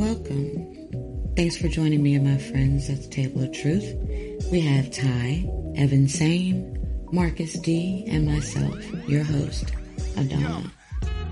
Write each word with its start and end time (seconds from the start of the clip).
Welcome. 0.00 1.34
Thanks 1.36 1.58
for 1.58 1.68
joining 1.68 2.02
me 2.02 2.14
and 2.14 2.24
my 2.24 2.38
friends 2.38 2.88
at 2.88 3.02
the 3.02 3.08
Table 3.08 3.42
of 3.42 3.52
Truth. 3.52 3.84
We 4.50 4.62
have 4.62 4.90
Ty, 4.90 5.46
Evan 5.76 6.08
Sane, 6.08 7.04
Marcus 7.12 7.58
D, 7.58 8.06
and 8.08 8.24
myself, 8.24 8.82
your 9.06 9.22
host, 9.22 9.74
Adana. 10.16 10.72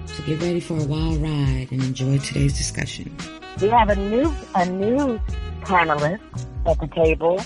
So 0.04 0.22
get 0.24 0.42
ready 0.42 0.60
for 0.60 0.78
a 0.78 0.84
wild 0.84 1.16
ride 1.16 1.68
and 1.70 1.82
enjoy 1.82 2.18
today's 2.18 2.58
discussion. 2.58 3.16
We 3.58 3.70
have 3.70 3.88
a 3.88 3.96
new 3.96 4.30
a 4.54 4.66
new 4.66 5.18
panelist 5.62 6.20
at 6.66 6.78
the 6.78 6.88
table. 6.88 7.40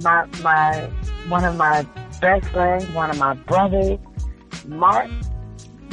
My 0.00 0.24
my 0.42 0.86
one 1.28 1.44
of 1.44 1.54
my 1.56 1.82
best 2.22 2.46
friends, 2.46 2.88
one 2.92 3.10
of 3.10 3.18
my 3.18 3.34
brothers, 3.34 3.98
Mark. 4.68 5.10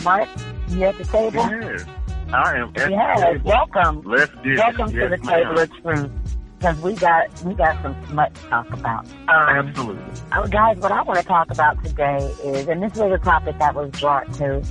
Mark, 0.05 0.29
you 0.69 0.85
at 0.85 0.97
the 0.97 1.03
table? 1.03 1.35
Yes, 1.35 1.85
I 2.33 2.57
am 2.57 2.73
Yes, 2.75 3.19
table. 3.21 3.41
welcome. 3.49 4.01
Let's 4.05 4.31
do 4.43 4.55
Welcome 4.55 4.87
to 4.91 4.93
the 5.09 5.17
Yes, 5.17 5.27
table 5.27 5.53
ma'am. 5.53 5.57
of 5.57 5.71
truth. 5.81 6.11
Because 6.59 6.79
we 6.81 6.93
got 6.95 7.41
we 7.43 7.53
got 7.55 7.81
some 7.81 7.95
smut 8.07 8.33
to 8.35 8.41
talk 8.43 8.71
about. 8.71 9.05
Um, 9.27 9.67
Absolutely. 9.67 10.03
uh, 10.31 10.45
guys, 10.47 10.77
what 10.77 10.91
I 10.91 11.01
want 11.01 11.19
to 11.19 11.25
talk 11.25 11.49
about 11.49 11.83
today 11.83 12.17
is, 12.43 12.67
and 12.67 12.83
this 12.83 12.93
was 12.93 13.11
a 13.11 13.17
topic 13.23 13.57
that 13.57 13.73
was 13.73 13.89
brought 13.99 14.31
to 14.35 14.61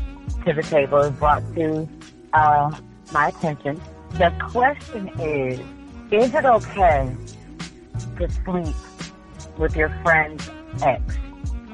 to 0.47 0.53
the 0.53 0.63
table, 0.63 0.99
was 0.99 1.11
brought 1.13 1.43
to 1.57 1.89
uh, 2.33 2.71
my 3.13 3.29
attention. 3.29 3.81
The 4.13 4.33
question 4.41 5.09
is: 5.21 5.59
Is 6.13 6.33
it 6.33 6.45
okay 6.45 7.13
to 8.19 8.31
sleep 8.45 8.77
with 9.59 9.75
your 9.75 9.89
friend's 10.05 10.49
ex, 10.83 11.03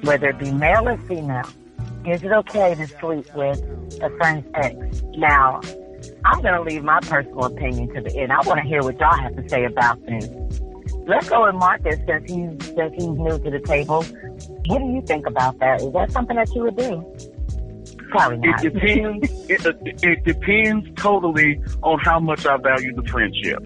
whether 0.02 0.30
it 0.30 0.38
be 0.38 0.50
male 0.50 0.88
or 0.88 0.96
female? 1.06 1.46
Is 2.06 2.22
it 2.22 2.30
okay 2.30 2.72
to 2.76 2.86
sleep 2.86 3.26
with 3.34 3.60
a 4.00 4.16
friend's 4.16 4.46
ex? 4.54 5.02
Now, 5.16 5.60
I'm 6.24 6.40
going 6.40 6.54
to 6.54 6.62
leave 6.62 6.84
my 6.84 7.00
personal 7.00 7.46
opinion 7.46 7.92
to 7.94 8.00
the 8.00 8.16
end. 8.16 8.30
I 8.30 8.40
want 8.42 8.60
to 8.60 8.66
hear 8.66 8.80
what 8.80 8.96
y'all 9.00 9.16
have 9.16 9.34
to 9.34 9.48
say 9.48 9.64
about 9.64 10.00
this. 10.06 10.28
Let's 11.08 11.28
go 11.28 11.46
with 11.46 11.56
Marcus 11.56 11.96
since 12.06 12.30
he's 12.30 12.74
since 12.74 12.94
he's 12.94 13.08
new 13.08 13.38
to 13.38 13.50
the 13.50 13.60
table. 13.64 14.04
What 14.66 14.78
do 14.78 14.84
you 14.84 15.02
think 15.04 15.26
about 15.26 15.58
that? 15.58 15.82
Is 15.82 15.92
that 15.94 16.12
something 16.12 16.36
that 16.36 16.48
you 16.54 16.62
would 16.62 16.76
do? 16.76 17.04
Probably 18.10 18.38
not. 18.38 18.64
It 18.64 18.74
depends. 18.74 19.50
it, 19.50 20.04
it 20.04 20.24
depends 20.24 20.88
totally 21.00 21.60
on 21.82 21.98
how 21.98 22.20
much 22.20 22.46
I 22.46 22.56
value 22.56 22.94
the 22.94 23.02
friendship. 23.08 23.58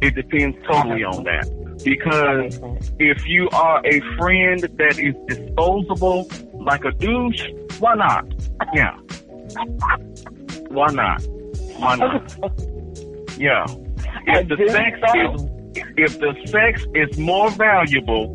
It 0.00 0.16
depends 0.16 0.56
totally 0.66 1.04
on 1.04 1.22
that. 1.24 1.48
Because 1.84 2.60
if 2.98 3.26
you 3.26 3.48
are 3.50 3.80
a 3.86 4.00
friend 4.16 4.60
that 4.60 4.98
is 4.98 5.14
disposable, 5.28 6.28
like 6.64 6.84
a 6.84 6.92
douche, 6.92 7.42
why 7.78 7.94
not? 7.94 8.26
Yeah. 8.74 8.96
Why 10.68 10.92
not? 10.92 11.22
Why 11.76 11.96
not? 11.96 12.38
Yeah. 13.38 13.66
If 14.26 14.48
the 14.48 14.56
sex 14.70 14.98
is 15.16 15.52
if 15.96 16.18
the 16.18 16.34
sex 16.46 16.84
is 16.94 17.18
more 17.18 17.50
valuable 17.50 18.34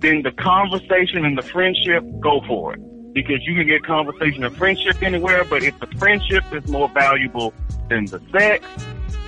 than 0.00 0.22
the 0.22 0.32
conversation 0.32 1.24
and 1.24 1.36
the 1.36 1.42
friendship, 1.42 2.04
go 2.20 2.40
for 2.46 2.74
it. 2.74 3.12
Because 3.12 3.44
you 3.46 3.54
can 3.54 3.66
get 3.66 3.82
conversation 3.84 4.44
and 4.44 4.56
friendship 4.56 5.02
anywhere, 5.02 5.44
but 5.44 5.62
if 5.62 5.78
the 5.80 5.86
friendship 5.98 6.44
is 6.52 6.66
more 6.68 6.88
valuable 6.88 7.52
than 7.88 8.04
the 8.06 8.20
sex, 8.32 8.64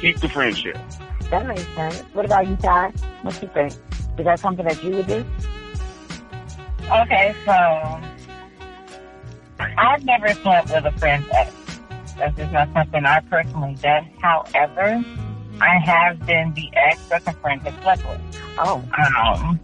keep 0.01 0.19
the 0.21 0.29
friendship. 0.29 0.79
That 1.31 1.47
makes 1.47 1.67
sense. 1.75 2.01
What 2.13 2.25
about 2.25 2.47
you, 2.47 2.57
Ty? 2.57 2.93
What 3.23 3.35
do 3.41 3.47
you 3.47 3.53
think? 3.53 3.73
Is 4.19 4.25
that 4.25 4.39
something 4.39 4.67
that 4.67 4.83
you 4.83 4.97
would 4.97 5.07
do? 5.07 5.25
Okay, 6.91 7.35
so 7.45 8.01
I've 9.79 10.05
never 10.05 10.29
slept 10.35 10.71
with 10.71 10.85
a 10.85 10.93
friend's 10.99 11.29
ex. 11.33 11.53
That's 12.17 12.37
just 12.37 12.53
not 12.53 12.69
something 12.73 13.05
I 13.05 13.21
personally 13.21 13.77
done. 13.83 14.09
However, 14.21 15.03
I 15.61 15.79
have 15.79 16.25
been 16.27 16.53
the 16.55 16.71
ex 16.75 17.01
that 17.09 17.27
a 17.27 17.33
friend 17.35 17.61
has 17.63 17.75
slept 17.83 18.05
with. 18.09 18.21
Oh, 18.59 18.83
Um, 18.99 19.61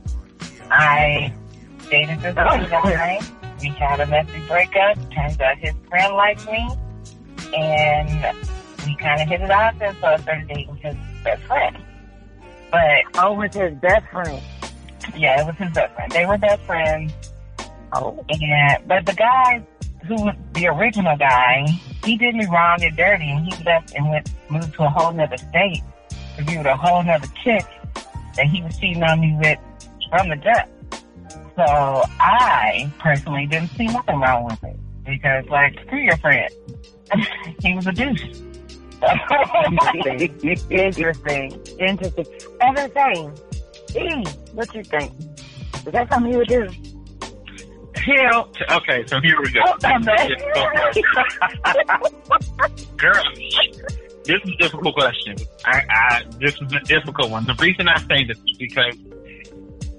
I 0.70 1.32
dated 1.90 2.20
this 2.20 2.34
other 2.36 2.68
guy. 2.68 3.20
We 3.60 3.68
had 3.70 4.00
a 4.00 4.06
messy 4.06 4.40
breakup. 4.48 4.96
Turns 5.12 5.40
out 5.40 5.58
his 5.58 5.74
friend 5.88 6.14
liked 6.14 6.46
me, 6.50 6.68
and 7.56 8.36
we 8.86 8.96
kind 8.96 9.20
of 9.22 9.28
hit 9.28 9.40
it 9.40 9.50
off, 9.50 9.74
and 9.80 9.96
so 10.00 10.06
I 10.08 10.16
started 10.18 10.48
dating 10.48 10.76
his 10.76 10.96
best 11.24 11.42
friend. 11.44 11.76
But 12.70 13.02
oh, 13.14 13.34
with 13.34 13.54
his 13.54 13.74
best 13.78 14.06
friend. 14.10 14.42
yeah, 15.16 15.40
it 15.40 15.46
was 15.46 15.56
his 15.56 15.72
best 15.72 15.94
friend. 15.94 16.12
They 16.12 16.26
were 16.26 16.36
best 16.38 16.62
friends. 16.62 17.12
Oh, 17.92 18.24
And 18.28 18.86
but 18.88 19.06
the 19.06 19.14
guy 19.14 19.64
who 20.06 20.14
was 20.14 20.36
the 20.54 20.66
original 20.68 21.16
guy, 21.16 21.66
he 22.04 22.16
did 22.16 22.34
me 22.34 22.46
wrong 22.46 22.82
and 22.82 22.96
dirty, 22.96 23.28
and 23.28 23.52
he 23.52 23.64
left 23.64 23.94
and 23.94 24.08
went 24.08 24.30
moved 24.48 24.74
to 24.74 24.84
a 24.84 24.88
whole 24.88 25.12
nother 25.12 25.36
state 25.36 25.82
to 26.36 26.44
be 26.44 26.56
with 26.56 26.66
a 26.66 26.76
whole 26.76 27.02
nother 27.02 27.26
chick 27.42 27.64
that 28.36 28.46
he 28.46 28.62
was 28.62 28.78
cheating 28.78 29.02
on 29.02 29.20
me 29.20 29.36
with 29.38 29.58
from 30.10 30.28
the 30.28 30.36
jump. 30.36 30.68
So 31.56 32.02
I 32.20 32.92
personally 32.98 33.46
didn't 33.46 33.70
see 33.70 33.86
nothing 33.86 34.20
wrong 34.20 34.44
with 34.44 34.62
it 34.62 34.76
because, 35.04 35.46
like, 35.48 35.78
screw 35.86 36.00
your 36.00 36.16
friend. 36.18 36.50
he 37.62 37.74
was 37.74 37.86
a 37.86 37.92
douche. 37.92 38.22
interesting. 40.70 41.60
interesting. 41.80 42.26
Interesting. 42.60 43.32
E, 43.96 44.24
what 44.52 44.74
you 44.74 44.84
think? 44.84 45.12
Is 45.86 45.92
that 45.92 46.08
something 46.10 46.32
you 46.32 46.38
would 46.38 46.48
do? 46.48 46.68
Hell, 47.96 48.50
okay, 48.70 49.04
so 49.06 49.20
here 49.20 49.40
we 49.40 49.50
go. 49.52 49.62
Girl, 52.96 53.24
this 54.24 54.42
is 54.42 54.50
a 54.50 54.56
difficult 54.58 54.94
question. 54.94 55.36
I, 55.64 55.82
I, 55.90 56.22
this 56.40 56.54
is 56.60 56.72
a 56.72 56.80
difficult 56.80 57.30
one. 57.30 57.44
The 57.44 57.54
reason 57.54 57.88
I 57.88 57.98
say 58.00 58.24
this 58.24 58.38
is 58.38 58.56
because 58.58 58.94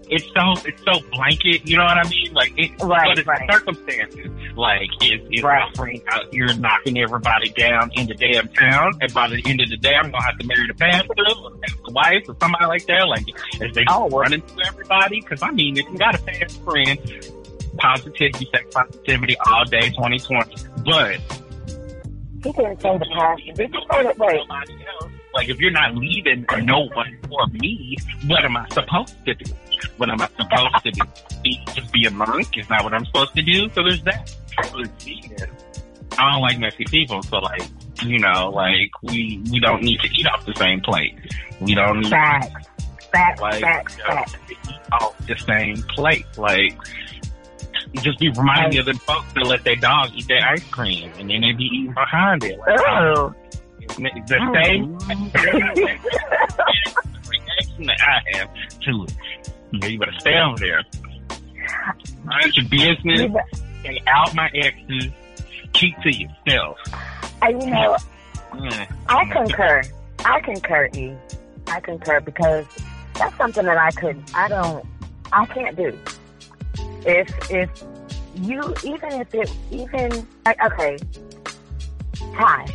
it's 0.09 0.25
so, 0.27 0.53
it's 0.65 0.81
so 0.83 0.99
blanket, 1.11 1.67
you 1.67 1.75
know 1.75 1.83
what 1.83 1.97
I 1.97 2.07
mean? 2.09 2.33
Like, 2.33 2.53
it, 2.57 2.71
Right, 2.81 3.07
but 3.09 3.19
it's 3.19 3.27
right. 3.27 3.49
circumstances. 3.51 4.29
Like, 4.55 4.89
is, 5.03 5.19
is 5.31 5.43
Right. 5.43 5.75
friend 5.75 6.01
uh, 6.09 6.15
out 6.15 6.33
here 6.33 6.47
knocking 6.55 6.97
everybody 6.97 7.49
down 7.49 7.91
in 7.93 8.07
the 8.07 8.13
damn 8.15 8.47
town? 8.49 8.93
And 9.01 9.13
by 9.13 9.27
the 9.27 9.41
end 9.45 9.59
of 9.61 9.69
the 9.69 9.75
day, 9.77 9.93
I'm 9.95 10.09
gonna 10.09 10.23
have 10.23 10.37
to 10.39 10.47
marry 10.47 10.65
the 10.67 10.73
pastor 10.75 11.09
or 11.43 11.51
the 11.85 11.91
wife 11.91 12.23
or 12.29 12.35
somebody 12.39 12.65
like 12.67 12.85
that. 12.85 13.05
Like, 13.07 13.25
is 13.61 13.75
they 13.75 13.83
Oh, 13.89 14.07
running 14.09 14.41
through 14.41 14.63
everybody? 14.65 15.21
Cause 15.21 15.41
I 15.41 15.51
mean, 15.51 15.77
if 15.77 15.85
you 15.91 15.97
got 15.97 16.15
a 16.15 16.19
fast 16.19 16.61
friend, 16.63 16.97
positivity, 17.77 18.49
sex 18.53 18.65
positivity 18.73 19.37
all 19.45 19.65
day 19.65 19.89
2020. 19.89 20.55
But 20.85 21.19
He 22.43 22.51
didn't 22.51 22.81
say 22.81 22.97
the 22.97 23.05
pastor. 23.15 23.53
Did 23.53 23.73
you 23.73 23.81
say 23.91 24.03
that? 24.03 24.17
Wait. 24.17 24.39
somebody 24.39 24.85
else, 25.01 25.11
like 25.33 25.49
if 25.49 25.59
you're 25.59 25.71
not 25.71 25.95
leaving 25.95 26.45
no 26.63 26.87
one 26.93 27.17
for 27.29 27.47
me, 27.53 27.95
what 28.25 28.43
am 28.43 28.57
I 28.57 28.67
supposed 28.69 29.15
to 29.25 29.33
do? 29.35 29.53
What 29.97 30.09
am 30.09 30.21
I 30.21 30.27
supposed 30.27 30.83
to 30.83 30.91
do? 30.91 31.01
Be, 31.43 31.59
just 31.75 31.91
be 31.91 32.05
a 32.05 32.11
monk? 32.11 32.57
Is 32.57 32.67
that 32.67 32.83
what 32.83 32.93
I'm 32.93 33.05
supposed 33.05 33.35
to 33.35 33.41
do? 33.41 33.69
So 33.69 33.83
there's 33.83 34.03
that. 34.03 34.33
I 36.19 36.31
don't 36.31 36.41
like 36.41 36.57
messy 36.59 36.85
people, 36.85 37.21
so 37.21 37.37
like 37.37 37.61
you 38.03 38.19
know, 38.19 38.49
like 38.49 38.91
we 39.03 39.41
we 39.51 39.59
don't 39.59 39.83
need 39.83 39.99
to 40.01 40.07
eat 40.07 40.25
off 40.27 40.45
the 40.45 40.55
same 40.55 40.81
plate. 40.81 41.15
We 41.61 41.75
don't 41.75 41.99
need 42.01 42.09
Facts. 42.09 42.67
Facts, 43.11 43.41
like 43.41 43.61
facts, 43.61 43.97
you 43.97 44.03
know, 44.03 44.09
facts. 44.09 44.31
to 44.31 44.53
eat 44.53 44.93
off 44.93 45.27
the 45.27 45.37
same 45.37 45.75
plate. 45.95 46.25
Like 46.37 46.77
just 48.01 48.19
be 48.19 48.29
reminding 48.29 48.71
the 48.71 48.79
other 48.79 48.93
folks 48.99 49.31
to 49.33 49.41
let 49.41 49.63
their 49.63 49.75
dog 49.75 50.11
eat 50.15 50.27
their 50.27 50.45
ice 50.45 50.63
cream, 50.69 51.11
and 51.19 51.29
then 51.29 51.41
they 51.41 51.51
be 51.53 51.65
eating 51.65 51.93
behind 51.93 52.43
it. 52.43 52.57
Like, 52.59 52.79
Oh. 52.81 53.33
the 53.79 53.93
same 54.55 54.97
reaction 57.29 57.85
that 57.85 57.97
I 58.01 58.37
have 58.37 58.49
to 58.81 59.03
it. 59.03 59.13
You, 59.71 59.79
know, 59.79 59.87
you 59.87 59.99
better 59.99 60.11
stay 60.19 60.37
over 60.39 60.57
there. 60.57 60.83
Mind 62.23 62.55
your 62.57 62.65
business. 62.69 63.31
Stay 63.81 64.01
out 64.07 64.33
my 64.35 64.49
exes. 64.53 65.11
Keep 65.73 65.99
to 66.01 66.15
yourself. 66.15 66.77
And 67.41 67.61
you 67.63 67.69
know, 67.71 67.97
Mm. 68.53 68.87
I 69.09 69.25
concur. 69.25 69.83
I 70.25 70.39
concur, 70.39 70.89
E. 70.95 71.13
I 71.67 71.79
concur 71.81 72.21
because 72.21 72.65
that's 73.13 73.35
something 73.37 73.65
that 73.65 73.77
I 73.77 73.91
could, 73.91 74.23
I 74.33 74.47
don't, 74.47 74.85
I 75.33 75.45
can't 75.47 75.75
do. 75.75 75.97
If, 77.05 77.51
if 77.51 77.69
you, 78.35 78.61
even 78.83 79.11
if 79.13 79.33
it, 79.33 79.51
even, 79.71 80.27
like, 80.45 80.63
okay, 80.65 80.97
hi. 82.33 82.65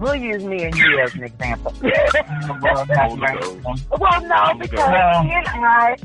We'll 0.00 0.16
use 0.16 0.42
me 0.44 0.64
and 0.64 0.76
you 0.76 0.98
as 0.98 1.14
an 1.14 1.22
example. 1.24 1.72
Well, 1.80 2.84
that's 2.86 3.14
right. 3.16 3.60
well, 3.98 4.20
no, 4.22 4.54
because 4.58 4.78
Well- 4.78 5.22
she 5.22 5.30
and 5.30 5.46
I, 5.64 5.96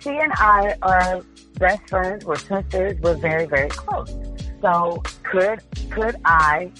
she 0.00 0.10
and 0.10 0.32
I 0.36 0.74
are 0.82 1.22
best 1.58 1.88
friends. 1.88 2.24
We're 2.24 2.36
sisters. 2.36 2.98
We're 3.00 3.14
very, 3.14 3.46
very 3.46 3.68
close. 3.70 4.14
So 4.60 5.02
could, 5.22 5.60
could 5.90 6.16
I 6.24 6.70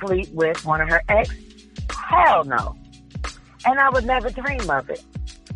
sleep 0.00 0.28
with 0.32 0.64
one 0.66 0.80
of 0.82 0.88
her 0.90 1.02
ex? 1.08 1.30
Hell 1.92 2.44
no. 2.44 2.76
And 3.66 3.80
I 3.80 3.88
would 3.90 4.04
never 4.04 4.28
dream 4.30 4.68
of 4.70 4.90
it. 4.90 5.02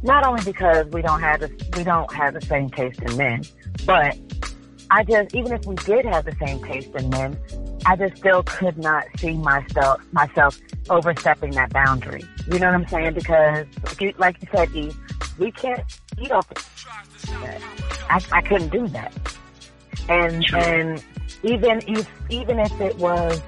Not 0.03 0.27
only 0.27 0.43
because 0.43 0.87
we 0.89 1.03
don't 1.03 1.21
have 1.21 1.41
the, 1.41 1.51
we 1.77 1.85
don't 1.85 2.13
have 2.13 2.35
the 2.35 2.41
same 2.43 2.71
taste 2.71 3.01
in 3.03 3.17
men, 3.17 3.43
but 3.87 4.17
I 4.91 5.05
just, 5.05 5.35
even 5.35 5.53
if 5.53 5.65
we 5.65 5.75
did 5.77 6.05
have 6.05 6.25
the 6.25 6.37
same 6.45 6.63
taste 6.65 6.95
in 6.95 7.09
men, 7.11 7.39
I 7.85 7.97
just 7.97 8.19
still 8.19 8.43
could 8.45 8.79
not 8.79 9.05
see 9.19 9.33
myself 9.33 10.01
myself 10.13 10.61
overstepping 10.89 11.53
that 11.53 11.73
boundary. 11.73 12.23
You 12.47 12.59
know 12.59 12.67
what 12.67 12.75
I'm 12.75 12.87
saying? 12.87 13.15
Because 13.15 13.67
like 14.19 14.41
you, 14.41 14.49
said, 14.53 14.71
Eve, 14.73 14.97
we 15.39 15.51
can't. 15.51 15.83
You 16.19 16.29
don't. 16.29 16.47
I, 18.09 18.21
I 18.31 18.43
couldn't 18.43 18.69
do 18.69 18.87
that. 18.89 19.13
And 20.09 20.45
True. 20.45 20.59
and 20.59 21.05
even 21.43 21.83
if 21.89 22.09
even 22.29 22.59
if 22.59 22.81
it 22.81 22.97
was 22.99 23.41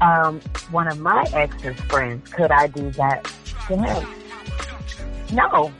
um, 0.00 0.40
one 0.70 0.88
of 0.88 0.98
my 0.98 1.24
ex's 1.32 1.80
friends, 1.82 2.28
could 2.30 2.50
I 2.50 2.66
do 2.66 2.90
that 2.92 3.24
to 3.68 3.76
him? 3.76 4.06
No, 5.32 5.72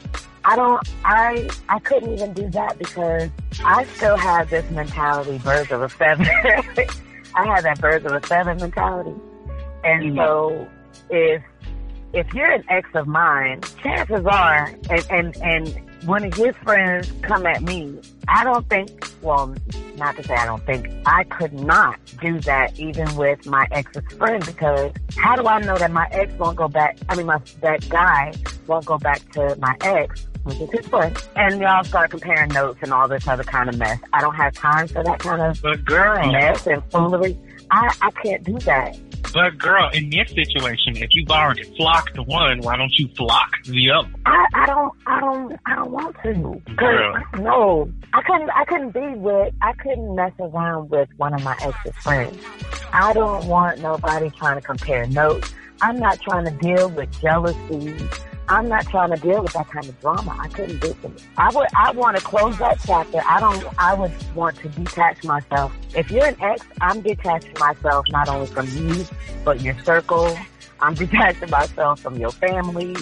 I 0.44 0.56
don't. 0.56 0.88
I 1.04 1.50
I 1.68 1.78
couldn't 1.80 2.12
even 2.14 2.32
do 2.32 2.48
that 2.50 2.78
because 2.78 3.28
I 3.64 3.84
still 3.96 4.16
have 4.16 4.50
this 4.50 4.68
mentality, 4.70 5.38
birds 5.38 5.70
of 5.70 5.82
a 5.82 5.88
feather. 5.88 6.24
I 7.34 7.46
have 7.46 7.62
that 7.62 7.80
birds 7.80 8.04
of 8.04 8.12
a 8.12 8.20
feather 8.20 8.54
mentality, 8.54 9.14
and 9.84 10.02
mm-hmm. 10.02 10.16
so 10.16 10.68
if 11.10 11.42
if 12.12 12.32
you're 12.34 12.50
an 12.50 12.64
ex 12.68 12.88
of 12.94 13.06
mine, 13.06 13.60
chances 13.82 14.24
are, 14.26 14.74
and 14.90 15.06
and 15.10 15.36
and 15.38 15.90
one 16.06 16.24
of 16.24 16.34
his 16.34 16.54
friends 16.56 17.10
come 17.22 17.46
at 17.46 17.62
me, 17.62 17.98
I 18.28 18.44
don't 18.44 18.68
think. 18.68 18.90
Well, 19.22 19.54
not 19.96 20.16
to 20.16 20.22
say 20.24 20.34
I 20.34 20.46
don't 20.46 20.64
think 20.66 20.88
I 21.06 21.24
could 21.24 21.52
not 21.52 21.98
do 22.20 22.40
that 22.40 22.78
even 22.78 23.14
with 23.16 23.46
my 23.46 23.66
ex's 23.70 24.04
friend 24.16 24.44
because 24.44 24.92
how 25.16 25.36
do 25.36 25.46
I 25.46 25.60
know 25.60 25.76
that 25.76 25.92
my 25.92 26.08
ex 26.10 26.32
won't 26.34 26.56
go 26.56 26.68
back? 26.68 26.98
I 27.08 27.14
mean, 27.14 27.26
my 27.26 27.40
that 27.60 27.88
guy 27.88 28.34
won't 28.66 28.84
go 28.84 28.98
back 28.98 29.30
to 29.32 29.56
my 29.58 29.76
ex, 29.80 30.26
which 30.44 30.58
is 30.60 30.70
his 30.70 30.86
friend, 30.88 31.16
and 31.36 31.60
y'all 31.60 31.84
start 31.84 32.10
comparing 32.10 32.50
notes 32.52 32.78
and 32.82 32.92
all 32.92 33.08
this 33.08 33.26
other 33.28 33.44
kind 33.44 33.68
of 33.68 33.78
mess. 33.78 33.98
I 34.12 34.20
don't 34.20 34.34
have 34.34 34.52
time 34.54 34.88
for 34.88 35.02
that 35.04 35.18
kind 35.18 35.40
of 35.42 35.60
But 35.62 35.84
girl, 35.84 36.30
mess 36.32 36.66
and 36.66 36.82
foolery. 36.90 37.36
I 37.70 37.94
I 38.02 38.10
can't 38.22 38.42
do 38.44 38.58
that. 38.60 38.98
but 39.32 39.56
girl, 39.56 39.88
in 39.94 40.10
this 40.10 40.28
situation, 40.30 40.96
if 40.96 41.08
you've 41.14 41.30
already 41.30 41.62
flocked 41.76 42.18
one, 42.26 42.58
why 42.60 42.76
don't 42.76 42.92
you 42.98 43.08
flock 43.16 43.50
the 43.64 43.90
other? 43.90 44.08
I, 44.26 44.46
I 44.54 44.66
don't 44.66 44.92
I 45.06 45.20
don't 45.20 45.56
I 45.64 45.74
don't 45.76 45.90
want 45.90 46.16
to. 46.22 46.60
Girl. 46.76 47.14
no, 47.38 47.90
I 48.12 48.22
couldn't 48.22 48.50
I 48.50 48.64
couldn't 48.64 48.90
be 48.90 49.18
with 49.18 49.54
I 49.62 49.72
couldn't 49.74 50.14
mess 50.14 50.32
around 50.40 50.90
with 50.90 51.08
one 51.16 51.32
of 51.34 51.42
my 51.44 51.56
ex's 51.62 51.96
friends. 52.02 52.36
I 52.92 53.12
don't 53.14 53.46
want 53.46 53.80
nobody 53.80 54.28
trying 54.30 54.60
to 54.60 54.66
compare 54.66 55.06
notes. 55.06 55.54
I'm 55.80 55.98
not 55.98 56.20
trying 56.20 56.44
to 56.44 56.50
deal 56.50 56.90
with 56.90 57.10
jealousy. 57.20 57.96
I'm 58.52 58.68
not 58.68 58.86
trying 58.86 59.08
to 59.08 59.16
deal 59.16 59.42
with 59.42 59.54
that 59.54 59.70
kind 59.70 59.88
of 59.88 59.98
drama. 60.02 60.36
I 60.38 60.46
couldn't 60.48 60.78
do 60.82 60.90
it. 60.90 61.22
I 61.38 61.48
would 61.54 61.68
I 61.74 61.90
want 61.92 62.18
to 62.18 62.22
close 62.22 62.58
that 62.58 62.78
chapter. 62.84 63.22
I 63.26 63.40
don't 63.40 63.64
I 63.78 63.94
would 63.94 64.12
want 64.34 64.58
to 64.58 64.68
detach 64.68 65.24
myself. 65.24 65.72
If 65.96 66.10
you're 66.10 66.26
an 66.26 66.36
ex, 66.38 66.62
I'm 66.82 67.00
detaching 67.00 67.54
myself 67.58 68.04
not 68.10 68.28
only 68.28 68.46
from 68.46 68.68
you, 68.76 69.06
but 69.42 69.62
your 69.62 69.78
circle. 69.84 70.36
I'm 70.80 70.92
detaching 71.04 71.48
myself 71.48 72.00
from 72.00 72.18
your 72.18 72.30
family, 72.30 72.94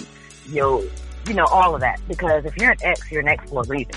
your 0.47 0.85
you 1.27 1.33
know, 1.33 1.45
all 1.47 1.75
of 1.75 1.81
that. 1.81 1.99
Because 2.07 2.45
if 2.45 2.55
you're 2.55 2.71
an 2.71 2.77
ex, 2.81 3.11
you're 3.11 3.19
an 3.19 3.27
ex 3.27 3.49
for 3.49 3.63
a 3.63 3.67
reason. 3.67 3.91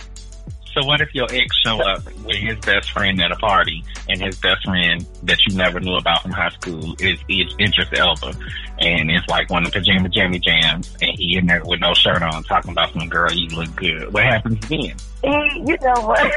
So 0.74 0.84
what 0.84 1.00
if 1.00 1.14
your 1.14 1.26
ex 1.30 1.56
show 1.64 1.80
up 1.80 2.04
with 2.24 2.36
his 2.36 2.56
best 2.58 2.90
friend 2.90 3.20
at 3.22 3.30
a 3.30 3.36
party, 3.36 3.84
and 4.08 4.20
his 4.20 4.36
best 4.38 4.64
friend 4.64 5.06
that 5.22 5.38
you 5.46 5.56
never 5.56 5.78
knew 5.78 5.94
about 5.94 6.22
from 6.22 6.32
high 6.32 6.50
school 6.50 6.94
is, 6.98 7.18
is 7.28 7.54
Idris 7.60 7.88
Elba, 7.96 8.34
and 8.80 9.08
it's 9.10 9.26
like 9.28 9.48
one 9.50 9.64
of 9.64 9.72
the 9.72 9.78
pajama 9.78 10.08
jammy 10.08 10.40
jams, 10.40 10.92
and 11.00 11.16
he 11.16 11.36
in 11.36 11.46
there 11.46 11.62
with 11.64 11.80
no 11.80 11.94
shirt 11.94 12.22
on, 12.22 12.42
talking 12.42 12.72
about 12.72 12.92
some 12.92 13.08
girl 13.08 13.32
you 13.32 13.46
look 13.56 13.74
good. 13.76 14.12
What 14.12 14.24
happens 14.24 14.58
then? 14.68 14.96
You 15.22 15.76
know 15.80 16.00
what? 16.06 16.32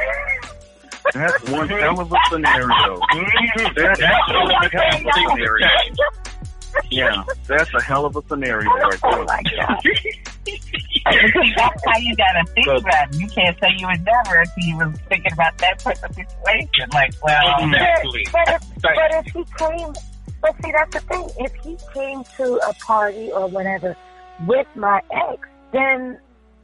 That's 1.13 1.50
one 1.50 1.68
hell 1.69 2.00
of 2.00 2.12
a 2.12 2.18
scenario. 2.30 2.68
That's 3.75 4.00
a 4.00 4.06
hell 4.06 4.51
of 4.51 4.63
a 4.63 4.69
scenario. 4.69 5.68
Yeah, 6.92 7.24
that's 7.48 7.74
a 7.74 7.81
hell 7.81 8.06
of 8.06 8.16
a 8.16 8.22
scenario 8.28 8.69
right 8.69 9.00
oh 9.04 9.25
my 9.25 9.42
god. 9.44 9.81
That's 11.55 11.83
how 11.85 11.97
you 11.99 12.15
gotta 12.15 12.45
think 12.53 12.67
about 12.67 13.13
it. 13.13 13.19
You 13.19 13.27
can't 13.27 13.57
say 13.59 13.69
you 13.77 13.88
would 13.88 14.03
never 14.03 14.41
if 14.41 14.49
you 14.57 14.77
was 14.77 14.97
thinking 15.09 15.31
about 15.33 15.57
that 15.59 15.83
particular 15.83 16.13
situation. 16.13 16.89
Like, 16.94 17.13
well, 17.23 17.55
oh, 17.59 17.65
Exactly. 17.65 18.27
But 18.31 18.49
if, 18.49 18.61
but 18.81 19.11
if 19.11 19.25
he 19.33 19.45
came, 19.57 19.94
but 20.41 20.55
see, 20.63 20.71
that's 20.71 20.94
the 20.94 21.01
thing. 21.01 21.29
If 21.39 21.53
he 21.55 21.77
came 21.94 22.23
to 22.38 22.55
a 22.67 22.73
party 22.73 23.31
or 23.31 23.47
whatever 23.47 23.95
with 24.45 24.67
my 24.75 25.01
ex, 25.11 25.47
then 25.71 26.19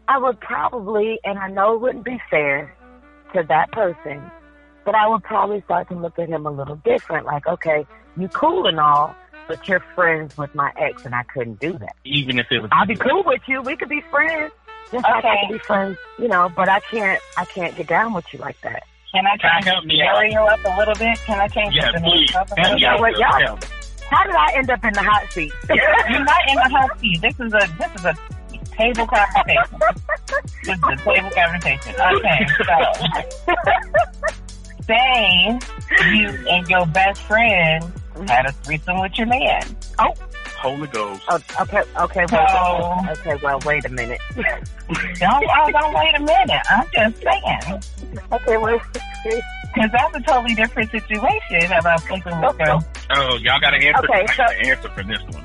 I 0.08 0.18
would 0.18 0.40
probably, 0.40 1.20
and 1.24 1.40
I 1.40 1.50
know 1.50 1.76
it 1.76 1.82
wouldn't 1.82 2.06
be 2.06 2.20
fair 2.30 2.76
to 3.34 3.44
that 3.44 3.72
person, 3.72 4.22
but 4.86 4.96
I 4.96 5.08
would 5.08 5.24
probably 5.24 5.62
start 5.62 5.88
to 5.90 5.96
look 5.96 6.20
at 6.20 6.28
him 6.28 6.46
a 6.46 6.52
little 6.52 6.76
different. 6.78 7.26
Like, 7.26 7.48
okay, 7.48 7.86
you 8.18 8.28
cool 8.28 8.68
and 8.68 8.80
all, 8.80 9.16
but 9.48 9.68
you're 9.68 9.84
friends 9.96 10.38
with 10.38 10.54
my 10.56 10.72
ex, 10.78 11.06
and 11.06 11.14
I 11.16 11.24
couldn't 11.24 11.60
do 11.60 11.74
that. 11.80 11.96
Even 12.06 12.40
if 12.40 12.48
it 12.52 12.60
was, 12.62 12.70
I'll 12.74 12.86
be 12.86 12.96
cool 12.96 13.24
with 13.26 13.42
you. 13.48 13.62
We 13.62 13.76
could 13.76 13.90
be 13.90 14.02
friends. 14.12 14.52
Just 14.92 15.04
like 15.04 15.26
I 15.26 15.36
could 15.48 15.54
be 15.54 15.60
friends, 15.60 15.98
you 16.20 16.28
know, 16.28 16.50
but 16.56 16.70
I 16.70 16.80
can't, 16.92 17.20
I 17.38 17.46
can't 17.46 17.76
get 17.76 17.88
down 17.88 18.14
with 18.14 18.26
you 18.32 18.40
like 18.40 18.60
that. 18.62 18.84
can 19.12 19.26
I 19.26 19.38
Can 19.38 19.50
I 19.50 19.54
change 19.62 19.66
help 19.66 19.82
the 19.84 19.88
me 19.88 20.02
out? 20.04 20.16
scenario 20.18 20.46
up 20.46 20.60
a 20.66 20.78
little 20.78 20.94
bit? 20.96 21.18
Can 21.26 21.40
I 21.40 21.48
change 21.48 21.74
Yeah, 21.76 21.92
the 21.92 21.98
scenario 21.98 22.16
please. 22.18 22.36
up 22.36 22.52
a 22.52 22.56
Help 22.56 22.58
little 22.60 22.76
me 22.76 22.82
Yeah, 22.82 22.94
out, 22.94 23.00
well, 23.02 23.12
girl. 23.12 23.20
y'all- 23.42 23.60
How 24.12 24.24
did 24.24 24.36
I 24.36 24.52
end 24.56 24.70
up 24.70 24.84
in 24.86 24.94
the 24.94 25.02
hot 25.02 25.32
seat? 25.32 25.52
You're 25.70 26.24
not 26.24 26.42
in 26.48 26.56
the 26.56 26.70
hot 26.70 27.00
seat. 27.00 27.22
This 27.22 27.40
is 27.40 27.54
a 27.54 27.68
this 27.80 27.90
is 27.96 28.06
a 28.06 28.16
table 28.76 29.08
conversation. 29.08 29.80
this 30.64 30.78
is 30.78 30.84
a 30.84 30.96
table 30.98 31.30
conversation. 31.32 31.96
Okay, 32.00 32.48
so 32.60 33.54
say 34.86 35.60
you 36.12 36.30
and 36.50 36.68
your 36.70 36.86
best 36.88 37.22
friend 37.24 37.84
had 38.28 38.46
a 38.46 38.52
threesome 38.52 39.00
with 39.00 39.18
your 39.18 39.28
man. 39.28 39.64
Oh. 40.00 40.14
Holy 40.58 40.88
Ghost. 40.88 41.22
Oh, 41.28 41.40
okay, 41.62 41.82
okay, 41.98 42.26
So 42.28 42.36
well, 42.38 43.06
okay, 43.12 43.36
well, 43.44 43.60
wait 43.66 43.84
a 43.84 43.90
minute. 43.90 44.20
don't 45.20 45.44
oh, 45.44 45.72
don't 45.72 45.94
wait 45.94 46.16
a 46.16 46.22
minute. 46.22 46.62
I'm 46.70 46.88
just 46.94 47.22
saying 47.22 47.82
okay, 48.32 48.56
well, 48.58 48.80
because 49.24 49.92
that's 49.92 50.16
a 50.16 50.22
totally 50.22 50.56
different 50.56 50.90
situation 50.90 51.70
about 51.78 52.00
sleeping 52.04 52.40
with 52.40 52.58
your. 52.60 52.80
Oh, 53.12 53.36
y'all 53.42 53.60
got 53.60 53.72
to 53.72 53.86
answer. 53.86 54.06
Okay, 54.06 54.26
so- 54.28 54.38
got 54.38 54.56
answer 54.66 54.90
for 54.90 55.04
this 55.04 55.22
one. 55.34 55.44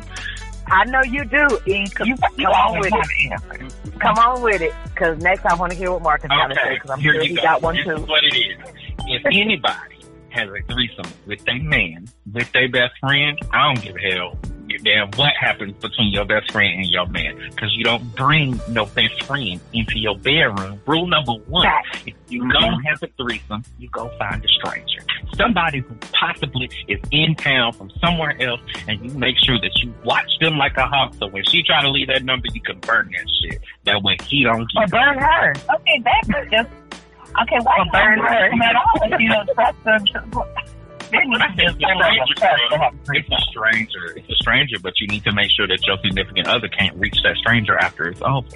I 0.70 0.84
know 0.84 1.02
you 1.02 1.24
do, 1.24 1.58
E. 1.66 1.88
Come, 1.88 2.06
You, 2.08 2.14
you 2.36 2.44
come 2.44 2.52
on 2.54 2.76
always 2.76 2.92
with 2.92 3.06
it. 3.08 4.00
Come 4.00 4.18
on 4.18 4.42
with 4.42 4.60
it, 4.60 4.72
because 4.84 5.18
next 5.18 5.46
I 5.46 5.54
want 5.54 5.72
to 5.72 5.78
hear 5.78 5.90
what 5.90 6.02
Marcus 6.02 6.28
got 6.28 6.48
to 6.48 6.54
say, 6.54 6.74
because 6.74 6.90
I'm 6.90 7.00
here 7.00 7.14
sure 7.14 7.22
you 7.22 7.28
he 7.30 7.36
go. 7.36 7.42
got 7.42 7.62
one 7.62 7.74
this 7.74 7.86
too. 7.86 7.94
is 7.94 8.00
what 8.06 8.22
it 8.22 8.36
is. 8.36 8.58
If 9.06 9.24
anybody 9.26 9.97
has 10.38 10.48
a 10.50 10.72
threesome 10.72 11.12
with 11.26 11.44
their 11.44 11.62
man, 11.62 12.06
with 12.32 12.50
their 12.52 12.68
best 12.68 12.94
friend, 13.00 13.38
I 13.52 13.74
don't 13.74 13.82
give 13.82 13.96
a 13.96 14.14
hell. 14.14 14.38
Damn, 14.84 15.10
what 15.12 15.32
happens 15.40 15.72
between 15.80 16.12
your 16.12 16.26
best 16.26 16.52
friend 16.52 16.74
and 16.74 16.86
your 16.86 17.06
man? 17.06 17.36
Because 17.50 17.74
you 17.74 17.84
don't 17.84 18.14
bring 18.14 18.60
no 18.68 18.84
best 18.84 19.22
friend 19.24 19.58
into 19.72 19.98
your 19.98 20.16
bedroom. 20.18 20.80
Rule 20.86 21.06
number 21.06 21.32
one: 21.32 21.66
if 22.06 22.14
you 22.28 22.40
don't 22.52 22.74
mm-hmm. 22.74 22.86
have 22.86 23.02
a 23.02 23.08
threesome, 23.16 23.64
you 23.78 23.88
go 23.88 24.10
find 24.18 24.44
a 24.44 24.48
stranger, 24.48 25.00
somebody 25.36 25.80
who 25.80 25.94
possibly 26.12 26.70
is 26.86 27.00
in 27.10 27.34
town 27.34 27.72
from 27.72 27.90
somewhere 27.98 28.40
else, 28.42 28.60
and 28.86 29.02
you 29.02 29.10
make 29.18 29.36
sure 29.42 29.58
that 29.58 29.70
you 29.82 29.92
watch 30.04 30.30
them 30.40 30.58
like 30.58 30.76
a 30.76 30.86
hawk. 30.86 31.14
So 31.18 31.28
when 31.28 31.44
she 31.44 31.62
try 31.62 31.82
to 31.82 31.90
leave 31.90 32.08
that 32.08 32.24
number, 32.24 32.46
you 32.52 32.60
can 32.60 32.78
burn 32.80 33.10
that 33.12 33.26
shit. 33.40 33.60
That 33.84 34.02
way 34.02 34.18
he 34.24 34.44
don't 34.44 34.68
Or 34.76 34.86
burn 34.86 35.18
her. 35.18 35.54
Okay, 35.76 36.02
that's 36.04 36.50
just 36.50 36.68
okay. 37.42 37.58
Why 37.62 37.76
you 37.84 37.90
burn 37.92 38.18
don't 38.18 38.26
her. 38.26 38.50
burn 38.50 38.62
at 38.62 38.76
all 38.76 39.12
if 39.12 39.20
you 39.20 39.28
don't 39.28 39.48
trust 39.54 39.84
them? 39.84 40.04
There 41.10 41.24
needs 41.24 41.40
to 41.40 41.54
be 41.56 41.64
a 41.64 41.70
It's 41.70 41.80
a 41.82 41.86
level 41.86 42.04
stranger, 42.04 42.34
trust 42.36 42.62
to 42.62 42.68
girl. 42.68 42.78
have 42.80 42.94
a 42.94 43.18
It's 43.18 43.28
a 43.30 43.40
stranger. 43.50 44.04
It's 44.16 44.28
a 44.30 44.34
stranger, 44.36 44.76
but 44.82 44.92
you 45.00 45.06
need 45.06 45.24
to 45.24 45.32
make 45.32 45.50
sure 45.56 45.66
that 45.66 45.86
your 45.86 45.96
significant 46.04 46.46
other 46.48 46.68
can't 46.68 46.94
reach 46.96 47.16
that 47.22 47.36
stranger 47.36 47.78
after 47.78 48.08
it's 48.08 48.20
over. 48.22 48.48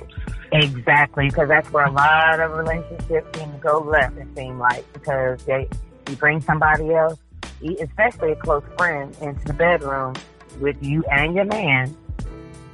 Exactly, 0.53 1.29
because 1.29 1.49
that's 1.49 1.73
where 1.73 1.87
a 1.87 1.91
lot 1.91 2.39
of 2.41 2.53
relationships 2.53 3.39
seem 3.39 3.51
to 3.53 3.59
go 3.59 3.79
left, 3.79 4.19
it 4.19 4.29
seems 4.37 4.59
like, 4.61 4.85
because 4.93 5.43
they, 5.45 5.67
you 6.11 6.17
bring 6.17 6.43
somebody 6.43 6.93
else, 6.93 7.19
especially 7.81 8.33
a 8.33 8.37
close 8.37 8.63
friend, 8.77 9.17
into 9.23 9.43
the 9.47 9.55
bedroom 9.55 10.15
with 10.61 10.77
you 10.83 11.03
and 11.11 11.35
your 11.35 11.47
man, 11.47 11.97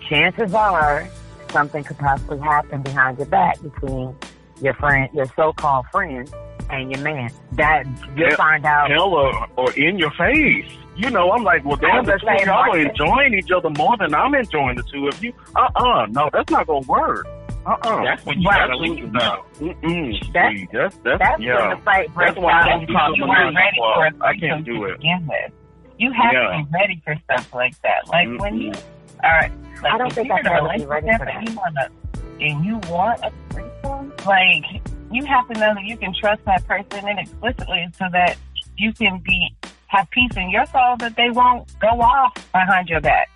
chances 0.08 0.52
are 0.54 1.06
something 1.50 1.84
could 1.84 1.98
possibly 1.98 2.40
happen 2.40 2.82
behind 2.82 3.16
your 3.16 3.28
back 3.28 3.62
between 3.62 4.12
your 4.60 4.74
friend, 4.74 5.08
your 5.12 5.26
so-called 5.36 5.86
friend, 5.92 6.32
and 6.70 6.90
your 6.90 7.00
man. 7.02 7.30
That 7.52 7.86
you'll 8.16 8.28
Yeah. 8.30 8.36
find 8.36 8.64
out. 8.66 8.90
Hell, 8.90 9.12
or, 9.14 9.46
or 9.56 9.72
in 9.72 9.98
your 9.98 10.10
face. 10.12 10.70
You 10.96 11.10
know, 11.10 11.30
I'm 11.30 11.44
like, 11.44 11.64
well, 11.64 11.76
I 11.76 11.80
damn, 11.86 11.96
was 11.98 12.06
the 12.06 12.12
just 12.12 12.22
two 12.22 12.26
saying, 12.26 12.46
y'all 12.46 12.58
are 12.58 12.66
Marcus. 12.66 12.86
enjoying 12.90 13.34
each 13.34 13.50
other 13.52 13.70
more 13.70 13.96
than 13.96 14.14
I'm 14.14 14.34
enjoying 14.34 14.76
the 14.76 14.82
two 14.82 15.06
of 15.08 15.22
you. 15.22 15.32
Uh-uh, 15.54 16.06
no, 16.10 16.28
that's 16.32 16.50
not 16.50 16.66
gonna 16.66 16.86
work. 16.88 17.26
Uh-uh. 17.66 18.02
That's 18.02 18.24
when 18.26 18.40
you 18.40 18.48
Right. 18.48 18.58
gotta 18.68 18.76
leave. 18.76 19.12
No. 19.12 19.44
Mm-mm. 19.60 20.32
That's- 20.32 20.56
See, 20.56 20.68
that's, 20.72 20.96
that's, 21.04 21.18
That's 21.20 21.40
yeah. 21.40 21.68
when 21.68 21.78
the 21.78 21.84
fight 21.84 22.12
breaks 22.14 22.30
That's 22.34 22.42
why 22.42 22.52
I 22.52 22.60
out. 22.60 22.64
don't 22.64 22.86
talk 22.88 23.16
you 23.16 23.22
to 23.22 23.28
weren't 23.28 23.56
ready 23.56 23.76
for 23.76 24.06
a 24.06 24.08
I 24.08 24.10
threesome 24.32 24.40
can't 24.48 24.64
do 24.64 24.84
it. 24.86 24.96
begin 24.98 25.26
with. 25.28 25.52
You 25.98 26.12
have 26.12 26.32
Yeah. 26.32 26.40
to 26.40 26.64
be 26.64 26.66
ready 26.74 27.02
for 27.04 27.14
stuff 27.24 27.54
like 27.54 27.80
that. 27.82 28.08
Like 28.08 28.28
when 28.40 28.56
you 28.60 28.72
all 29.22 29.30
right, 29.30 29.52
like 29.82 29.92
I 29.92 29.98
don't 29.98 30.12
think 30.12 30.30
I 30.32 30.40
in 30.40 30.46
a 30.46 30.50
can 30.50 30.56
ever 30.58 30.86
ready 30.88 31.08
for 31.16 31.24
that. 31.26 31.48
you 31.48 31.56
wanna 31.56 31.88
and 32.40 32.64
you 32.64 32.76
want 32.90 33.20
a 33.24 33.30
like 34.26 34.64
you 35.10 35.24
have 35.24 35.46
to 35.48 35.54
know 35.54 35.74
that 35.74 35.84
you 35.84 35.96
can 35.96 36.12
trust 36.14 36.44
that 36.44 36.66
person 36.66 37.06
and 37.08 37.18
explicitly 37.18 37.86
so 37.98 38.04
that 38.12 38.36
you 38.76 38.92
can 38.92 39.18
be 39.24 39.54
have 39.86 40.08
peace 40.10 40.36
in 40.36 40.50
your 40.50 40.66
soul 40.66 40.96
that 40.98 41.16
they 41.16 41.30
won't 41.30 41.66
go 41.80 41.88
off 41.88 42.34
behind 42.52 42.88
your 42.90 43.00
back. 43.00 43.30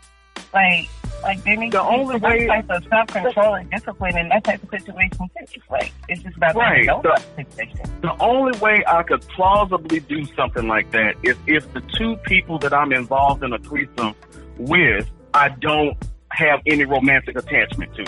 Like, 0.52 0.87
like 1.23 1.43
they 1.45 1.57
need 1.57 1.73
The 1.73 1.81
only 1.81 2.17
way- 2.19 2.47
type 2.47 2.69
of 2.69 2.85
self 2.91 3.07
control 3.09 3.55
and 3.55 3.71
discipline 3.71 4.19
in 4.19 4.29
that 4.29 4.45
type 4.45 4.62
of 4.62 4.69
situation 4.69 5.31
too. 5.35 5.61
Like, 5.71 5.93
it's 6.09 6.23
just 6.23 6.37
about 6.37 6.55
Right. 6.55 6.85
The- 6.87 7.23
situation. 7.37 8.00
The 8.02 8.14
only 8.21 8.59
way 8.59 8.85
I 8.87 9.02
could 9.02 9.23
plausibly 9.29 10.00
do 10.00 10.25
something 10.37 10.69
like 10.69 10.91
that 10.91 11.14
is 11.23 11.37
if 11.47 11.73
the 11.73 11.81
two 11.97 12.17
people 12.19 12.59
that 12.59 12.75
I'm 12.75 12.93
involved 12.93 13.43
in 13.43 13.55
a 13.55 13.59
threesome 13.59 14.14
with, 14.59 15.11
I 15.33 15.49
don't 15.61 15.97
have 16.33 16.61
any 16.67 16.85
romantic 16.85 17.38
attachment 17.38 17.95
to. 17.95 18.05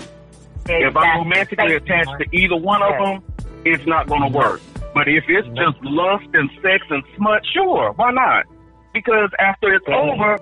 If 0.67 0.97
I'm 0.97 1.19
romantically 1.19 1.75
attached 1.75 2.13
to 2.19 2.27
either 2.33 2.57
one 2.57 2.83
of 2.83 2.93
them, 2.99 3.23
it's 3.65 3.87
not 3.87 4.09
going 4.09 4.23
to 4.23 4.27
mm-hmm. 4.29 4.37
work. 4.37 4.61
But 4.95 5.09
if 5.09 5.25
it's 5.29 5.47
mm-hmm. 5.49 5.57
just 5.57 5.85
lust 5.85 6.27
and 6.35 6.51
sex 6.63 6.85
and 6.91 7.03
smut, 7.17 7.43
sure, 7.53 7.93
why 7.93 8.13
not? 8.13 8.47
Because 8.93 9.31
after 9.39 9.75
it's 9.75 9.87
over, 9.89 10.35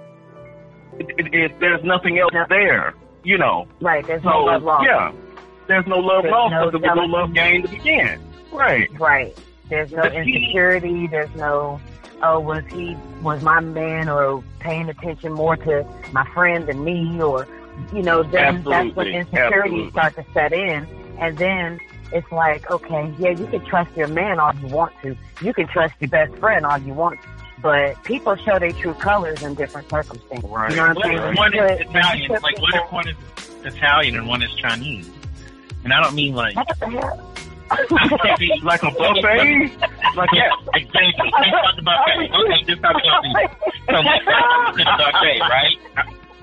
it, 0.99 1.07
it, 1.19 1.35
it, 1.35 1.61
there's 1.61 1.83
nothing 1.85 2.19
else 2.19 2.33
there, 2.49 2.95
you 3.25 3.39
know. 3.39 3.67
Right, 3.81 4.07
there's 4.07 4.23
So 4.23 4.31
no 4.31 4.45
love 4.45 4.63
lost. 4.63 4.85
yeah, 4.87 5.13
there's 5.67 5.87
no 5.87 5.99
love 5.99 6.23
There's 6.23 6.33
lost 6.33 6.53
no 6.53 6.67
because 6.67 6.81
there 6.83 6.95
was 6.95 7.09
no 7.11 7.19
love 7.19 7.35
gained 7.35 7.65
to 7.65 7.71
begin. 7.71 8.21
Right. 8.53 9.01
Right. 9.01 9.37
There's 9.71 9.91
no 9.93 10.03
But 10.03 10.13
he- 10.13 10.19
insecurity. 10.19 11.07
There's 11.07 11.35
no, 11.35 11.81
oh, 12.23 12.41
was 12.41 12.63
he, 12.71 12.97
was 13.23 13.43
my 13.43 13.61
man 13.61 14.09
or 14.09 14.45
paying 14.59 14.89
attention 14.91 15.33
more 15.33 15.57
to 15.57 15.87
my 16.13 16.29
friend 16.33 16.67
than 16.67 16.85
me 16.85 17.23
or, 17.23 17.49
you 17.93 18.03
know, 18.03 18.23
then 18.23 18.63
that's 18.65 18.95
when 18.95 19.09
insecurities 19.09 19.53
Absolutely. 19.63 19.91
start 19.91 20.15
to 20.17 20.25
set 20.33 20.53
in. 20.53 20.87
And 21.19 21.37
then 21.39 21.81
it's 22.13 22.31
like, 22.33 22.71
okay, 22.71 23.13
yeah, 23.19 23.31
you 23.31 23.47
can 23.47 23.65
trust 23.65 23.97
your 23.97 24.09
man 24.09 24.39
all 24.41 24.55
you 24.57 24.67
want 24.69 24.93
to. 25.03 25.17
You 25.41 25.53
can 25.55 25.67
trust 25.69 25.95
your 26.01 26.11
best 26.11 26.35
friend 26.37 26.65
all 26.67 26.79
you 26.79 26.95
want 26.95 27.21
to. 27.23 27.29
But 27.63 28.03
people 28.03 28.35
show 28.37 28.59
their 28.59 28.73
true 28.73 28.95
colors 28.95 29.43
in 29.43 29.55
different 29.55 29.89
circumstances. 29.89 30.51
Right. 30.51 30.71
You 30.71 30.77
know 30.77 30.89
what 30.89 30.97
What 30.97 31.07
I'm 31.07 31.19
saying? 31.19 31.37
one 31.37 31.55
is 31.55 31.81
Italian? 31.81 32.31
Like, 32.33 32.61
what 32.61 32.75
if 32.75 32.93
one 32.93 33.09
is 33.09 33.17
Italian 33.65 34.17
and 34.17 34.27
one 34.27 34.43
is 34.43 34.53
Chinese? 34.57 35.09
And 35.85 35.93
I 35.93 36.03
don't 36.03 36.15
mean 36.15 36.35
like. 36.35 36.57
What 36.57 36.69
the 36.81 36.87
hell? 36.91 37.29
Like 38.63 38.83
a 38.83 38.91
buffet? 38.91 39.71
Like, 40.17 40.29
yeah, 40.35 40.51
exactly. 40.75 41.31
Let's 41.33 41.51
talk 41.51 41.79
about 41.79 42.07
that. 42.07 42.31
Okay, 42.35 42.65
just 42.67 42.83
talk 42.83 42.97
about 42.97 43.23
me. 43.23 43.35
So 43.87 43.93
talk 43.93 44.23
about 44.23 44.77
the 44.77 44.85
buffet, 44.85 45.41
right? 45.41 45.79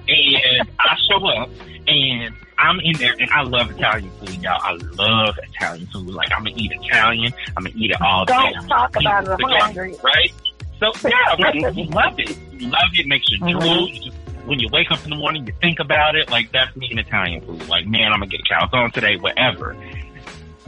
And 0.10 0.70
I 0.80 0.96
show 1.10 1.26
up, 1.28 1.50
and 1.88 2.34
I'm 2.58 2.80
in 2.82 2.94
there, 2.98 3.14
and 3.20 3.30
I 3.32 3.44
love 3.44 3.70
Italian 3.72 4.12
food, 4.20 4.42
y'all. 4.42 4.60
I 4.62 4.72
love 4.74 5.36
Italian 5.44 5.88
food. 5.88 6.10
Like, 6.10 6.32
I'm 6.32 6.44
gonna 6.44 6.56
eat 6.58 6.72
Italian. 6.72 7.32
I'm 7.56 7.64
gonna 7.64 7.76
eat 7.78 7.92
it 7.92 8.02
all 8.02 8.26
day. 8.26 8.34
Don't 8.34 8.68
talk 8.68 8.96
about 8.96 9.24
it. 9.26 9.30
I'm 9.32 9.62
hungry. 9.62 9.96
Right? 10.04 10.34
So 10.80 10.92
yeah, 11.08 11.36
like, 11.40 11.56
you 11.76 11.86
love 11.86 12.18
it. 12.20 12.38
You 12.54 12.70
love 12.70 12.90
it. 12.94 13.06
Makes 13.08 13.30
you 13.32 13.40
Mhm. 13.40 13.52
drool. 13.60 13.90
You 13.90 14.00
just 14.04 14.18
when 14.46 14.60
you 14.60 14.68
wake 14.72 14.90
up 14.92 15.04
in 15.04 15.12
the 15.12 15.16
morning, 15.16 15.46
you 15.46 15.54
think 15.62 15.80
about 15.80 16.16
it. 16.16 16.30
Like 16.32 16.52
that's 16.52 16.76
me 16.76 16.88
in 16.90 16.98
Italian 16.98 17.42
food. 17.46 17.68
Like 17.68 17.86
man, 17.86 18.12
I'm 18.14 18.20
gonna 18.20 18.28
get 18.28 18.40
a 18.40 18.44
calzone 18.54 18.92
today, 18.94 19.18
whatever. 19.18 19.76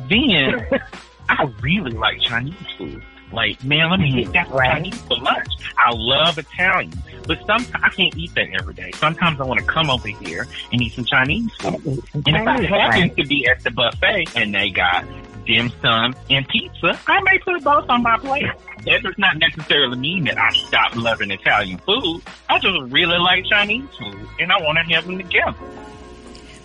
Then 0.09 0.67
I 1.29 1.43
really 1.61 1.91
like 1.91 2.19
Chinese 2.21 2.53
food. 2.77 3.01
Like, 3.31 3.63
man, 3.63 3.89
let 3.89 3.99
me 3.99 4.23
get 4.23 4.33
that 4.33 4.49
Right. 4.49 4.71
Chinese 4.71 5.01
for 5.01 5.17
lunch. 5.17 5.47
I 5.77 5.91
love 5.93 6.37
Italian, 6.37 6.91
but 7.25 7.39
sometimes 7.45 7.83
I 7.83 7.89
can't 7.89 8.15
eat 8.17 8.33
that 8.35 8.49
every 8.59 8.73
day. 8.73 8.91
Sometimes 8.95 9.39
I 9.39 9.45
want 9.45 9.59
to 9.59 9.65
come 9.65 9.89
over 9.89 10.07
here 10.07 10.47
and 10.71 10.81
eat 10.81 10.93
some 10.93 11.05
Chinese 11.05 11.51
food. 11.59 12.03
And 12.13 12.27
if 12.27 12.47
I 12.47 12.61
happen 12.61 13.01
right. 13.01 13.17
to 13.17 13.25
be 13.25 13.47
at 13.47 13.63
the 13.63 13.71
buffet 13.71 14.35
and 14.35 14.53
they 14.53 14.69
got 14.69 15.05
dim 15.45 15.71
sum 15.81 16.15
and 16.29 16.47
pizza, 16.47 16.99
I 17.07 17.21
may 17.21 17.39
put 17.39 17.63
both 17.63 17.89
on 17.89 18.03
my 18.03 18.17
plate. 18.17 18.45
That 18.85 19.03
does 19.03 19.17
not 19.17 19.37
necessarily 19.37 19.97
mean 19.97 20.25
that 20.25 20.37
I 20.37 20.49
stop 20.51 20.95
loving 20.95 21.31
Italian 21.31 21.77
food. 21.79 22.21
I 22.49 22.59
just 22.59 22.91
really 22.91 23.17
like 23.17 23.45
Chinese 23.45 23.87
food 23.97 24.27
and 24.39 24.51
I 24.51 24.61
want 24.61 24.77
to 24.77 24.93
have 24.95 25.05
them 25.05 25.17
together. 25.17 25.55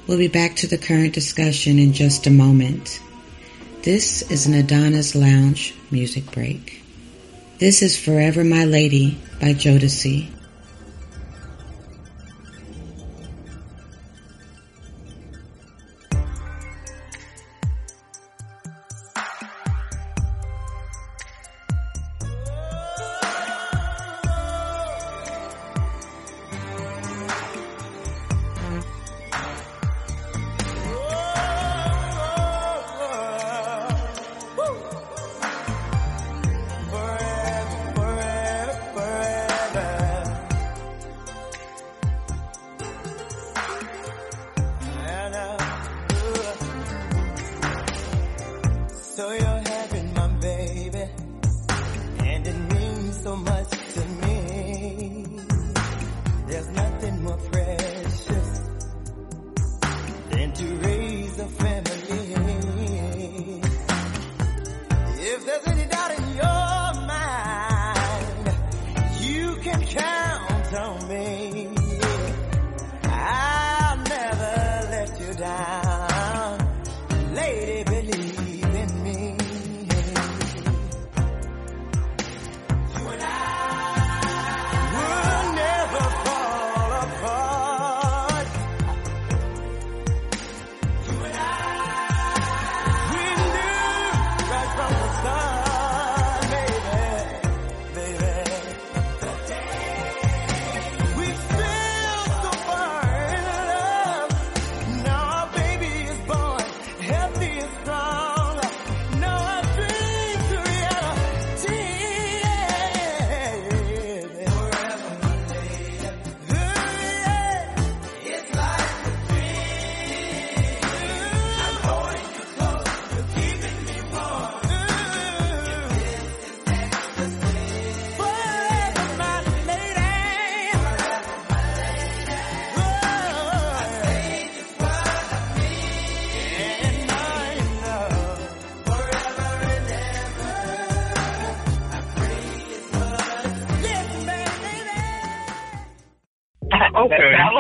We'll 0.07 0.19
be 0.19 0.29
back 0.29 0.57
to 0.57 0.67
the 0.67 0.79
current 0.79 1.15
discussion 1.15 1.79
in 1.79 1.93
just 1.93 2.27
a 2.27 2.31
moment. 2.31 3.01
This 3.83 4.23
is 4.31 4.47
an 4.47 4.55
Adonis 4.55 5.15
Lounge 5.15 5.76
music 5.91 6.31
break. 6.33 6.83
This 7.59 7.83
is 7.83 7.99
Forever 7.99 8.45
My 8.45 8.65
Lady 8.65 9.19
by 9.41 9.55
Jodeci. 9.55 10.36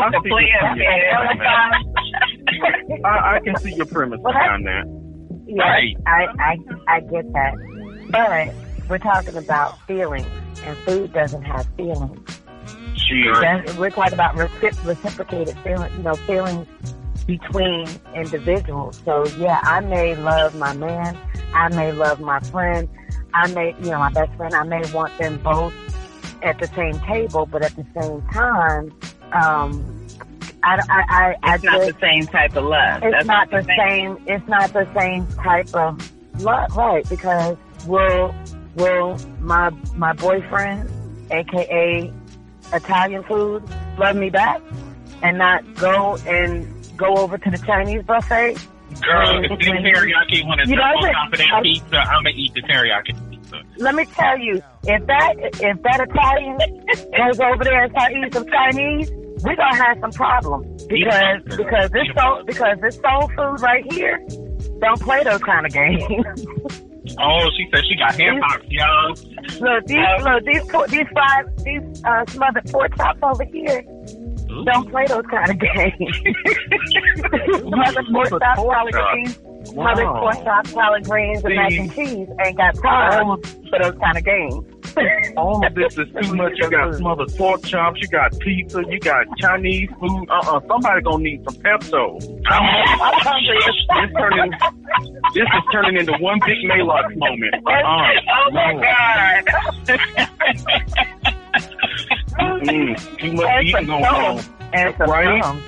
I 0.07 0.11
the 0.11 0.21
see 0.23 0.29
plan. 0.31 0.77
your 0.77 0.77
Yeah. 0.77 1.35
premise. 1.37 3.03
I, 3.05 3.37
I 3.37 3.41
can 3.45 3.57
see 3.57 3.75
your 3.75 3.87
premise 3.87 4.21
Well, 4.23 4.33
behind 4.33 4.67
that. 4.67 4.85
Yeah, 5.47 5.63
Right. 5.63 5.97
I, 6.07 6.27
I, 6.41 6.57
I 6.89 7.01
get 7.01 7.33
that. 7.33 7.55
But 8.11 8.55
we're 8.89 8.99
talking 8.99 9.37
about 9.37 9.79
feelings, 9.87 10.27
and 10.65 10.77
food 10.79 11.13
doesn't 11.13 11.43
have 11.43 11.67
feelings. 11.77 12.19
Sure. 12.97 13.63
We're 13.77 13.91
talking 13.91 14.15
about 14.15 14.35
recip- 14.35 14.85
reciprocated 14.85 15.57
feelings, 15.59 15.95
you 15.97 16.03
know, 16.03 16.15
feelings 16.15 16.67
between 17.27 17.87
individuals. 18.15 19.01
So 19.05 19.27
yeah, 19.39 19.61
I 19.65 19.81
may 19.81 20.15
love 20.17 20.55
my 20.57 20.73
man, 20.73 21.17
I 21.55 21.69
may 21.69 21.93
love 21.93 22.21
my 22.21 22.41
friend, 22.41 22.89
I 23.35 23.49
may, 23.53 23.75
you 23.81 23.91
know, 23.91 23.99
my 23.99 24.11
best 24.13 24.33
friend, 24.37 24.55
I 24.55 24.63
may 24.65 24.83
want 24.93 25.17
them 25.19 25.39
both 25.39 25.75
at 26.43 26.59
the 26.59 26.67
same 26.69 26.99
table, 27.01 27.47
but 27.47 27.63
at 27.63 27.75
the 27.77 27.85
same 28.01 28.23
time, 28.33 28.93
um, 29.33 30.07
I, 30.63 30.77
I, 30.89 31.05
I, 31.09 31.37
I 31.43 31.55
It's 31.55 31.65
not 31.65 31.79
just, 31.81 31.87
the 31.95 32.01
same 32.01 32.27
type 32.27 32.57
of 32.57 32.65
love. 32.65 33.03
it's 33.03 33.13
That's 33.13 33.27
not 33.27 33.51
what 33.53 33.67
the 33.67 33.75
you're 33.75 33.87
same. 33.89 34.19
It's 34.27 34.49
not 34.49 34.73
the 34.73 34.89
same 34.99 35.27
type 35.43 35.75
of 35.75 36.13
love, 36.43 36.77
right? 36.77 37.09
Because 37.09 37.57
will 37.87 38.35
will 38.75 39.17
my 39.41 39.71
my 39.95 40.13
boyfriend, 40.15 40.91
aka 41.31 42.13
Italian 42.73 43.23
food, 43.25 43.63
love 43.99 44.17
me 44.17 44.29
back 44.31 44.61
and 45.23 45.39
not 45.39 45.63
go 45.77 46.17
and 46.27 46.67
go 46.97 47.17
over 47.17 47.39
to 47.39 47.51
the 47.51 47.59
Chinese 47.59 48.03
buffet? 48.03 48.57
Girl, 49.03 49.45
if 49.45 49.51
this 49.59 49.69
teriyaki 49.69 50.47
one 50.47 50.59
is 50.61 50.69
You 50.71 50.77
know 50.77 50.83
on 50.83 50.95
what? 50.97 51.13
top 51.13 51.33
of 51.33 51.39
that 51.39 51.53
I- 51.55 51.63
pizza, 51.63 51.97
I'm 51.99 52.23
gonna 52.25 52.31
eat 52.35 52.55
the 52.55 52.63
teriyaki 52.63 53.31
pizza. 53.31 53.36
Let 53.79 53.95
me 53.95 54.05
tell 54.07 54.39
you, 54.39 54.63
if 54.85 55.07
that 55.07 55.35
if 55.39 55.83
that 55.83 56.01
Italian 56.09 56.59
goes 57.17 57.41
over 57.41 57.65
there 57.65 57.83
and 57.83 57.93
start 57.93 58.13
eating 58.13 58.33
some 58.33 58.47
Chinese, 58.47 59.11
we're 59.43 59.57
gonna 59.57 59.77
have 59.77 59.99
some 60.01 60.13
problems 60.13 60.85
because 60.87 61.43
because 61.57 61.91
this 61.91 62.09
soul 62.17 62.43
because 62.45 62.79
this 62.81 62.97
soul 62.97 63.29
food 63.37 63.61
right 63.61 63.85
here 63.93 64.19
don't 64.81 65.01
play 65.01 65.23
those 65.25 65.43
kind 65.43 65.67
of 65.67 65.73
games. 65.73 66.47
Oh, 67.19 67.49
she 67.57 67.69
said 67.71 67.85
she 67.89 67.97
got 67.97 68.19
ham 68.19 68.41
hocks, 68.43 68.67
yo. 68.69 69.65
look, 69.65 69.87
these 69.87 70.25
look 70.25 70.45
these 70.45 70.65
por- 70.71 70.89
these 70.89 71.07
five 71.15 71.65
these 71.65 72.05
uh, 72.05 72.25
smothered 72.27 72.67
pork 72.67 72.97
chops 72.97 73.21
over 73.23 73.45
here 73.45 73.85
Ooh. 74.51 74.65
don't 74.65 74.91
play 74.91 75.07
those 75.07 75.25
kind 75.31 75.49
of 75.49 75.59
games. 75.59 75.95
smothered 77.61 78.07
pork 78.13 78.29
chops, 78.29 78.61
collard 78.61 78.93
greens, 78.93 79.39
smothered 79.67 80.05
Wow. 80.07 80.21
pork 80.21 80.45
chops, 80.45 80.73
collard 80.73 81.05
greens, 81.05 81.45
and 81.45 81.55
mac 81.57 81.73
and 81.73 81.93
cheese 81.95 82.29
ain't 82.45 82.57
got 82.57 82.75
time 82.83 83.27
for 83.71 83.79
those 83.79 83.95
kind 84.03 84.19
of 84.19 84.25
games. 84.25 84.65
All 85.37 85.65
of 85.67 85.75
this 85.75 85.93
is 85.99 86.07
too 86.21 86.35
much. 86.35 86.53
You 86.57 86.71
got 86.71 86.95
smothered 86.99 87.35
pork 87.37 87.63
chops, 87.65 88.01
you 88.01 88.09
got 88.09 88.39
pizza, 88.41 88.83
you 88.89 88.99
got 89.01 89.27
Chinese 89.39 89.91
food. 90.01 90.27
Uh 90.31 90.57
uh 90.57 90.61
somebody 90.69 91.03
gonna 91.03 91.23
need 91.23 91.43
some 91.45 91.55
Pepto. 91.63 92.19
I'm 92.49 93.21
hungry. 93.21 93.59
This 94.01 94.17
turning, 94.19 94.51
this 95.35 95.45
is 95.45 95.63
turning 95.73 95.97
into 95.99 96.13
one 96.21 96.39
big 96.47 96.59
Maylocks 96.71 97.15
moment. 97.17 97.55
Uh 97.67 97.71
Oh 98.47 98.51
my 98.53 98.73
God. 98.75 99.45
Mm, 102.39 103.19
too 103.19 103.33
much 103.33 103.47
And 103.49 103.67
eating 103.67 103.87
going 103.87 104.05
on. 104.05 104.45
And 104.73 104.95
some 104.99 105.11
Right? 105.11 105.43
crumbs. 105.43 105.65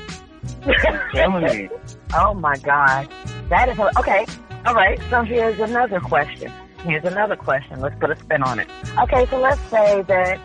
Telling 1.15 1.45
you. 1.61 1.69
Oh 2.15 2.35
my 2.35 2.57
God. 2.59 3.09
That 3.49 3.69
is 3.69 3.79
okay. 3.99 4.27
All 4.67 4.75
right. 4.75 5.01
So 5.11 5.23
here's 5.23 5.59
another 5.61 6.01
question. 6.01 6.53
Here's 6.81 7.05
another 7.05 7.37
question. 7.37 7.81
Let's 7.81 7.99
put 7.99 8.11
a 8.11 8.17
spin 8.17 8.43
on 8.43 8.61
it. 8.61 8.69
Okay. 8.99 9.27
So 9.27 9.41
let's 9.41 9.61
say 9.71 10.03
that 10.03 10.41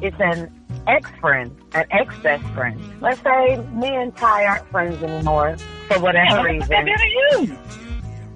it's 0.00 0.16
an 0.20 0.50
ex 0.86 1.10
friend, 1.20 1.54
an 1.74 1.84
ex 1.90 2.16
best 2.20 2.44
friend. 2.54 2.80
Let's 3.00 3.20
say 3.22 3.58
me 3.72 3.88
and 3.88 4.16
Ty 4.16 4.44
aren't 4.46 4.68
friends 4.70 5.02
anymore 5.02 5.56
for 5.88 6.00
whatever 6.00 6.36
What 6.42 6.44
reason. 6.46 7.58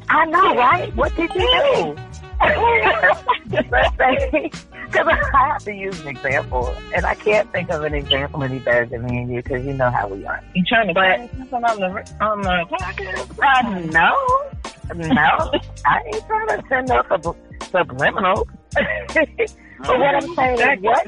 I 0.09 0.25
know, 0.27 0.57
right? 0.57 0.95
What 0.97 1.15
did 1.15 1.33
you 1.35 1.41
do? 1.75 1.97
Let's 2.41 3.97
say, 3.97 4.51
because 4.87 5.07
I 5.07 5.19
have 5.33 5.63
to 5.65 5.73
use 5.75 6.01
an 6.01 6.09
example, 6.09 6.75
and 6.95 7.05
I 7.05 7.15
can't 7.15 7.51
think 7.53 7.71
of 7.71 7.85
an 7.85 7.95
example 7.95 8.43
any 8.43 8.59
better 8.59 8.87
than 8.87 9.05
me 9.05 9.19
and 9.19 9.31
you, 9.31 9.43
because 9.43 9.65
you 9.65 9.73
know 9.75 9.91
how 9.91 10.09
we 10.09 10.25
are. 10.27 10.43
You 10.55 10.65
trying 10.65 10.89
to 10.89 10.95
But- 10.95 11.31
something 11.51 11.65
on 11.65 11.81
the 11.81 12.25
on 12.25 12.43
the 12.43 12.65
podcast? 12.71 13.39
Uh, 13.43 13.79
no, 13.93 15.05
no, 15.15 15.61
I 15.87 16.01
ain't 16.07 16.27
trying 16.27 16.49
to 16.49 16.63
send 16.69 16.89
no 16.89 17.03
sub- 17.09 17.37
subliminal. 17.71 18.49
but 18.73 19.99
what 19.99 20.15
I'm 20.15 20.35
saying 20.35 20.61
is, 20.61 20.83
what, 20.83 21.07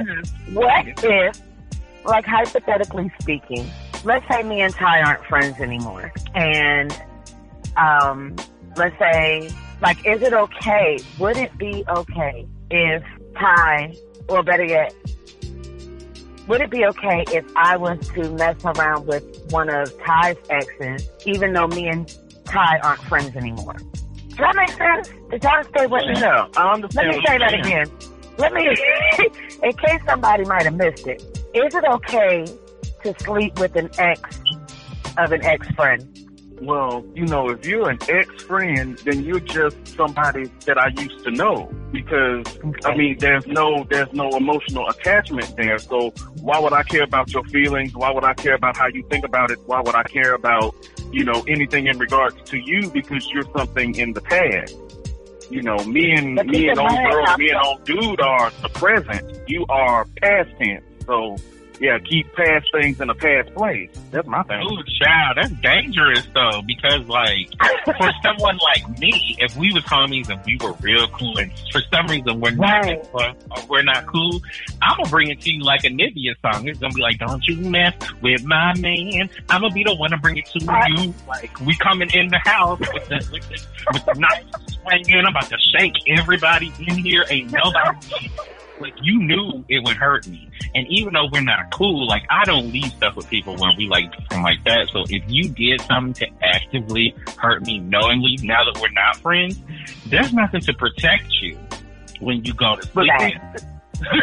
what 0.52 0.86
if, 1.04 1.42
like 2.04 2.24
hypothetically 2.26 3.10
speaking, 3.20 3.68
let's 4.04 4.26
say 4.28 4.42
me 4.42 4.60
and 4.60 4.74
Ty 4.74 5.02
aren't 5.02 5.24
friends 5.26 5.60
anymore, 5.60 6.12
and 6.34 6.92
um, 7.76 8.36
let's 8.76 8.98
say, 8.98 9.50
like, 9.80 10.06
is 10.06 10.22
it 10.22 10.32
okay? 10.32 10.98
Would 11.18 11.37
it 11.37 11.56
be 11.58 11.85
okay 11.88 12.46
if 12.70 13.02
Ty, 13.37 13.96
or 14.28 14.42
better 14.42 14.64
yet, 14.64 14.94
would 16.48 16.61
it 16.61 16.70
be 16.70 16.85
okay 16.85 17.24
if 17.32 17.44
I 17.56 17.76
was 17.76 18.06
to 18.11 18.30
mess 18.32 18.64
around 18.64 19.06
with 19.06 19.24
one 19.50 19.68
of 19.68 19.96
Ty's 20.04 20.37
exes, 20.50 21.08
even 21.24 21.52
though 21.52 21.68
me 21.68 21.88
and 21.88 22.12
Ty 22.44 22.78
aren't 22.82 23.00
friends 23.02 23.37
anymore? 23.37 23.76
Does 24.28 24.38
that 24.38 24.56
make 24.56 24.70
sense? 24.70 25.08
Did 25.30 25.44
y'all 25.44 25.62
stay 25.64 25.87
with 25.87 26.04
me? 26.06 26.14
Yeah, 26.20 26.46
I 26.56 26.74
Let 26.74 27.06
me 27.06 27.22
say 27.26 27.38
that 27.38 27.54
again. 27.54 27.87
Let 28.38 28.52
me, 28.54 28.66
in 29.62 29.72
case 29.72 30.00
somebody 30.06 30.44
might 30.44 30.64
have 30.64 30.74
missed 30.74 31.06
it, 31.06 31.22
is 31.54 31.74
it 31.74 31.85
okay 31.85 32.46
to 33.04 33.14
sleep 33.20 33.58
with 33.58 33.76
an 33.76 33.90
ex 33.98 34.40
of 35.18 35.32
an 35.32 35.44
ex 35.44 35.68
friend? 35.72 36.12
Well, 36.62 37.05
you 37.16 37.27
know, 37.27 37.51
if 37.51 37.66
you're 37.66 37.90
an 37.90 37.98
ex-friend, 38.09 38.96
then 38.98 39.25
you're 39.25 39.40
just 39.40 39.77
somebody 39.88 40.44
that 40.64 40.79
I 40.79 40.90
used 41.03 41.25
to 41.25 41.33
know 41.33 41.68
because 41.90 42.46
I 42.85 42.94
mean, 42.94 43.18
there's 43.18 43.44
no 43.48 43.85
there's 43.90 44.12
no 44.12 44.31
emotional 44.31 44.88
attachment 44.88 45.57
there. 45.57 45.79
So 45.79 46.11
why 46.40 46.61
would 46.61 46.72
I 46.72 46.85
care 46.85 47.03
about 47.03 47.33
your 47.33 47.42
feelings? 47.46 47.94
Why 47.94 48.12
would 48.12 48.22
I 48.22 48.35
care 48.35 48.55
about 48.55 48.77
how 48.77 48.87
you 48.87 49.05
think 49.11 49.25
about 49.25 49.51
it? 49.51 49.59
Why 49.66 49.81
would 49.81 49.96
I 49.96 50.05
care 50.05 50.35
about 50.35 50.77
you 51.11 51.25
know 51.25 51.42
anything 51.48 51.88
in 51.88 51.98
regards 51.98 52.37
to 52.51 52.57
you 52.57 52.88
because 52.90 53.29
you're 53.33 53.51
something 53.57 53.96
in 53.96 54.12
the 54.12 54.20
past? 54.20 54.77
You 55.51 55.62
know, 55.62 55.79
me 55.79 56.12
and 56.12 56.37
But 56.37 56.46
me 56.46 56.68
and 56.68 56.79
old 56.79 56.90
girl, 56.90 57.37
me 57.38 57.51
and 57.51 57.59
old 57.66 57.85
dude 57.85 58.20
are 58.20 58.53
the 58.62 58.68
present. 58.68 59.48
You 59.48 59.66
are 59.68 60.05
past 60.22 60.51
tense. 60.61 60.85
So 61.07 61.37
yeah, 61.80 61.98
keep 61.98 62.32
past 62.35 62.66
things 62.72 63.00
in 63.00 63.11
a 63.11 63.14
past 63.14 63.52
place. 63.54 63.90
That's 64.11 64.26
my 64.28 64.42
thing. 64.44 64.62
Ooh, 64.62 64.82
child, 65.02 65.37
that's 65.37 65.50
dangerous 65.62 66.26
though, 66.35 66.62
because 66.66 67.06
like 67.08 67.48
for 67.85 68.11
someone 68.22 68.58
like 68.58 68.98
me, 68.98 69.37
if 69.40 69.56
we 69.56 69.72
was 69.72 69.82
homies 69.85 70.28
and 70.28 70.40
we 70.46 70.58
were 70.62 70.72
real 70.80 71.08
cool, 71.08 71.37
and 71.38 71.50
for 71.72 71.80
some 71.92 72.06
reason 72.06 72.40
we're 72.40 72.50
not 72.52 72.85
Right. 72.85 73.04
or 73.12 73.35
we're 73.68 73.82
not 73.82 74.06
cool, 74.06 74.40
I'm 74.80 74.96
gonna 74.98 75.08
bring 75.11 75.28
it 75.30 75.40
to 75.42 75.50
you 75.50 75.62
like 75.62 75.85
a 75.85 75.88
Nivea 75.88 76.35
song. 76.42 76.68
It's 76.68 76.78
gonna 76.78 76.94
be 76.94 77.02
like, 77.02 77.18
"Don't 77.18 77.44
you 77.48 77.56
mess 77.56 77.94
with 78.20 78.44
my 78.44 78.74
man." 78.78 79.28
I'm 79.50 79.62
gonna 79.62 79.74
be 79.74 79.85
the 79.85 79.94
one 79.94 80.11
to 80.11 80.16
bring 80.18 80.37
it 80.37 80.46
to 80.46 80.64
Right. 80.64 80.90
you. 80.98 81.14
Like 81.26 81.58
we 81.61 81.76
coming 81.78 82.11
in 82.14 82.28
the 82.28 82.38
house 82.38 82.78
with 82.80 83.08
the 83.08 83.28
with 83.32 83.48
the, 83.48 83.66
with 83.92 84.04
the 84.04 84.14
knife 84.14 84.44
swinging. 84.82 85.24
I'm 85.26 85.26
about 85.35 85.48
to 85.50 85.58
shake 85.76 85.94
everybody 86.08 86.72
in 86.87 86.96
here. 86.98 87.24
Ain't 87.30 87.50
nobody. 87.52 88.30
Like 88.83 88.95
you 89.01 89.23
knew 89.23 89.64
it 89.68 89.85
would 89.85 89.97
hurt 89.97 90.27
me, 90.27 90.51
and 90.75 90.87
even 90.88 91.14
though 91.14 91.29
we're 91.33 91.40
not 91.40 91.71
cool, 91.73 92.07
like 92.09 92.25
I 92.29 92.45
don't 92.45 92.73
leave 92.73 92.92
stuff 92.92 93.14
with 93.14 93.29
people 93.29 93.57
when 93.57 93.77
we 93.79 93.87
like 93.87 94.12
something 94.14 94.42
like 94.42 94.64
that. 94.64 94.88
So 94.92 95.05
if 95.09 95.23
you 95.29 95.49
did 95.49 95.81
something 95.83 96.14
to 96.14 96.27
actively 96.45 97.14
hurt 97.38 97.64
me 97.64 97.79
knowingly, 97.79 98.38
now 98.42 98.64
that 98.64 98.81
we're 98.81 98.90
not 98.90 99.16
friends, 99.18 99.59
there's 100.07 100.33
nothing 100.35 100.61
to 100.62 100.75
protect 100.75 101.31
you 101.40 101.57
when 102.21 102.45
you 102.45 102.53
go 102.55 102.77
to 102.77 102.83
sleep. 102.88 103.12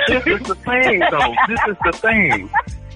This 0.08 0.28
is 0.28 0.48
the 0.48 0.56
thing, 0.56 1.00
though. 1.10 1.36
This 1.48 1.60
is 1.70 1.78
the 1.86 1.94
thing. 1.94 2.50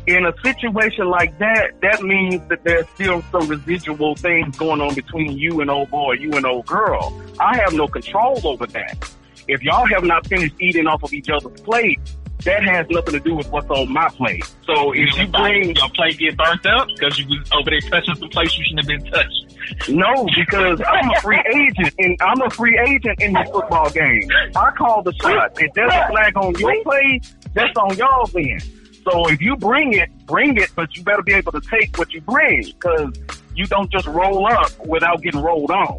In 0.06 0.26
a 0.26 0.34
situation 0.44 1.06
like 1.08 1.38
that, 1.40 1.80
that 1.82 2.04
means 2.04 2.46
that 2.50 2.66
there's 2.66 2.86
still 2.90 3.24
some 3.32 3.48
residual 3.48 4.16
things 4.16 4.58
going 4.58 4.82
on 4.82 4.94
between 4.96 5.38
you 5.38 5.62
and 5.62 5.70
old 5.70 5.90
boy, 5.90 6.14
you 6.14 6.34
and 6.34 6.46
old 6.46 6.66
girl. 6.66 7.22
I 7.40 7.56
have 7.58 7.74
no 7.74 7.88
control 7.88 8.42
over 8.44 8.68
that. 8.68 9.10
If 9.48 9.62
y'all 9.62 9.86
have 9.88 10.04
not 10.04 10.26
finished 10.28 10.56
eating 10.60 10.88
off 10.88 11.04
of 11.04 11.14
each 11.14 11.30
other's 11.30 11.60
plate, 11.62 12.00
that 12.46 12.64
has 12.64 12.86
nothing 12.90 13.14
to 13.14 13.20
do 13.20 13.36
with 13.36 13.50
what's 13.52 13.70
on 13.70 13.92
my 13.92 14.10
plate. 14.10 14.44
So 14.66 14.92
if 14.92 15.18
you 15.18 15.28
bring 15.28 15.76
your 15.76 15.90
plate 15.90 16.18
get 16.18 16.38
burnt 16.38 16.66
up 16.66 16.88
because 16.90 17.18
you 17.18 17.26
was 17.28 17.50
over 17.54 17.70
there 17.70 17.80
touching 17.82 18.16
some 18.16 18.30
place 18.30 18.58
you 18.58 18.66
shouldn't 18.66 18.82
have 18.82 18.88
been 18.88 19.12
touched. 19.12 19.90
No, 19.90 20.28
because 20.36 20.82
I'm 20.86 21.10
a 21.10 21.22
free 21.22 21.42
agent 21.56 21.94
and 22.00 22.18
I'm 22.22 22.42
a 22.42 22.50
free 22.50 22.78
agent 22.78 23.22
in 23.22 23.34
this 23.34 23.50
football 23.50 23.90
game. 23.90 24.28
I 24.56 24.72
call 24.72 25.04
the 25.04 25.14
shots. 25.14 25.60
If 25.60 25.74
there's 25.74 25.94
a 25.94 26.08
flag 26.08 26.38
on 26.38 26.54
your 26.56 26.84
plate, 26.84 27.34
that's 27.54 27.78
on 27.78 27.96
y'all's 27.96 28.36
end. 28.36 28.62
So 29.04 29.30
if 29.30 29.42
you 29.42 29.56
bring 29.56 29.94
it, 29.94 30.10
bring 30.26 30.58
it, 30.58 30.72
but 30.76 30.96
you 30.96 31.04
better 31.04 31.22
be 31.22 31.34
able 31.34 31.52
to 31.54 31.62
take 31.62 31.98
what 31.98 32.14
you 32.14 32.22
bring 32.22 32.64
because 32.64 33.14
you 33.56 33.66
don't 33.68 33.92
just 33.92 34.08
roll 34.08 34.48
up 34.48 34.72
without 34.86 35.22
getting 35.22 35.42
rolled 35.42 35.72
on. 35.72 35.98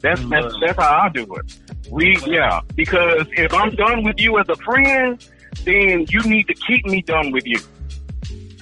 That's 0.00 0.20
mm-hmm. 0.20 0.30
that's, 0.30 0.54
that's 0.60 0.78
how 0.78 1.02
I 1.04 1.08
do 1.10 1.34
it. 1.34 1.58
We 1.90 2.16
yeah, 2.26 2.60
because 2.74 3.26
if 3.32 3.52
I'm 3.52 3.74
done 3.74 4.04
with 4.04 4.20
you 4.20 4.38
as 4.38 4.48
a 4.48 4.56
friend, 4.56 5.24
then 5.64 6.06
you 6.08 6.22
need 6.22 6.46
to 6.48 6.54
keep 6.54 6.86
me 6.86 7.02
done 7.02 7.32
with 7.32 7.46
you 7.46 7.58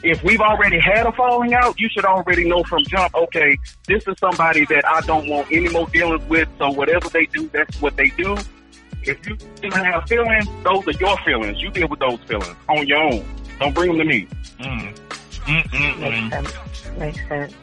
if 0.03 0.23
we've 0.23 0.41
already 0.41 0.79
had 0.79 1.07
a 1.07 1.13
falling 1.13 1.55
out, 1.55 1.79
you 1.79 1.89
should 1.89 2.05
already 2.05 2.49
know 2.49 2.63
from 2.65 2.85
jump, 2.85 3.15
okay, 3.15 3.59
this 3.87 4.07
is 4.07 4.17
somebody 4.19 4.65
that 4.67 4.87
I 4.87 5.01
don't 5.03 5.29
want 5.29 5.49
any 5.51 5.69
more 5.69 5.87
dealings 5.89 6.25
with, 6.29 6.49
so 6.59 6.71
whatever 6.71 7.09
they 7.09 7.27
do, 7.27 7.49
that's 7.49 7.81
what 7.81 7.97
they 7.97 8.11
do. 8.11 8.37
If 9.03 9.27
you 9.27 9.37
didn't 9.61 9.85
have 9.85 10.09
feelings, 10.09 10.47
those 10.63 10.87
are 10.87 10.99
your 10.99 11.17
feelings. 11.19 11.61
You 11.61 11.71
deal 11.71 11.89
with 11.89 12.01
those 12.01 12.21
feelings 12.21 12.57
on 12.69 12.87
your 12.87 12.99
own. 12.99 13.25
Don't 13.59 13.75
bring 13.75 13.97
them 13.97 13.99
to 13.99 14.05
me. 14.05 14.29
Mm. 14.61 14.99
Mm-mm-mm. 15.31 16.01
Makes 16.01 16.51
sense. 16.51 16.99
Makes 16.99 17.29
sense. 17.29 17.55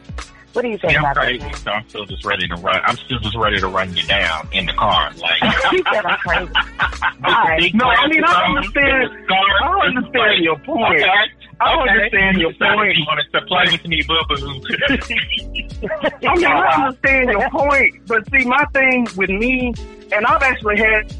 What 0.56 0.62
do 0.62 0.68
you 0.68 0.78
think 0.78 0.94
Yeah, 0.94 1.02
I'm 1.02 1.14
crazy, 1.14 1.38
that? 1.40 1.56
so 1.58 1.70
I'm 1.70 1.86
still 1.90 2.06
just 2.06 2.24
ready 2.24 2.48
to 2.48 2.54
run. 2.54 2.80
I'm 2.86 2.96
still 2.96 3.18
just 3.18 3.36
ready 3.36 3.60
to 3.60 3.68
run 3.68 3.94
you 3.94 4.02
down 4.04 4.48
in 4.52 4.64
the 4.64 4.72
car. 4.72 5.12
Like, 5.18 5.42
he 5.70 5.82
said 5.92 6.06
I'm 6.06 6.18
crazy. 6.20 6.50
Alright. 7.26 7.74
No, 7.74 7.84
I 7.84 8.08
mean, 8.08 8.24
I 8.24 8.44
understand- 8.56 9.10
with 9.10 9.20
a 9.20 9.24
scar, 9.26 9.44
I 9.62 9.86
understand 9.88 10.42
your 10.44 10.58
point. 10.60 10.94
Okay, 10.94 11.04
I 11.60 11.74
okay. 11.74 11.90
understand 11.90 12.38
your 12.38 12.54
point. 12.54 12.96
You 12.96 13.04
wanted 13.06 13.30
to 13.32 13.42
play 13.42 13.64
with 13.70 13.86
me, 13.86 14.00
boo. 14.08 14.16
I 16.26 16.34
mean, 16.36 16.46
I 16.46 16.84
understand 16.86 17.28
your 17.30 17.50
point, 17.50 18.06
but 18.06 18.26
see, 18.30 18.46
my 18.46 18.64
thing 18.72 19.06
with 19.14 19.28
me, 19.28 19.74
and 20.10 20.24
I've 20.24 20.42
actually 20.42 20.78
had 20.78 21.14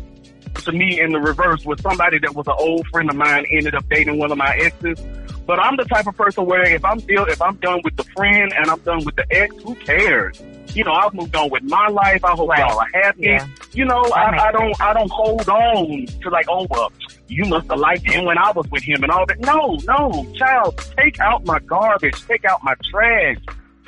to 0.64 0.72
me 0.72 0.99
in 0.99 1.12
the 1.12 1.20
reverse 1.20 1.62
with 1.66 1.83
somebody 1.83 2.18
that 2.20 2.35
was 2.35 2.46
an 2.46 2.55
old 2.59 2.87
friend 2.87 3.11
of 3.11 3.16
mine 3.16 3.44
ended 3.53 3.75
up 3.75 3.87
dating 3.90 4.18
one 4.18 4.33
of 4.33 4.38
my 4.38 4.57
exes. 4.62 4.99
But 5.47 5.61
I'm 5.61 5.77
the 5.77 5.85
type 5.85 6.07
of 6.09 6.17
person 6.17 6.45
where 6.45 6.65
if 6.65 6.85
I'm 6.85 6.99
still, 7.01 7.25
if 7.27 7.41
I'm 7.41 7.55
done 7.57 7.81
with 7.85 7.97
the 7.97 8.05
friend 8.17 8.53
and 8.57 8.69
I'm 8.69 8.81
done 8.81 9.05
with 9.05 9.15
the 9.17 9.25
ex, 9.31 9.55
who 9.63 9.75
cares? 9.77 10.43
You 10.75 10.85
know, 10.85 10.93
I've 10.93 11.15
moved 11.15 11.35
on 11.37 11.49
with 11.51 11.63
my 11.63 11.89
life. 11.89 12.23
I 12.25 12.33
hope 12.33 12.51
Right. 12.51 12.59
y'all 12.59 12.79
are 12.79 12.89
happy. 12.93 13.23
Yeah. 13.23 13.47
You 13.73 13.85
know, 13.87 14.03
I, 14.15 14.49
I 14.49 14.53
don't, 14.53 14.79
I 14.81 14.93
don't 14.93 15.11
hold 15.11 15.49
on 15.49 16.07
to 16.23 16.31
like, 16.31 16.47
oh 16.49 16.67
well, 16.69 16.93
you 17.29 17.45
must 17.47 17.69
have 17.71 17.79
liked 17.79 18.05
him 18.05 18.25
when 18.25 18.37
I 18.39 18.51
was 18.53 18.67
with 18.71 18.83
him 18.83 19.03
and 19.03 19.11
all 19.13 19.25
that. 19.27 19.39
No, 19.41 19.79
no, 19.87 20.27
child, 20.35 20.77
take 20.99 21.19
out 21.21 21.47
my 21.47 21.61
garbage, 21.61 22.21
take 22.27 22.45
out 22.45 22.63
my 22.63 22.75
trash, 22.91 23.39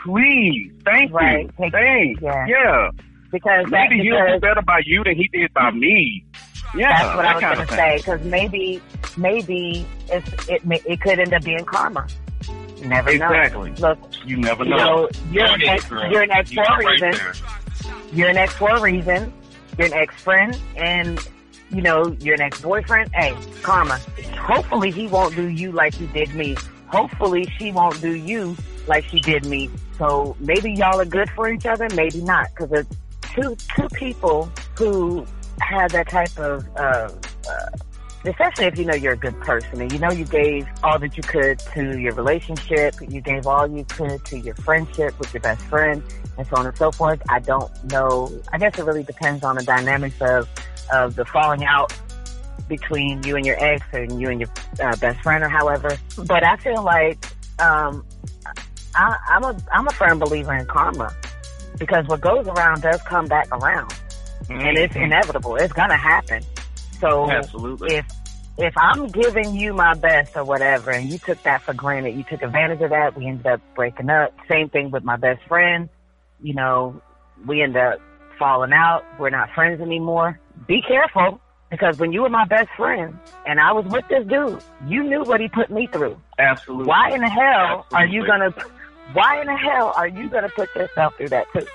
please. 0.03 0.71
Thank 0.85 1.13
Right. 1.13 1.43
you. 1.43 1.51
Take- 1.61 1.73
Thanks. 1.73 2.23
yeah. 2.23 2.47
yeah. 2.47 2.91
Because 3.31 3.67
that, 3.71 3.91
Maybe 3.91 4.03
he'll 4.03 4.27
do 4.27 4.41
better 4.41 4.63
by 4.63 4.81
you 4.87 5.05
than 5.05 5.17
he 5.17 5.29
did 5.29 5.53
by 5.53 5.71
me. 5.71 6.25
Yeah, 6.75 7.03
that's 7.03 7.17
what 7.17 7.23
that 7.23 7.31
I 7.31 7.35
was 7.35 7.43
gonna 7.43 7.67
thing. 7.67 7.77
say. 7.77 7.97
Because 7.99 8.23
maybe, 8.25 8.83
maybe 9.17 9.87
it's, 10.11 10.49
it 10.49 10.65
may, 10.67 10.81
it 10.87 11.01
could 11.01 11.19
end 11.19 11.33
up 11.33 11.43
being 11.43 11.65
karma. 11.65 12.07
You 12.77 12.87
never 12.87 13.11
Exactly. 13.11 13.71
know. 13.71 13.77
Look, 13.89 13.99
You 14.25 14.37
never 14.37 14.65
you 14.65 14.71
know. 14.71 14.77
know, 14.77 15.09
you're 15.33 15.47
There 15.47 15.55
an 15.55 15.61
it 15.61 15.65
is, 15.65 15.71
ex, 15.71 15.85
girl. 15.87 16.11
you're 16.13 16.23
an 16.23 16.31
ex 16.31 16.53
You 16.53 16.63
for 16.65 16.81
a 16.81 16.87
reason. 16.87 17.11
there. 17.13 17.33
You're 18.13 18.29
an 18.29 18.37
ex 18.37 18.53
for 18.55 18.71
a 18.77 18.81
reason. 18.81 19.33
You're 19.77 19.87
an 19.89 19.93
ex 19.95 20.15
friend, 20.23 20.59
and 20.77 21.29
you 21.71 21.83
know 21.83 22.17
you're 22.21 22.35
an 22.35 22.41
ex 22.43 22.61
boyfriend. 22.61 23.11
Hey, 23.15 23.35
karma. 23.63 23.99
Hopefully 24.39 24.91
he 24.91 25.07
won't 25.09 25.35
do 25.35 25.49
you 25.49 25.73
like 25.73 25.95
he 25.95 26.07
did 26.09 26.35
me. 26.35 26.57
Hopefully 26.89 27.47
she 27.59 27.71
won't 27.73 28.01
do 28.01 28.15
you 28.15 28.57
like 28.87 29.05
she 29.05 29.21
did 29.21 29.45
me. 29.47 29.69
So 29.99 30.37
maybe 30.41 30.73
y'all 30.73 31.01
are 31.01 31.05
good 31.05 31.29
for 31.31 31.49
each 31.51 31.67
other, 31.67 31.89
maybe 31.95 32.21
not, 32.23 32.49
because 32.57 32.73
it's 32.73 32.97
two 33.35 33.57
two 33.77 33.89
people 33.91 34.51
who 34.77 35.27
have 35.61 35.93
that 35.93 36.09
type 36.09 36.37
of. 36.39 36.67
Uh, 36.77 37.11
uh, 37.49 37.67
Especially 38.25 38.65
if 38.65 38.77
you 38.77 38.85
know 38.85 38.97
you're 38.97 39.13
a 39.13 39.17
good 39.17 39.39
person 39.41 39.81
and 39.81 39.93
you 39.93 39.99
know 39.99 40.11
you 40.11 40.25
gave 40.25 40.67
all 40.83 40.99
that 40.99 41.17
you 41.17 41.23
could 41.23 41.61
to 41.61 41.99
your 41.99 42.13
relationship, 42.15 42.97
you 43.09 43.21
gave 43.21 43.47
all 43.47 43.65
you 43.69 43.85
could 43.85 44.23
to 44.25 44.39
your 44.41 44.57
friendship 44.57 45.17
with 45.21 45.33
your 45.33 45.41
best 45.41 45.63
friend, 45.67 46.03
and 46.37 46.45
so 46.49 46.57
on 46.57 46.67
and 46.67 46.77
so 46.77 46.91
forth. 46.91 47.23
I 47.29 47.39
don't 47.39 47.71
know. 47.93 48.29
I 48.53 48.59
guess 48.59 48.77
it 48.77 48.85
really 48.85 49.05
depends 49.05 49.45
on 49.45 49.55
the 49.55 49.63
dynamics 49.63 50.21
of 50.21 50.49
of 50.93 51.15
the 51.15 51.25
falling 51.27 51.65
out 51.65 51.97
between 52.69 53.23
you 53.23 53.37
and 53.37 53.47
your 53.47 53.57
ex 53.65 53.87
and 53.93 54.21
you 54.21 54.29
and 54.29 54.41
your 54.41 54.51
uh, 54.83 54.97
best 54.97 55.21
friend 55.23 55.45
or 55.45 55.49
however. 55.49 55.97
But 56.27 56.45
I 56.45 56.57
feel 56.57 56.83
like 56.83 57.25
um, 57.61 58.05
I, 58.95 59.17
I'm 59.29 59.45
a 59.45 59.57
I'm 59.73 59.87
a 59.87 59.93
firm 59.93 60.19
believer 60.19 60.55
in 60.55 60.67
karma 60.67 61.15
because 61.79 62.07
what 62.09 62.21
goes 62.21 62.47
around 62.47 62.83
does 62.83 63.01
come 63.03 63.27
back 63.27 63.49
around, 63.53 63.95
and 64.49 64.79
it's 64.79 64.95
mm-hmm. 64.95 65.05
inevitable. 65.05 65.57
It's 65.57 65.73
gonna 65.73 65.97
happen. 65.97 66.43
So 67.01 67.31
Absolutely. 67.31 67.97
if 67.97 68.07
if 68.59 68.75
I'm 68.77 69.07
giving 69.07 69.55
you 69.55 69.73
my 69.73 69.95
best 69.95 70.37
or 70.37 70.45
whatever, 70.45 70.91
and 70.91 71.09
you 71.09 71.19
took 71.19 71.41
that 71.45 71.63
for 71.63 71.75
granted, 71.75 72.17
you 72.17 72.25
took 72.25 72.43
advantage 72.43 72.81
of 72.81 72.91
that, 72.91 73.17
we 73.17 73.27
ended 73.27 73.47
up 73.47 73.61
breaking 73.77 74.11
up. 74.11 74.35
Same 74.49 74.69
thing 74.69 74.91
with 74.91 75.05
my 75.05 75.17
best 75.17 75.41
friend. 75.47 75.89
You 76.43 76.55
know, 76.55 77.01
we 77.47 77.63
end 77.63 77.77
up 77.77 78.01
falling 78.39 78.73
out. 78.73 79.05
We're 79.19 79.31
not 79.31 79.51
friends 79.55 79.81
anymore. 79.81 80.41
Be 80.67 80.83
careful 80.83 81.41
because 81.71 81.99
when 81.99 82.13
you 82.13 82.23
were 82.23 82.29
my 82.29 82.47
best 82.47 82.69
friend 82.77 83.17
and 83.47 83.61
I 83.61 83.73
was 83.73 83.85
with 83.87 84.07
this 84.09 84.27
dude, 84.27 84.61
you 84.87 85.05
knew 85.05 85.23
what 85.23 85.41
he 85.41 85.49
put 85.49 85.71
me 85.71 85.87
through. 85.87 86.21
Absolutely. 86.39 86.87
Why 86.87 87.11
in 87.11 87.21
the 87.21 87.29
hell 87.29 87.87
are 87.93 88.07
you 88.07 88.27
gonna? 88.27 88.53
Why 89.13 89.41
in 89.41 89.47
the 89.47 89.57
hell 89.57 89.93
are 89.97 90.09
you 90.09 90.29
gonna 90.29 90.49
put 90.49 90.75
yourself 90.75 91.17
through 91.17 91.29
that 91.29 91.47
too? 91.53 91.67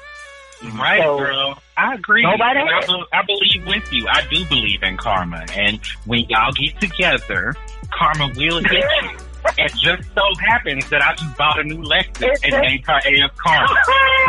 Right, 0.77 1.01
So- 1.01 1.17
girl. 1.17 1.62
I 1.77 1.95
agree. 1.95 2.23
Nobody 2.23 2.59
I, 2.59 2.81
be- 2.85 3.05
I 3.13 3.21
believe 3.25 3.67
with 3.67 3.91
you. 3.93 4.07
I 4.07 4.21
do 4.31 4.45
believe 4.45 4.83
in 4.83 4.97
karma. 4.97 5.45
And 5.55 5.79
when 6.05 6.25
y'all 6.29 6.51
get 6.51 6.79
together, 6.79 7.55
karma 7.91 8.31
will 8.35 8.61
hit 8.63 8.83
you. 9.01 9.09
It 9.57 9.73
just 9.73 10.07
so 10.15 10.21
happens 10.39 10.89
that 10.89 11.01
I 11.01 11.13
just 11.15 11.37
bought 11.37 11.59
a 11.59 11.65
new 11.65 11.83
Lexus 11.83 12.21
It's 12.21 12.43
and 12.43 12.51
just- 12.53 12.61
named 12.63 12.85
her 12.87 12.97
AF 13.25 13.35
Karma. 13.35 13.67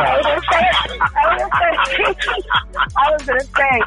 I 0.01 0.17
was 0.17 0.27
gonna 0.27 0.43
say, 0.51 0.99
I 2.97 3.13
was 3.13 3.23
gonna 3.23 3.41
say, 3.45 3.81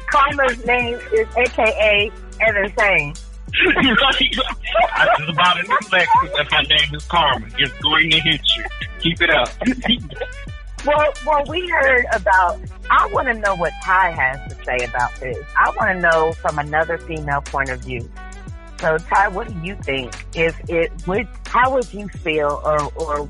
Karma's 0.10 0.66
name 0.66 0.98
is 1.12 1.28
AKA 1.36 2.10
Evan 2.40 2.72
Sane. 2.76 3.14
I 3.56 5.14
just 5.16 5.36
bought 5.36 5.60
a 5.60 5.62
new 5.62 5.78
Lexus 5.92 6.40
and 6.40 6.50
my 6.50 6.62
name 6.62 6.94
is 6.94 7.04
Karma. 7.06 7.46
It's 7.56 7.72
going 7.78 8.10
to 8.10 8.18
hit 8.18 8.40
you. 8.56 8.64
Keep 8.98 9.22
it 9.22 9.30
up. 9.30 9.48
Well, 10.84 11.12
well, 11.26 11.44
we 11.48 11.66
heard 11.68 12.04
about. 12.12 12.60
I 12.90 13.06
want 13.06 13.28
to 13.28 13.34
know 13.34 13.54
what 13.56 13.72
Ty 13.82 14.10
has 14.10 14.52
to 14.52 14.64
say 14.64 14.84
about 14.84 15.14
this. 15.18 15.38
I 15.58 15.70
want 15.70 15.96
to 15.96 16.00
know 16.00 16.32
from 16.32 16.58
another 16.58 16.98
female 16.98 17.40
point 17.40 17.70
of 17.70 17.80
view. 17.80 18.08
So, 18.80 18.98
Ty, 18.98 19.28
what 19.28 19.48
do 19.48 19.58
you 19.62 19.76
think? 19.76 20.12
If 20.34 20.60
it 20.68 20.92
would, 21.06 21.26
how 21.46 21.72
would 21.72 21.92
you 21.94 22.08
feel, 22.08 22.60
or 22.64 22.92
or 22.96 23.28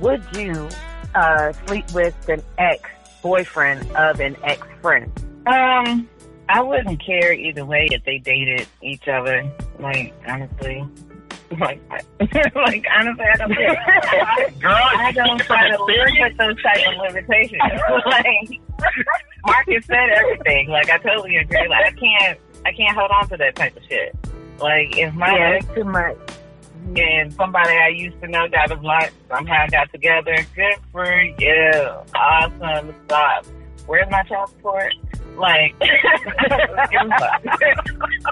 would 0.00 0.22
you 0.34 0.68
uh, 1.14 1.52
sleep 1.66 1.92
with 1.92 2.28
an 2.28 2.42
ex 2.58 2.90
boyfriend 3.22 3.88
of 3.92 4.18
an 4.18 4.36
ex 4.42 4.66
friend? 4.82 5.10
Um, 5.46 6.08
I 6.48 6.60
wouldn't 6.60 7.04
care 7.04 7.32
either 7.32 7.64
way 7.64 7.86
if 7.90 8.04
they 8.04 8.18
dated 8.18 8.66
each 8.82 9.06
other. 9.06 9.48
Like 9.78 10.12
honestly, 10.26 10.84
like 11.58 11.80
like 12.54 12.84
honestly, 12.94 13.24
I 13.24 13.36
don't 13.36 13.54
care. 13.54 14.50
Girl, 14.60 14.74
I 14.74 15.12
don't 15.12 15.40
try 15.40 15.70
to 15.70 15.76
put 15.78 16.38
those 16.38 16.62
type 16.62 16.80
of 16.88 16.98
limitations. 16.98 17.60
like 18.06 18.60
Marcus 19.44 19.86
said 19.86 20.08
everything. 20.10 20.68
Like 20.68 20.90
I 20.90 20.98
totally 20.98 21.36
agree. 21.36 21.68
Like 21.68 21.86
I 21.86 21.90
can't 21.92 22.40
I 22.64 22.72
can't 22.72 22.96
hold 22.96 23.10
on 23.10 23.28
to 23.28 23.36
that 23.36 23.54
type 23.54 23.76
of 23.76 23.82
shit. 23.84 24.16
Like 24.58 24.96
if 24.96 25.14
my 25.14 25.36
yeah, 25.36 25.50
ex 25.56 25.66
too 25.74 25.84
much. 25.84 26.16
Mm-hmm. 26.86 26.98
and 26.98 27.32
somebody 27.34 27.70
I 27.70 27.88
used 27.88 28.20
to 28.20 28.28
know 28.28 28.48
got 28.48 28.70
a 28.70 28.74
like 28.80 29.12
somehow 29.28 29.66
got 29.68 29.90
together, 29.92 30.36
good 30.54 30.76
for 30.92 31.22
you. 31.38 31.72
Awesome 32.14 32.94
Stop. 33.06 33.46
Where's 33.86 34.10
my 34.10 34.22
child 34.24 34.50
support? 34.50 34.92
Like 35.36 35.74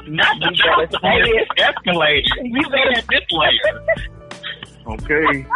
not 0.09 0.41
the 0.41 0.51
truth. 0.57 0.91
It's 0.93 1.51
escalated. 1.61 2.25
You 2.45 2.63
said 2.65 2.99
it 2.99 3.05
this 3.09 3.27
later. 3.31 3.77
Okay. 4.87 5.47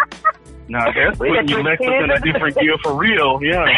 Now 0.68 0.84
that's 0.92 1.18
We 1.18 1.28
putting 1.28 1.46
got 1.46 1.50
your 1.50 1.60
your 1.60 1.76
Lexus 1.76 2.04
in 2.04 2.10
a 2.10 2.20
different 2.20 2.56
gear 2.58 2.76
for 2.82 2.94
real. 2.94 3.40
Yeah. 3.42 3.64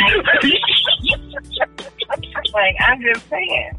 like 2.52 2.76
I'm 2.80 3.00
just 3.02 3.28
saying. 3.28 3.72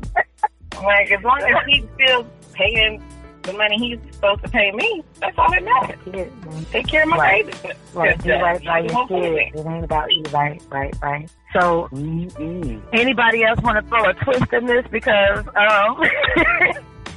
Like 0.81 1.11
as 1.11 1.23
long 1.23 1.41
as 1.41 1.55
he's 1.67 1.83
still 1.95 2.25
paying 2.53 3.03
the 3.43 3.53
money 3.53 3.77
he's 3.77 3.99
supposed 4.15 4.43
to 4.43 4.49
pay 4.49 4.71
me, 4.71 5.03
that's 5.19 5.37
all 5.37 5.49
that 5.51 5.63
matters. 5.63 5.97
Kids, 6.11 6.31
Take 6.71 6.87
care 6.87 7.03
of 7.03 7.09
my 7.09 7.17
Right. 7.17 7.45
baby. 7.61 7.73
Right, 7.93 8.13
Just, 8.15 8.23
do 8.25 8.33
uh, 8.33 8.39
right 8.41 8.63
by 8.63 8.79
you 8.79 8.85
your 8.85 8.93
won't 8.93 9.09
fool 9.09 9.19
me. 9.21 9.51
kids. 9.51 9.59
It 9.65 9.69
ain't 9.69 9.83
about 9.83 10.11
you, 10.13 10.23
right, 10.31 10.61
right, 10.69 10.95
right. 11.01 11.29
So, 11.53 11.89
Mm-mm. 11.91 12.81
anybody 12.93 13.43
else 13.43 13.59
want 13.61 13.83
to 13.83 13.89
throw 13.89 14.09
a 14.09 14.13
twist 14.13 14.53
in 14.53 14.65
this? 14.67 14.85
Because 14.89 15.45
um, 15.47 16.01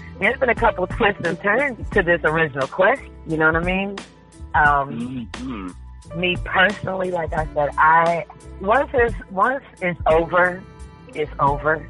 there's 0.18 0.38
been 0.40 0.48
a 0.48 0.54
couple 0.54 0.86
twists 0.88 1.20
and 1.24 1.40
turns 1.40 1.88
to 1.90 2.02
this 2.02 2.20
original 2.24 2.66
question. 2.66 3.10
You 3.26 3.36
know 3.36 3.52
what 3.52 3.56
I 3.56 3.64
mean? 3.64 3.96
Um, 4.54 5.28
Mm-mm. 5.34 6.16
me 6.16 6.36
personally, 6.44 7.10
like 7.10 7.32
I 7.32 7.46
said, 7.54 7.70
I 7.78 8.26
once 8.60 8.90
it's 8.92 9.14
once 9.30 9.64
it's 9.80 10.00
over, 10.06 10.62
it's 11.14 11.30
over. 11.38 11.88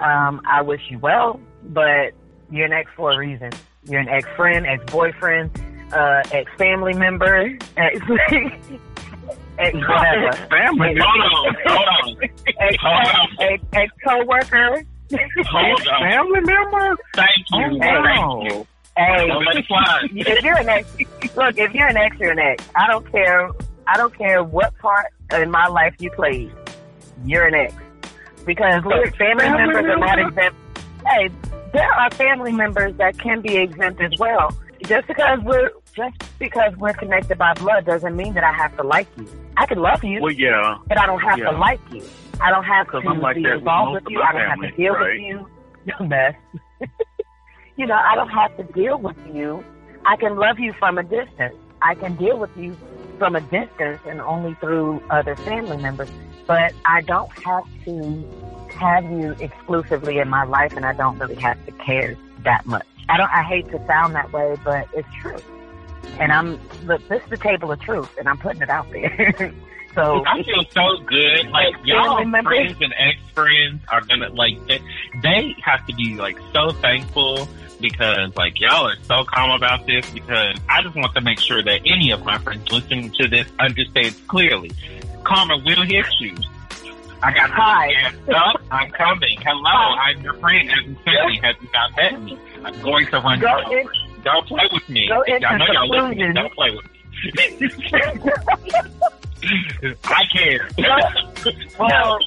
Um, 0.00 0.40
I 0.44 0.62
wish 0.62 0.80
you 0.90 0.98
well, 0.98 1.38
but 1.62 2.12
you're 2.50 2.66
an 2.66 2.72
ex 2.72 2.90
for 2.96 3.12
a 3.12 3.18
reason. 3.18 3.50
You're 3.84 4.00
an 4.00 4.08
ex 4.08 4.28
friend, 4.36 4.66
ex 4.66 4.84
boyfriend, 4.90 5.50
uh, 5.92 6.22
ex 6.32 6.50
family 6.58 6.94
member, 6.94 7.56
ex 7.76 8.00
ex 9.58 9.74
whatever, 9.74 10.32
Family. 10.48 10.96
Hold 11.00 11.46
on. 11.46 11.54
Hold 11.66 11.88
on. 11.88 12.16
ex 12.60 12.76
Hold 12.80 13.06
on. 13.06 13.28
ex, 13.40 13.62
ex 13.72 13.92
coworker. 14.04 14.84
Hold 15.12 15.88
on. 15.88 16.00
Family 16.10 16.40
member? 16.40 16.96
Thank 17.14 17.30
you. 17.50 17.64
Oh, 17.64 17.78
Thank 17.78 18.52
you. 18.52 18.66
Hey, 18.96 19.26
Don't 19.26 19.56
it 19.56 19.66
fly. 19.66 20.00
if 20.14 20.42
you're 20.44 20.58
an 20.58 20.68
ex, 20.68 20.88
look, 21.36 21.56
if 21.58 21.72
you're 21.74 21.88
an 21.88 21.96
ex, 21.96 22.16
you're 22.18 22.32
an 22.32 22.38
ex. 22.38 22.64
I 22.74 22.86
don't 22.86 23.10
care. 23.10 23.50
I 23.86 23.96
don't 23.96 24.16
care 24.16 24.44
what 24.44 24.76
part 24.78 25.06
in 25.34 25.50
my 25.50 25.66
life 25.66 25.94
you 25.98 26.10
played. 26.10 26.52
You're 27.24 27.46
an 27.46 27.54
ex 27.54 27.74
because 28.44 28.84
look, 28.84 29.14
family 29.16 29.44
Family 29.44 29.58
members 29.74 29.84
are 29.84 29.96
not 29.98 30.16
member? 30.18 30.28
exempt. 30.28 30.58
Hey, 31.06 31.30
there 31.72 31.90
are 31.92 32.10
family 32.12 32.52
members 32.52 32.94
that 32.96 33.18
can 33.18 33.40
be 33.40 33.56
exempt 33.56 34.00
as 34.00 34.12
well. 34.18 34.54
Just 34.84 35.06
because 35.08 35.38
we're 35.40 35.70
just 35.94 36.16
because 36.38 36.76
we're 36.76 36.92
connected 36.94 37.38
by 37.38 37.54
blood 37.54 37.84
doesn't 37.84 38.16
mean 38.16 38.34
that 38.34 38.44
I 38.44 38.52
have 38.52 38.76
to 38.76 38.82
like 38.82 39.08
you. 39.16 39.28
I 39.56 39.66
can 39.66 39.78
love 39.78 40.02
you, 40.02 40.20
Well, 40.22 40.32
yeah. 40.32 40.78
but 40.88 40.98
I 40.98 41.06
don't 41.06 41.20
have 41.20 41.38
yeah. 41.38 41.50
to 41.50 41.56
like 41.58 41.80
you. 41.92 42.02
I 42.40 42.50
don't 42.50 42.64
have 42.64 42.90
to 42.90 42.96
I'm 42.98 43.20
like 43.20 43.36
be 43.36 43.42
with 43.42 43.52
involved 43.58 43.94
with 43.94 44.04
you. 44.10 44.20
I 44.22 44.32
don't 44.32 44.48
have 44.48 44.60
to 44.60 44.70
deal 44.76 44.94
right? 44.94 45.12
with 45.14 45.22
you. 45.22 45.48
You 45.84 46.06
mess. 46.06 46.34
you 47.76 47.86
know, 47.86 47.96
I 47.96 48.14
don't 48.14 48.28
have 48.28 48.56
to 48.56 48.62
deal 48.62 48.96
with 48.98 49.16
you. 49.34 49.64
I 50.06 50.14
can 50.14 50.36
love 50.36 50.60
you 50.60 50.72
from 50.74 50.96
a 50.96 51.02
distance. 51.02 51.56
I 51.82 51.96
can 51.96 52.14
deal 52.14 52.38
with 52.38 52.56
you 52.56 52.76
from 53.18 53.34
a 53.34 53.40
distance 53.40 54.00
and 54.06 54.20
only 54.20 54.54
through 54.60 55.02
other 55.10 55.34
family 55.34 55.76
members. 55.78 56.08
But 56.46 56.72
I 56.84 57.00
don't 57.00 57.30
have 57.44 57.64
to 57.84 58.24
have 58.74 59.04
you 59.10 59.32
exclusively 59.40 60.18
in 60.18 60.28
my 60.28 60.44
life, 60.44 60.76
and 60.76 60.86
I 60.86 60.92
don't 60.92 61.18
really 61.18 61.34
have 61.36 61.64
to 61.66 61.72
care 61.72 62.16
that 62.44 62.64
much. 62.64 62.86
I 63.08 63.16
don't. 63.16 63.30
I 63.30 63.42
hate 63.42 63.68
to 63.72 63.84
sound 63.88 64.14
that 64.14 64.32
way, 64.32 64.56
but 64.64 64.86
it's 64.94 65.08
true. 65.20 65.38
And 66.18 66.32
I'm 66.32 66.60
look. 66.86 67.06
This 67.08 67.22
is 67.24 67.30
the 67.30 67.36
table 67.36 67.72
of 67.72 67.80
truth, 67.80 68.16
and 68.18 68.28
I'm 68.28 68.38
putting 68.38 68.62
it 68.62 68.70
out 68.70 68.90
there. 68.90 69.52
so 69.94 70.24
I 70.26 70.42
feel 70.42 70.64
so 70.70 71.02
good. 71.04 71.48
Like 71.50 71.74
y'all 71.84 72.24
members- 72.24 72.52
friends 72.52 72.76
and 72.80 72.94
ex 72.98 73.18
friends 73.34 73.82
are 73.90 74.02
gonna 74.02 74.28
like 74.30 74.64
they, 74.66 74.80
they 75.22 75.56
have 75.62 75.86
to 75.86 75.94
be 75.94 76.16
like 76.16 76.38
so 76.52 76.70
thankful 76.70 77.48
because 77.80 78.34
like 78.36 78.60
y'all 78.60 78.88
are 78.88 78.96
so 79.02 79.24
calm 79.24 79.50
about 79.50 79.86
this 79.86 80.08
because 80.10 80.56
I 80.68 80.82
just 80.82 80.94
want 80.94 81.14
to 81.14 81.20
make 81.20 81.40
sure 81.40 81.62
that 81.62 81.80
any 81.84 82.10
of 82.12 82.24
my 82.24 82.38
friends 82.38 82.70
listening 82.70 83.10
to 83.12 83.28
this 83.28 83.46
understands 83.58 84.20
clearly. 84.28 84.70
Karma 85.24 85.56
will 85.58 85.82
hit 85.82 86.06
you. 86.20 86.34
I 87.22 87.32
got 87.32 87.50
Hi. 87.50 88.12
up. 88.34 88.60
I'm 88.72 88.90
coming. 88.90 89.38
Hello, 89.40 89.70
I'm 89.70 90.20
your 90.22 90.34
friend. 90.34 90.68
You 90.84 90.96
said, 91.04 91.26
me, 91.28 91.38
have 91.42 91.54
you 91.62 91.68
not 91.72 91.96
met 91.96 92.20
me? 92.20 92.38
I'm 92.64 92.80
going 92.82 93.06
to 93.06 93.20
run 93.20 93.38
Go 93.38 93.46
you 93.70 93.78
over. 93.80 93.92
In- 94.24 94.32
Don't 94.32 94.46
play 94.46 94.68
with 94.72 94.88
me. 94.88 95.08
go 95.08 95.22
into 95.22 95.46
I 95.46 95.58
know 95.58 95.66
y'all 95.72 95.88
listening. 95.88 96.34
Don't 96.34 96.52
play 96.54 96.70
with 96.70 96.84
me. 96.84 96.90
I 100.04 100.22
care. 100.32 100.68
well, 101.78 102.18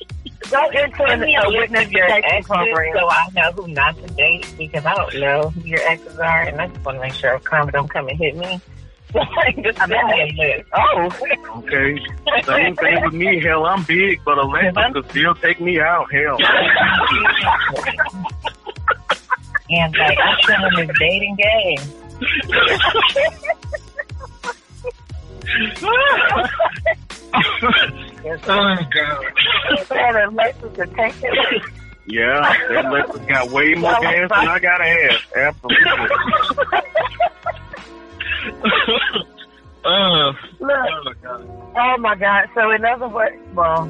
go 0.51 0.69
into 0.69 0.95
Send 1.07 1.21
me 1.21 1.35
a 1.35 1.41
a 1.43 1.49
witness 1.49 1.85
of 1.85 1.91
your 1.93 2.05
protection 2.05 2.31
exes 2.33 2.47
program. 2.47 2.93
so 2.97 3.09
I 3.09 3.27
know 3.33 3.51
who 3.53 3.67
not 3.69 3.95
to 3.95 4.07
date 4.15 4.53
because 4.57 4.85
I 4.85 4.93
don't 4.95 5.15
know 5.21 5.49
who 5.49 5.61
your 5.61 5.79
exes 5.81 6.17
are, 6.19 6.41
and 6.43 6.59
I 6.61 6.67
just 6.67 6.83
want 6.85 6.97
to 6.97 7.01
make 7.01 7.13
sure 7.13 7.39
karma 7.39 7.71
don't 7.71 7.87
come 7.89 8.07
and 8.09 8.17
hit 8.17 8.35
me. 8.35 8.59
So 9.13 9.19
like, 9.37 9.55
just 9.63 9.77
send 9.77 9.91
me 9.91 9.97
a. 10.43 10.63
Oh, 10.73 11.09
Okay. 11.59 11.97
Same 12.43 12.75
thing 12.75 13.01
with 13.03 13.13
me. 13.13 13.41
Hell, 13.41 13.65
I'm 13.65 13.83
big, 13.83 14.19
but 14.25 14.37
Alexa 14.37 14.89
could 14.93 15.09
still 15.09 15.35
take 15.35 15.61
me 15.61 15.79
out. 15.79 16.07
Hell. 16.13 16.37
And 19.69 19.95
like 19.97 20.17
I'm 20.23 20.37
still 20.43 20.65
in 20.65 20.87
this 20.87 20.97
dating 20.99 21.35
game. 21.35 21.79
oh 28.47 28.77
god. 28.93 29.33
that 29.89 30.27
Alexis 30.27 30.73
to 30.75 30.85
take 30.87 31.15
it. 31.23 31.61
Yeah, 32.07 32.53
that 32.69 32.85
Alexa 32.85 33.19
got 33.27 33.49
way 33.49 33.73
more 33.73 33.91
gas 34.01 34.29
than 34.29 34.47
I 34.47 34.59
gotta 34.59 34.83
have. 34.83 35.21
Absolutely. 35.35 35.85
uh, 39.85 40.33
Look, 40.59 40.69
oh 40.69 41.13
god. 41.21 41.49
oh 41.75 41.97
my 41.97 42.15
God. 42.15 42.49
So 42.53 42.71
in 42.71 42.85
other 42.85 43.07
words, 43.07 43.35
well, 43.53 43.89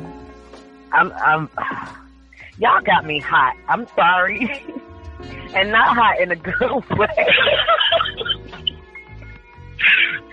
I'm, 0.94 1.12
I'm, 1.14 1.50
y'all 2.58 2.82
got 2.82 3.06
me 3.06 3.20
hot. 3.20 3.56
I'm 3.68 3.86
sorry. 3.96 4.64
And 5.56 5.72
not 5.72 5.96
hot 5.96 6.20
in 6.20 6.32
a 6.32 6.36
good 6.36 6.54
way. 6.98 7.08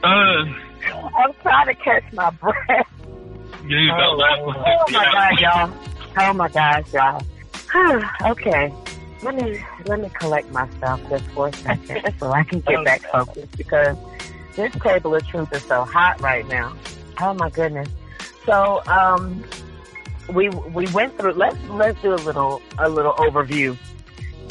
Uh, 0.05 0.45
I'm 1.17 1.33
trying 1.43 1.67
to 1.67 1.75
catch 1.77 2.13
my 2.13 2.31
breath. 2.31 2.57
that 2.69 3.63
was 3.63 4.57
Oh 4.67 4.93
my 4.93 5.05
God, 5.13 5.41
y'all. 5.41 5.73
Oh 6.19 6.33
my 6.33 6.49
gosh, 6.49 6.93
y'all. 6.93 7.23
okay. 8.33 8.73
Let 9.23 9.37
me 9.37 9.63
let 9.87 10.01
me 10.01 10.11
collect 10.19 10.51
myself 10.51 11.01
just 11.09 11.25
for 11.27 11.49
a 11.49 11.53
second 11.53 12.15
so 12.19 12.33
I 12.33 12.43
can 12.43 12.61
get 12.61 12.85
back 12.85 13.03
focused 13.03 13.57
because 13.57 13.97
this 14.57 14.73
table 14.83 15.15
of 15.15 15.25
truth 15.29 15.53
is 15.53 15.63
so 15.63 15.85
hot 15.85 16.21
right 16.21 16.47
now. 16.49 16.75
Oh 17.21 17.35
my 17.35 17.49
goodness. 17.51 17.89
So 18.45 18.83
um 18.87 19.45
we 20.33 20.49
we 20.49 20.87
went 20.89 21.17
through 21.17 21.35
let's 21.35 21.57
let's 21.69 22.01
do 22.03 22.15
a 22.15 22.17
little 22.17 22.61
a 22.79 22.89
little 22.89 23.13
overview. 23.13 23.77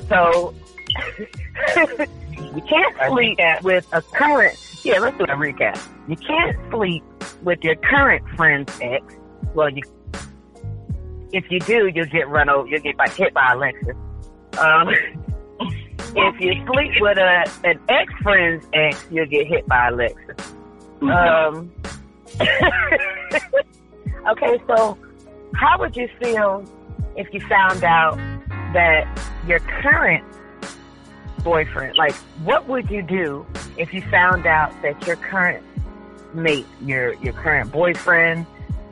So 0.08 0.54
you 2.56 2.62
can't 2.68 2.96
sleep 3.10 3.40
with 3.64 3.88
a 3.94 4.02
current 4.02 4.58
yeah, 4.84 4.98
let's 4.98 5.16
do 5.18 5.26
a 5.26 5.28
recap. 5.28 5.80
You 6.08 6.16
can't 6.16 6.58
sleep 6.72 7.04
with 7.44 7.64
your 7.64 7.76
current 7.76 8.28
friend's 8.36 8.76
ex. 8.82 9.04
Well 9.54 9.70
you 9.70 9.84
if 11.34 11.50
you 11.50 11.60
do, 11.62 11.88
you'll 11.94 12.06
get 12.08 12.28
run 12.28 12.50
over. 12.50 12.68
You'll 12.68 12.82
get 12.82 12.98
like, 12.98 13.16
hit 13.16 13.34
by 13.34 13.54
Alexis. 13.54 13.96
Um, 14.60 14.90
if 15.60 16.40
you 16.42 16.54
sleep 16.66 16.92
with 17.00 17.18
a 17.18 17.46
an 17.64 17.80
ex 17.90 18.12
friend's 18.22 18.68
ex, 18.74 19.06
you'll 19.10 19.28
get 19.28 19.48
hit 19.48 19.66
by 19.68 19.88
Alexis. 19.88 20.54
Um, 21.02 21.72
okay, 24.30 24.60
so 24.68 24.98
how 25.56 25.80
would 25.80 25.96
you 25.96 26.10
feel 26.22 26.66
if 27.16 27.28
you 27.34 27.40
found 27.48 27.84
out 27.84 28.18
that 28.74 29.08
your 29.48 29.60
current 29.60 30.24
boyfriend, 31.44 31.98
like, 31.98 32.16
what 32.44 32.68
would 32.68 32.90
you 32.90 33.02
do 33.02 33.46
if 33.78 33.94
you 33.94 34.02
found 34.04 34.46
out 34.46 34.72
that 34.82 35.06
your 35.06 35.16
current 35.16 35.64
mate, 36.34 36.66
your 36.82 37.14
your 37.16 37.34
current 37.34 37.72
boyfriend, 37.72 38.46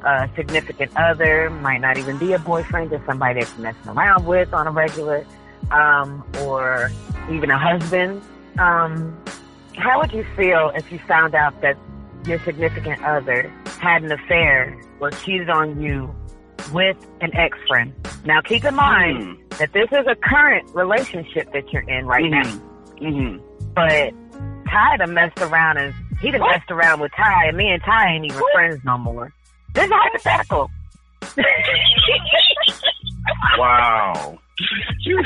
uh, 0.04 0.28
significant 0.36 0.92
other, 0.98 1.50
might 1.50 1.80
not 1.80 1.98
even 1.98 2.18
be 2.18 2.34
a 2.34 2.40
boyfriend, 2.40 2.92
just 2.92 3.06
somebody 3.06 3.40
that's 3.42 3.58
messing 3.58 3.90
around 3.90 4.26
with 4.26 4.54
on 4.54 4.68
a 4.68 4.72
regular, 4.72 5.26
um, 5.72 6.24
or 6.42 6.92
even 7.32 7.50
a 7.50 7.58
husband. 7.58 8.22
Um, 8.58 9.18
how 9.78 10.00
would 10.00 10.12
you 10.12 10.26
feel 10.36 10.72
if 10.76 10.92
you 10.92 11.00
found 11.00 11.36
out 11.36 11.62
that 11.62 11.78
your 12.26 12.40
significant 12.40 13.02
other 13.04 13.44
had 13.80 14.04
an 14.04 14.12
affair 14.12 14.78
or 15.00 15.12
cheated 15.12 15.50
on 15.50 15.82
you 15.82 16.14
with 16.72 16.98
an 17.22 17.36
ex-friend? 17.36 17.94
Now 18.26 18.42
keep 18.42 18.64
in 18.66 18.76
mind 18.76 19.18
Mm. 19.18 19.58
that 19.58 19.74
this 19.74 19.88
is 19.92 20.06
a 20.08 20.16
current 20.16 20.70
relationship 20.76 21.52
that 21.54 21.72
you're 21.72 21.88
in 21.90 22.06
right 22.06 22.30
now. 22.30 22.48
hmm 23.00 23.38
But 23.76 24.14
Ty 24.70 24.98
done 24.98 25.14
messed 25.14 25.40
around 25.42 25.78
and 25.78 25.94
he 26.22 26.32
done 26.32 26.42
messed 26.42 26.70
around 26.72 27.00
with 27.00 27.12
Ty 27.16 27.46
and 27.48 27.58
me 27.58 27.70
and 27.72 27.82
Ty 27.84 28.14
ain't 28.14 28.26
even 28.26 28.42
friends 28.54 28.82
no 28.84 28.98
more. 28.98 29.32
This 29.74 29.86
is 29.86 29.92
hypothetical. 29.94 30.70
Wow. 33.58 34.38
You, 35.02 35.24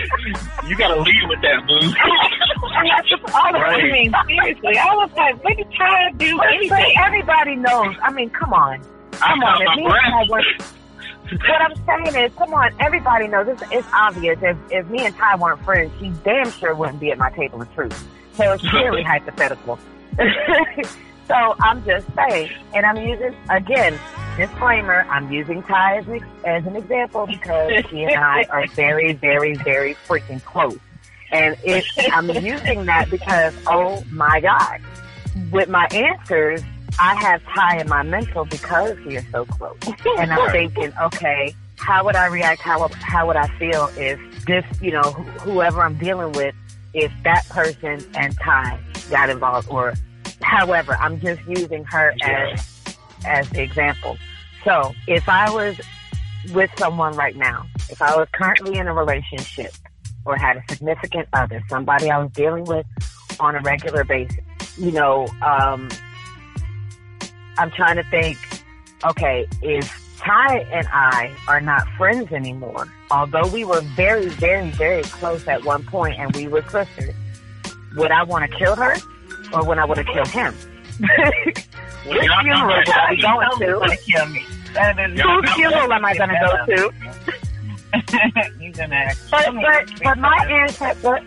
you 0.67 0.77
gotta 0.77 0.99
lead 1.01 1.23
with 1.29 1.41
that, 1.41 1.65
boo. 1.67 1.79
I 3.33 3.49
I 3.51 3.81
mean, 3.91 4.13
seriously, 4.27 4.77
I 4.77 4.93
was 4.95 5.09
like, 5.15 5.43
what 5.43 5.57
did 5.57 5.67
Ty 5.77 6.11
do 6.17 6.39
anything? 6.41 6.95
Everybody 7.03 7.55
knows. 7.55 7.95
I 8.03 8.11
mean, 8.11 8.29
come 8.29 8.53
on. 8.53 8.81
I 9.13 9.29
Come 9.29 9.43
on. 9.43 9.53
got 9.53 9.61
If 9.61 9.67
my 9.67 9.75
me 9.75 9.85
and 9.85 9.93
Ty 9.93 10.25
breath. 10.27 10.77
What 11.31 11.61
I'm 11.61 11.75
saying 12.05 12.25
is, 12.25 12.35
come 12.37 12.53
on. 12.53 12.71
Everybody 12.79 13.27
knows. 13.27 13.47
It's, 13.47 13.63
it's 13.71 13.87
obvious. 13.93 14.37
If, 14.41 14.57
if 14.71 14.87
me 14.87 15.05
and 15.05 15.15
Ty 15.15 15.35
weren't 15.37 15.63
friends, 15.63 15.91
she 15.99 16.09
damn 16.23 16.51
sure 16.51 16.75
wouldn't 16.75 16.99
be 16.99 17.11
at 17.11 17.17
my 17.17 17.29
table 17.31 17.61
of 17.61 17.73
truth. 17.73 18.07
So 18.35 18.51
it's 18.53 18.63
really 18.73 19.03
hypothetical. 19.07 19.79
so 21.27 21.55
I'm 21.61 21.83
just 21.85 22.07
saying, 22.15 22.51
and 22.73 22.85
I'm 22.85 22.97
using, 22.97 23.35
again, 23.49 23.97
disclaimer, 24.37 25.05
I'm 25.09 25.31
using 25.31 25.63
Ty 25.63 25.97
as, 25.97 26.07
an- 26.07 26.25
as 26.45 26.65
an 26.65 26.75
example 26.75 27.27
because 27.27 27.85
he 27.89 28.03
and 28.03 28.15
I 28.15 28.43
are 28.49 28.67
very, 28.67 29.13
very, 29.13 29.55
very 29.55 29.95
freaking 30.07 30.43
close. 30.43 30.77
And 31.31 31.55
it, 31.63 31.85
I'm 32.11 32.29
using 32.29 32.85
that 32.85 33.09
because, 33.09 33.55
oh 33.67 34.03
my 34.11 34.39
God, 34.39 34.79
with 35.51 35.67
my 35.67 35.85
answers, 35.87 36.61
I 36.99 37.15
have 37.15 37.41
Ty 37.55 37.81
in 37.81 37.89
my 37.89 38.03
mental 38.03 38.45
because 38.45 38.97
we 39.05 39.17
are 39.17 39.25
so 39.31 39.45
close. 39.45 39.77
And 40.17 40.31
I'm 40.31 40.51
thinking, 40.51 40.93
okay, 41.01 41.55
how 41.77 42.05
would 42.05 42.15
I 42.15 42.27
react? 42.27 42.61
How, 42.61 42.87
how 42.87 43.27
would 43.27 43.35
I 43.35 43.47
feel 43.57 43.89
if 43.97 44.19
this, 44.45 44.63
you 44.81 44.91
know, 44.91 45.01
wh- 45.03 45.41
whoever 45.41 45.81
I'm 45.81 45.97
dealing 45.97 46.31
with, 46.33 46.55
if 46.93 47.11
that 47.23 47.47
person 47.49 48.05
and 48.15 48.37
Ty 48.39 48.79
got 49.09 49.29
involved 49.29 49.67
or 49.69 49.93
however, 50.41 50.95
I'm 50.99 51.19
just 51.19 51.41
using 51.47 51.83
her 51.85 52.13
as, 52.23 52.95
as 53.25 53.49
the 53.49 53.61
example. 53.61 54.17
So 54.63 54.93
if 55.07 55.27
I 55.27 55.49
was 55.49 55.79
with 56.53 56.69
someone 56.77 57.15
right 57.15 57.35
now, 57.35 57.65
if 57.89 58.01
I 58.01 58.15
was 58.15 58.27
currently 58.33 58.77
in 58.77 58.87
a 58.87 58.93
relationship 58.93 59.71
or 60.25 60.37
had 60.37 60.57
a 60.57 60.63
significant 60.69 61.27
other, 61.33 61.61
somebody 61.69 62.09
I 62.11 62.19
was 62.19 62.31
dealing 62.31 62.65
with 62.65 62.85
on 63.39 63.55
a 63.55 63.61
regular 63.61 64.03
basis, 64.03 64.37
you 64.77 64.91
know, 64.91 65.27
um, 65.41 65.89
I'm 67.57 67.71
trying 67.71 67.95
to 67.97 68.03
think, 68.09 68.37
okay, 69.05 69.45
if 69.61 69.99
Ty 70.19 70.59
and 70.71 70.87
I 70.91 71.35
are 71.47 71.59
not 71.61 71.87
friends 71.97 72.31
anymore, 72.31 72.87
although 73.11 73.47
we 73.47 73.63
were 73.65 73.81
very, 73.81 74.27
very, 74.29 74.69
very 74.71 75.03
close 75.03 75.47
at 75.47 75.63
one 75.63 75.83
point 75.83 76.17
and 76.19 76.33
we 76.35 76.47
were 76.47 76.61
sisters, 76.63 77.13
would 77.95 78.11
I 78.11 78.23
want 78.23 78.49
to 78.49 78.57
kill 78.57 78.75
her? 78.75 78.95
or 79.53 79.63
would 79.65 79.77
I 79.77 79.85
want 79.85 79.99
to 79.99 80.03
kill 80.05 80.25
him. 80.25 80.53
Which 80.99 82.19
funeral 82.41 82.67
would 82.67 82.89
I 82.89 83.09
be 83.15 83.21
going 83.21 83.49
to? 83.59 83.97
kill 84.05 84.25
me. 84.27 84.43
That 84.73 84.97
is- 84.99 85.17
Yeah. 85.17 85.23
Whose 85.41 85.51
funeral 85.53 85.93
am 85.93 86.03
I 86.05 86.15
going 86.15 86.29
to 86.29 86.65
go 86.67 86.75
to? 86.75 86.93
You're 88.59 88.71
gonna 88.73 88.95
ask. 88.95 89.29
But 89.29 89.53
me 89.53 89.63
but 89.63 90.03
but 90.03 90.17
my 90.17 90.47
answer, 90.49 90.91
but 91.03 91.23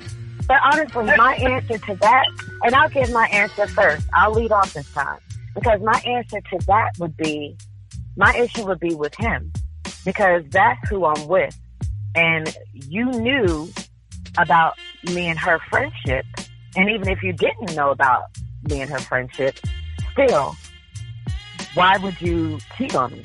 but 0.48 0.56
honestly, 0.64 1.04
my 1.16 1.34
answer 1.36 1.78
to 1.78 1.94
that, 1.96 2.24
and 2.64 2.74
I'll 2.74 2.88
give 2.88 3.12
my 3.12 3.28
answer 3.28 3.68
first. 3.68 4.04
I'll 4.12 4.32
lead 4.32 4.50
off 4.50 4.72
this 4.74 4.90
time 4.92 5.18
because 5.56 5.80
my 5.80 6.00
answer 6.06 6.40
to 6.40 6.58
that 6.66 6.92
would 7.00 7.16
be, 7.16 7.56
my 8.16 8.32
issue 8.36 8.64
would 8.66 8.78
be 8.78 8.94
with 8.94 9.14
him 9.16 9.52
because 10.04 10.44
that's 10.50 10.88
who 10.88 11.04
I'm 11.04 11.26
with, 11.26 11.58
and 12.14 12.56
you 12.72 13.06
knew 13.06 13.68
about 14.38 14.74
me 15.12 15.26
and 15.26 15.38
her 15.38 15.58
friendship, 15.70 16.24
and 16.76 16.88
even 16.90 17.08
if 17.08 17.22
you 17.22 17.32
didn't 17.32 17.74
know 17.74 17.90
about 17.90 18.24
me 18.68 18.82
and 18.82 18.90
her 18.90 18.98
friendship, 18.98 19.58
still, 20.12 20.54
why 21.74 21.96
would 21.98 22.20
you 22.20 22.58
cheat 22.76 22.94
on 22.94 23.12
me? 23.12 23.22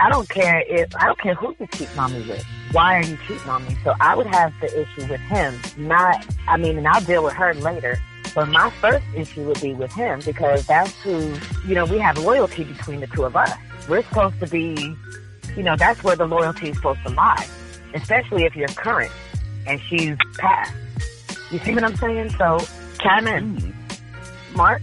I 0.00 0.10
don't 0.10 0.28
care 0.28 0.62
if 0.68 0.94
I 0.96 1.06
don't 1.06 1.18
care 1.18 1.34
who 1.34 1.56
you 1.58 1.66
cheat 1.74 1.96
on 1.98 2.12
me 2.12 2.28
with. 2.28 2.44
Why 2.72 2.98
are 2.98 3.02
you 3.02 3.18
cheating 3.26 3.48
on 3.48 3.64
me? 3.66 3.76
So 3.82 3.94
I 4.00 4.14
would 4.14 4.28
have 4.28 4.52
the 4.60 4.66
issue 4.80 5.08
with 5.10 5.20
him. 5.22 5.58
Not 5.76 6.24
I 6.46 6.56
mean, 6.56 6.78
and 6.78 6.86
I'll 6.86 7.00
deal 7.00 7.24
with 7.24 7.34
her 7.34 7.54
later. 7.54 7.98
But 8.34 8.48
my 8.48 8.70
first 8.80 9.04
issue 9.14 9.44
would 9.44 9.60
be 9.60 9.74
with 9.74 9.92
him 9.92 10.20
because 10.24 10.66
that's 10.66 10.94
who 11.02 11.34
you 11.66 11.74
know, 11.74 11.84
we 11.84 11.98
have 11.98 12.18
loyalty 12.18 12.64
between 12.64 13.00
the 13.00 13.06
two 13.08 13.24
of 13.24 13.36
us. 13.36 13.52
We're 13.88 14.02
supposed 14.02 14.38
to 14.40 14.46
be 14.46 14.96
you 15.56 15.62
know, 15.62 15.76
that's 15.76 16.04
where 16.04 16.14
the 16.14 16.26
loyalty 16.26 16.70
is 16.70 16.76
supposed 16.76 17.00
to 17.04 17.10
lie. 17.10 17.46
Especially 17.94 18.44
if 18.44 18.54
you're 18.54 18.68
current 18.68 19.10
and 19.66 19.80
she's 19.80 20.16
past. 20.38 20.72
You 21.50 21.58
see 21.60 21.74
what 21.74 21.84
I'm 21.84 21.96
saying? 21.96 22.30
So 22.30 22.60
chime 23.00 23.26
in. 23.26 23.58
Hmm. 23.58 24.56
Mark? 24.56 24.82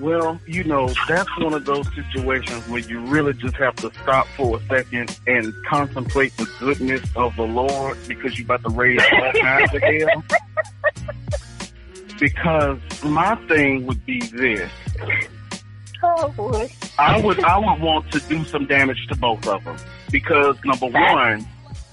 Well, 0.00 0.40
you 0.46 0.64
know, 0.64 0.88
that's 1.08 1.28
one 1.38 1.54
of 1.54 1.64
those 1.66 1.86
situations 1.94 2.66
where 2.68 2.80
you 2.80 3.00
really 3.00 3.32
just 3.34 3.54
have 3.56 3.76
to 3.76 3.92
stop 4.02 4.26
for 4.36 4.56
a 4.58 4.66
second 4.66 5.18
and 5.26 5.54
contemplate 5.66 6.36
the 6.36 6.50
goodness 6.58 7.02
of 7.14 7.36
the 7.36 7.44
Lord 7.44 7.96
because 8.08 8.36
you're 8.36 8.44
about 8.44 8.62
to 8.64 8.70
raise 8.70 9.00
all 9.12 9.32
kinds 9.32 9.72
of 9.72 9.82
hell. 9.82 10.24
Because 12.18 12.78
my 13.02 13.34
thing 13.46 13.86
would 13.86 14.04
be 14.06 14.20
this. 14.20 14.70
Oh 16.02 16.28
boy. 16.28 16.70
I 16.98 17.20
would 17.20 17.42
I 17.42 17.58
would 17.58 17.80
want 17.80 18.12
to 18.12 18.20
do 18.20 18.44
some 18.44 18.66
damage 18.66 19.06
to 19.08 19.16
both 19.16 19.46
of 19.46 19.64
them 19.64 19.76
because 20.10 20.56
number 20.64 20.86
one, 20.86 21.46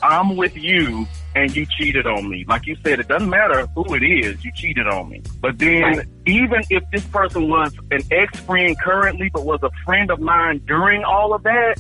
I'm 0.03 0.35
with 0.35 0.55
you 0.57 1.07
and 1.35 1.55
you 1.55 1.65
cheated 1.77 2.05
on 2.05 2.29
me. 2.29 2.43
Like 2.47 2.65
you 2.65 2.75
said, 2.83 2.99
it 2.99 3.07
doesn't 3.07 3.29
matter 3.29 3.67
who 3.67 3.95
it 3.95 4.03
is, 4.03 4.43
you 4.43 4.51
cheated 4.53 4.87
on 4.87 5.09
me. 5.09 5.23
But 5.39 5.59
then 5.59 6.03
even 6.27 6.61
if 6.69 6.83
this 6.91 7.05
person 7.05 7.49
was 7.49 7.73
an 7.91 8.01
ex 8.11 8.39
friend 8.41 8.77
currently, 8.79 9.29
but 9.33 9.45
was 9.45 9.63
a 9.63 9.71
friend 9.85 10.11
of 10.11 10.19
mine 10.19 10.61
during 10.67 11.03
all 11.03 11.33
of 11.33 11.43
that, 11.43 11.75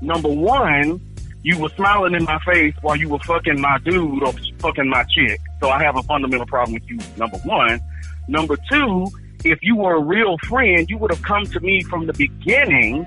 number 0.00 0.28
one, 0.28 1.00
you 1.42 1.58
were 1.58 1.70
smiling 1.70 2.14
in 2.14 2.24
my 2.24 2.38
face 2.40 2.74
while 2.82 2.96
you 2.96 3.08
were 3.08 3.18
fucking 3.20 3.60
my 3.60 3.78
dude 3.78 4.22
or 4.22 4.32
fucking 4.58 4.88
my 4.88 5.04
chick. 5.04 5.40
So 5.60 5.68
I 5.68 5.82
have 5.82 5.96
a 5.96 6.02
fundamental 6.02 6.46
problem 6.46 6.74
with 6.74 6.88
you. 6.88 6.98
Number 7.16 7.38
one. 7.38 7.80
Number 8.28 8.56
two, 8.70 9.06
if 9.44 9.58
you 9.62 9.76
were 9.76 9.96
a 9.96 10.00
real 10.00 10.36
friend, 10.48 10.88
you 10.88 10.98
would 10.98 11.10
have 11.10 11.22
come 11.22 11.44
to 11.44 11.60
me 11.60 11.82
from 11.82 12.06
the 12.06 12.12
beginning, 12.12 13.06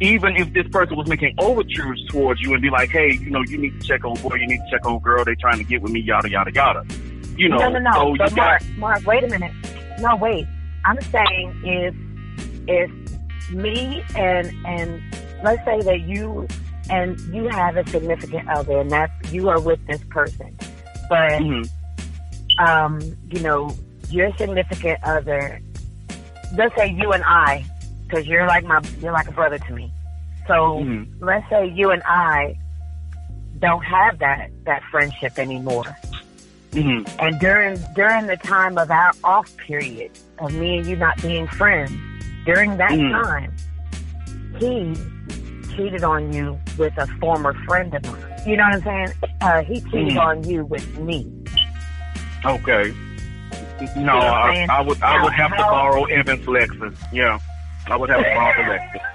even 0.00 0.36
if 0.36 0.52
this 0.52 0.66
person 0.68 0.96
was 0.96 1.08
making 1.08 1.34
overtures 1.38 2.04
towards 2.08 2.40
you 2.40 2.52
and 2.52 2.62
be 2.62 2.70
like, 2.70 2.90
hey, 2.90 3.12
you 3.12 3.30
know, 3.30 3.42
you 3.42 3.58
need 3.58 3.80
to 3.80 3.86
check 3.86 4.04
on 4.04 4.14
boy, 4.20 4.36
you 4.36 4.46
need 4.46 4.58
to 4.58 4.70
check 4.70 4.86
on 4.86 4.98
girl, 5.00 5.24
they 5.24 5.34
trying 5.34 5.58
to 5.58 5.64
get 5.64 5.82
with 5.82 5.92
me, 5.92 6.00
yada, 6.00 6.30
yada, 6.30 6.52
yada. 6.52 6.84
You 7.36 7.48
know, 7.48 7.58
no, 7.58 7.68
no, 7.70 7.78
no. 7.78 7.92
so 7.92 8.16
but 8.16 8.36
Mark, 8.36 8.60
got, 8.60 8.78
Mark, 8.78 9.06
wait 9.06 9.24
a 9.24 9.28
minute. 9.28 9.52
No, 10.00 10.16
wait. 10.16 10.46
I'm 10.84 11.00
saying 11.02 11.60
if 11.64 11.94
if 12.68 13.50
me 13.50 14.02
and 14.16 14.52
and 14.66 15.02
let's 15.42 15.64
say 15.64 15.80
that 15.82 16.00
you 16.00 16.48
and 16.90 17.18
you 17.32 17.48
have 17.48 17.76
a 17.76 17.86
significant 17.88 18.48
other 18.48 18.78
and 18.78 18.90
that 18.90 19.10
you 19.30 19.48
are 19.48 19.60
with 19.60 19.84
this 19.86 20.02
person, 20.10 20.56
but 21.08 21.32
Mhm. 21.32 21.68
um, 22.58 23.00
you 23.30 23.40
know, 23.40 23.70
your 24.10 24.32
significant 24.36 24.98
other, 25.04 25.60
let's 26.56 26.74
say 26.76 26.88
you 26.90 27.12
and 27.12 27.22
I, 27.24 27.64
because 28.06 28.26
you're 28.26 28.46
like 28.46 28.64
my, 28.64 28.80
you're 29.00 29.12
like 29.12 29.28
a 29.28 29.32
brother 29.32 29.58
to 29.58 29.72
me. 29.72 29.92
So 30.46 30.78
Mhm. 30.80 31.06
let's 31.20 31.48
say 31.50 31.66
you 31.68 31.90
and 31.90 32.02
I 32.04 32.56
don't 33.58 33.82
have 33.84 34.18
that 34.20 34.50
that 34.64 34.82
friendship 34.90 35.38
anymore. 35.38 35.84
Mhm. 36.72 37.08
And 37.18 37.38
during 37.38 37.76
during 37.94 38.26
the 38.26 38.36
time 38.36 38.76
of 38.78 38.90
our 38.90 39.12
off 39.24 39.54
period 39.56 40.10
of 40.38 40.52
me 40.54 40.78
and 40.78 40.86
you 40.86 40.96
not 40.96 41.20
being 41.22 41.46
friends, 41.48 41.92
during 42.44 42.76
that 42.78 42.90
Mm. 42.90 43.10
time, 43.22 43.52
he 44.58 44.94
cheated 45.76 46.02
on 46.02 46.32
you 46.32 46.58
with 46.76 46.96
a 46.98 47.06
former 47.20 47.52
friend 47.66 47.94
of 47.94 48.04
mine. 48.06 48.27
You 48.46 48.56
know 48.56 48.64
what 48.64 48.74
I'm 48.74 48.82
saying? 48.82 49.08
Uh, 49.40 49.62
he 49.62 49.80
cheated 49.82 50.14
Mm. 50.16 50.20
on 50.20 50.44
you 50.44 50.64
with 50.64 50.98
me. 50.98 51.30
Okay. 52.44 52.94
No, 53.96 54.16
what 54.16 54.24
I'm 54.26 54.70
I. 54.70 54.78
I 54.78 54.80
would 54.80 55.02
I 55.02 55.22
would 55.22 55.32
have 55.32 55.50
to 55.52 55.56
borrow 55.62 56.04
Evan's 56.04 56.46
Lexus. 56.46 56.96
Yeah. 57.12 57.38
I 57.88 57.96
would 57.96 58.10
have 58.10 58.18
to 58.22 58.34
borrow 58.34 58.52
the 58.64 58.70
Lexus. 58.70 59.00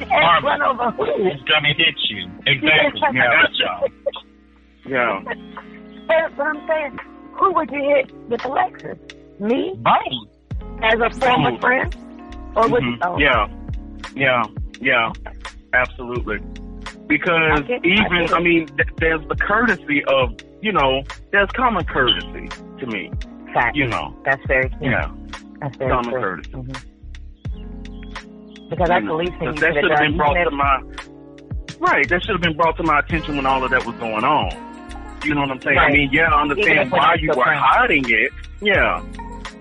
And 0.00 0.10
Barbara. 0.10 0.50
run 0.50 0.62
over 0.62 0.90
who? 0.90 1.04
Who's 1.22 1.40
gonna 1.42 1.68
hit 1.68 1.94
you? 2.10 2.28
Exactly. 2.46 3.00
Yeah. 3.14 3.42
That's 3.42 3.58
y'all. 3.58 3.88
Yeah. 4.86 5.22
But, 6.08 6.36
but 6.36 6.46
I'm 6.46 6.66
saying, 6.66 6.98
who 7.32 7.52
would 7.54 7.70
you 7.70 7.82
hit 7.82 8.12
with 8.28 8.42
the 8.42 8.48
Lexus? 8.48 8.98
Me 9.40 9.72
Both. 9.78 10.82
as 10.82 10.98
a 11.00 11.10
former 11.20 11.52
Both. 11.52 11.60
friend, 11.60 11.96
or 12.56 12.68
would 12.68 12.82
Mhm. 12.82 12.98
oh, 13.02 13.18
Yeah, 13.18 13.46
yeah, 14.14 14.42
yeah, 14.80 15.12
absolutely. 15.72 16.40
Because 17.06 17.60
I 17.60 17.60
get- 17.60 17.80
I 17.84 17.86
even, 17.86 18.34
I, 18.34 18.40
mean, 18.40 18.66
th- 18.66 18.88
there's 18.98 19.20
the 19.28 19.36
courtesy 19.36 20.02
of, 20.06 20.34
you 20.62 20.72
know, 20.72 21.02
there's 21.32 21.48
common 21.50 21.84
courtesy 21.84 22.48
to 22.78 22.86
me, 22.86 23.10
fact? 23.52 23.76
you 23.76 23.86
know. 23.86 24.14
That's 24.24 24.40
very 24.46 24.68
true. 24.70 24.78
Yeah, 24.88 25.10
That's 25.60 25.76
very 25.76 25.90
common 25.90 26.10
true. 26.12 26.20
courtesy. 26.20 26.50
Mhm. 26.52 26.84
Because 28.70 28.88
You 28.88 29.00
know, 29.02 29.16
least 29.16 29.32
that 29.40 29.44
you 29.44 29.52
that 29.52 29.72
could 29.74 29.82
should 29.82 29.90
have 29.90 30.00
been 30.00 30.16
brought 30.16 30.34
to 30.44 30.50
my, 30.50 30.80
right, 31.78 32.08
that 32.08 32.22
should 32.24 32.32
have 32.34 32.40
been 32.40 32.56
brought 32.56 32.76
to 32.78 32.82
my 32.82 32.98
attention 33.00 33.36
when 33.36 33.46
all 33.46 33.62
of 33.62 33.70
that 33.70 33.84
was 33.84 33.94
going 33.96 34.24
on. 34.24 34.50
You 35.24 35.34
know 35.34 35.42
what 35.42 35.50
I'm 35.50 35.60
saying? 35.60 35.78
I 35.78 35.90
mean, 35.90 36.08
yeah, 36.12 36.28
I 36.32 36.42
understand 36.42 36.90
why 36.90 37.14
you 37.20 37.28
were 37.28 37.42
friends. 37.44 37.60
hiding 37.62 38.04
it. 38.08 38.30
Yeah. 38.60 39.02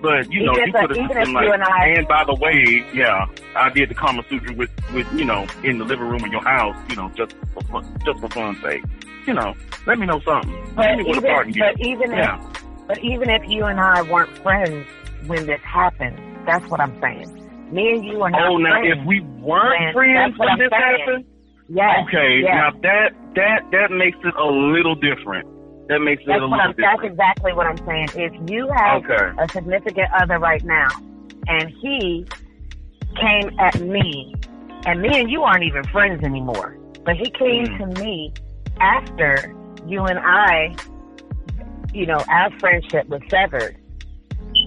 But, 0.02 0.32
you 0.32 0.44
know, 0.46 0.54
Even 0.54 0.68
you 0.68 0.72
could 0.74 0.82
have 0.82 0.90
just 0.98 1.14
been 1.14 1.34
like, 1.34 1.50
and 1.54 1.64
I- 1.64 1.88
and 1.98 2.08
by 2.08 2.24
the 2.26 2.36
way, 2.36 2.84
yeah, 2.94 3.26
I 3.56 3.70
did 3.70 3.90
the 3.90 3.96
Kama 3.96 4.24
Sutra 4.30 4.54
with, 4.56 4.70
with, 4.94 5.08
you 5.14 5.26
know, 5.26 5.46
in 5.64 5.78
the 5.78 5.86
living 5.86 6.08
room 6.08 6.24
of 6.24 6.32
your 6.32 6.44
house, 6.44 6.76
you 6.90 6.96
know, 6.96 7.10
just 7.16 7.34
for 7.54 7.62
fun, 7.64 7.98
just 8.06 8.20
for 8.20 8.30
fun's 8.30 8.62
sake. 8.62 8.84
You 9.28 9.34
know, 9.34 9.54
let 9.88 9.98
me 10.00 10.06
know 10.06 10.20
something. 10.22 10.54
But 10.76 10.96
Give 10.98 11.06
me 11.06 11.20
what 11.22 11.46
a 11.46 11.50
even, 11.50 11.60
but 11.60 11.80
even 11.86 12.12
Yeah. 12.12 12.36
if, 12.38 12.64
but 12.88 13.00
even 13.04 13.30
if 13.30 13.42
you 13.48 13.64
and 13.66 13.80
I 13.80 14.02
weren't 14.02 14.36
friends 14.40 14.86
when 15.28 15.46
this 15.46 15.62
happened, 15.62 16.18
that's 16.46 16.68
what 16.70 16.82
I'm 16.82 17.00
saying. 17.02 17.30
Me 17.72 17.94
and 17.94 18.04
you 18.06 18.22
are 18.22 18.30
not 18.30 18.42
Oh, 18.50 18.58
now 18.58 18.82
friends. 18.82 19.00
if 19.00 19.06
we 19.08 19.22
weren't 19.22 19.94
friends 19.94 20.38
when 20.38 20.58
this 20.60 20.70
saying. 20.70 20.82
happened, 21.00 21.26
yes, 21.70 22.06
okay, 22.08 22.40
yes. 22.44 22.54
now 22.54 22.72
that 22.82 23.10
that 23.36 23.72
that 23.72 23.92
makes 23.92 24.18
it 24.24 24.36
a 24.36 24.46
little 24.46 24.96
different. 24.96 25.48
That 25.88 26.00
makes 26.00 26.22
it 26.24 26.28
that's 26.28 26.40
a 26.40 26.44
little 26.44 26.54
I'm. 26.60 26.76
That's 26.78 27.04
exactly 27.04 27.54
what 27.54 27.66
I'm 27.68 27.78
saying. 27.88 28.10
If 28.16 28.50
you 28.50 28.68
have 28.76 29.04
Okay. 29.04 29.32
a 29.40 29.48
significant 29.50 30.08
other 30.14 30.38
right 30.40 30.64
now, 30.64 30.88
and 31.48 31.70
he 31.82 32.26
came 33.16 33.50
at 33.60 33.80
me, 33.82 34.34
and 34.86 35.02
me 35.02 35.10
and 35.20 35.30
you 35.30 35.44
aren't 35.44 35.64
even 35.64 35.84
friends 35.86 36.24
anymore, 36.24 36.78
but 37.06 37.16
he 37.16 37.30
came 37.32 37.68
Mm. 37.68 37.78
to 37.96 38.02
me 38.04 38.34
after 38.80 39.54
you 39.88 40.04
and 40.04 40.20
I, 40.20 40.76
you 41.94 42.06
know, 42.06 42.24
our 42.28 42.50
friendship 42.60 43.08
was 43.08 43.22
severed. 43.30 43.76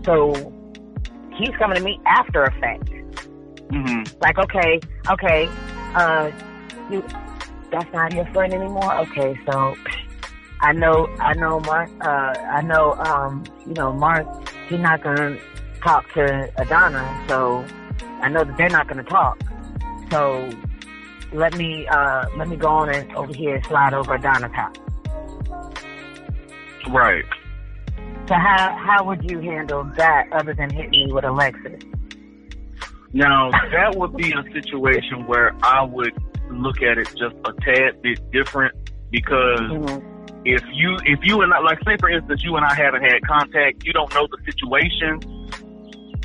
So 0.05 0.33
he's 1.37 1.55
coming 1.59 1.77
to 1.79 1.83
me 1.85 1.99
after 2.07 2.45
effect. 2.45 2.89
hmm 3.71 4.03
Like, 4.21 4.39
okay, 4.39 4.81
okay, 5.11 5.49
uh, 5.95 6.31
you, 6.91 7.03
that's 7.73 7.93
not 7.93 8.13
your 8.13 8.27
friend 8.27 8.53
anymore. 8.55 8.95
Okay, 9.01 9.39
so 9.51 9.75
I 10.61 10.73
know, 10.73 11.09
I 11.21 11.35
know 11.35 11.61
Mark, 11.61 11.91
uh, 12.05 12.33
I 12.51 12.63
know, 12.63 12.95
um, 12.95 13.45
you 13.67 13.75
know, 13.75 13.93
Mark, 13.93 14.27
he's 14.69 14.79
not 14.81 15.03
gonna 15.03 15.37
talk 15.83 16.05
to 16.15 16.51
Adana, 16.59 17.19
so 17.29 17.65
I 18.23 18.29
know 18.29 18.45
that 18.45 18.57
they're 18.57 18.69
not 18.69 18.89
gonna 18.89 19.03
talk. 19.05 19.39
So 20.11 20.49
let 21.33 21.55
me, 21.57 21.87
uh, 21.89 22.27
let 22.37 22.49
me 22.49 22.57
go 22.57 22.69
on 22.69 22.89
and 22.91 23.13
over 23.17 23.33
here 23.35 23.63
slide 23.65 23.95
over 23.95 24.15
Adana's 24.15 24.53
house. 24.53 24.77
Right. 26.89 27.25
So 28.29 28.35
how, 28.35 28.77
how 28.77 29.05
would 29.05 29.29
you 29.31 29.41
handle 29.41 29.85
that 29.97 30.27
other 30.33 30.55
than 30.55 30.71
hitting 30.71 30.91
me 30.91 31.13
with 31.13 31.25
a 31.25 31.29
Lexus? 31.29 31.83
Now 33.13 33.51
that 33.51 33.95
would 33.97 34.17
be 34.17 34.33
a 34.33 34.43
situation 34.53 35.27
where 35.27 35.55
I 35.63 35.83
would 35.83 36.13
look 36.51 36.83
at 36.83 36.99
it 36.99 37.09
just 37.17 37.35
a 37.45 37.53
tad 37.65 38.03
bit 38.03 38.21
different 38.33 38.75
because 39.11 39.61
Mm-hmm. 39.61 40.43
if 40.45 40.63
you 40.73 40.97
if 41.05 41.19
you 41.25 41.41
and 41.43 41.53
I 41.53 41.59
like 41.61 41.79
say 41.85 41.97
for 41.99 42.09
instance 42.09 42.43
you 42.45 42.57
and 42.57 42.65
I 42.65 42.75
haven't 42.75 43.03
had 43.03 43.23
contact, 43.27 43.85
you 43.85 43.93
don't 43.93 44.13
know 44.15 44.27
the 44.31 44.39
situation. 44.53 45.21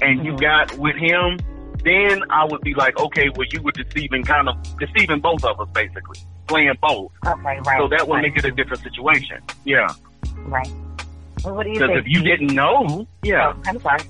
and 0.03 0.25
you 0.25 0.33
Mhm. 0.33 0.41
got 0.41 0.77
with 0.79 0.95
him, 0.95 1.37
then 1.83 2.23
I 2.29 2.45
would 2.45 2.61
be 2.61 2.73
like, 2.73 2.97
okay, 2.99 3.29
well, 3.35 3.47
you 3.51 3.61
were 3.61 3.71
deceiving, 3.71 4.23
kind 4.23 4.49
of 4.49 4.57
deceiving 4.77 5.19
both 5.19 5.43
of 5.43 5.59
us, 5.59 5.67
basically, 5.73 6.19
playing 6.47 6.77
both. 6.81 7.11
Okay, 7.25 7.41
right. 7.41 7.79
so 7.79 7.87
that 7.87 8.07
would 8.07 8.15
right, 8.15 8.23
make 8.23 8.37
it 8.37 8.45
a 8.45 8.51
different 8.51 8.83
situation. 8.83 9.41
Yeah, 9.65 9.87
right. 10.45 10.69
Well, 11.43 11.55
what 11.55 11.63
do 11.63 11.69
you 11.69 11.79
because 11.79 11.97
if 11.97 12.07
you 12.07 12.21
didn't 12.21 12.53
know, 12.53 13.07
yeah, 13.23 13.53
Oh, 13.55 13.61
I'm 13.65 13.79
sorry. 13.79 14.01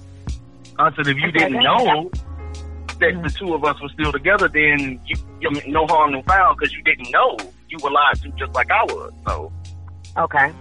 I 0.80 0.96
said 0.96 1.08
if 1.08 1.18
you 1.18 1.32
didn't 1.32 1.62
know 1.62 2.12
that 3.00 3.22
the 3.24 3.36
two 3.38 3.54
of 3.54 3.64
us 3.64 3.82
were 3.82 3.90
still 3.90 4.12
together, 4.12 4.48
then 4.48 5.00
you, 5.06 5.16
you 5.40 5.50
no 5.68 5.86
harm, 5.88 6.12
no 6.12 6.22
foul, 6.24 6.56
because 6.56 6.74
you 6.74 6.82
didn't 6.84 7.12
know 7.12 7.38
you 7.70 7.78
were 7.84 7.92
lied 7.92 8.22
to 8.22 8.30
just 8.32 8.54
like 8.54 8.70
I 8.70 8.84
was. 8.86 9.14
So 9.28 9.52
Okay. 10.18 10.52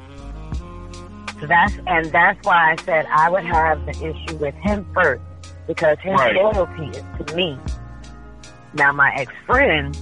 So 1.41 1.47
that's 1.47 1.75
and 1.87 2.07
that's 2.07 2.47
why 2.47 2.73
I 2.73 2.83
said 2.83 3.07
I 3.07 3.31
would 3.31 3.45
have 3.45 3.85
the 3.87 3.93
issue 3.93 4.37
with 4.37 4.55
him 4.57 4.87
first 4.95 5.23
because 5.71 5.97
his 6.03 6.15
Right. 6.15 6.35
loyalty 6.35 6.87
is 6.99 7.05
to 7.25 7.37
me. 7.37 7.57
Now 8.75 8.91
my 8.91 9.13
ex 9.15 9.33
friend, 9.47 9.97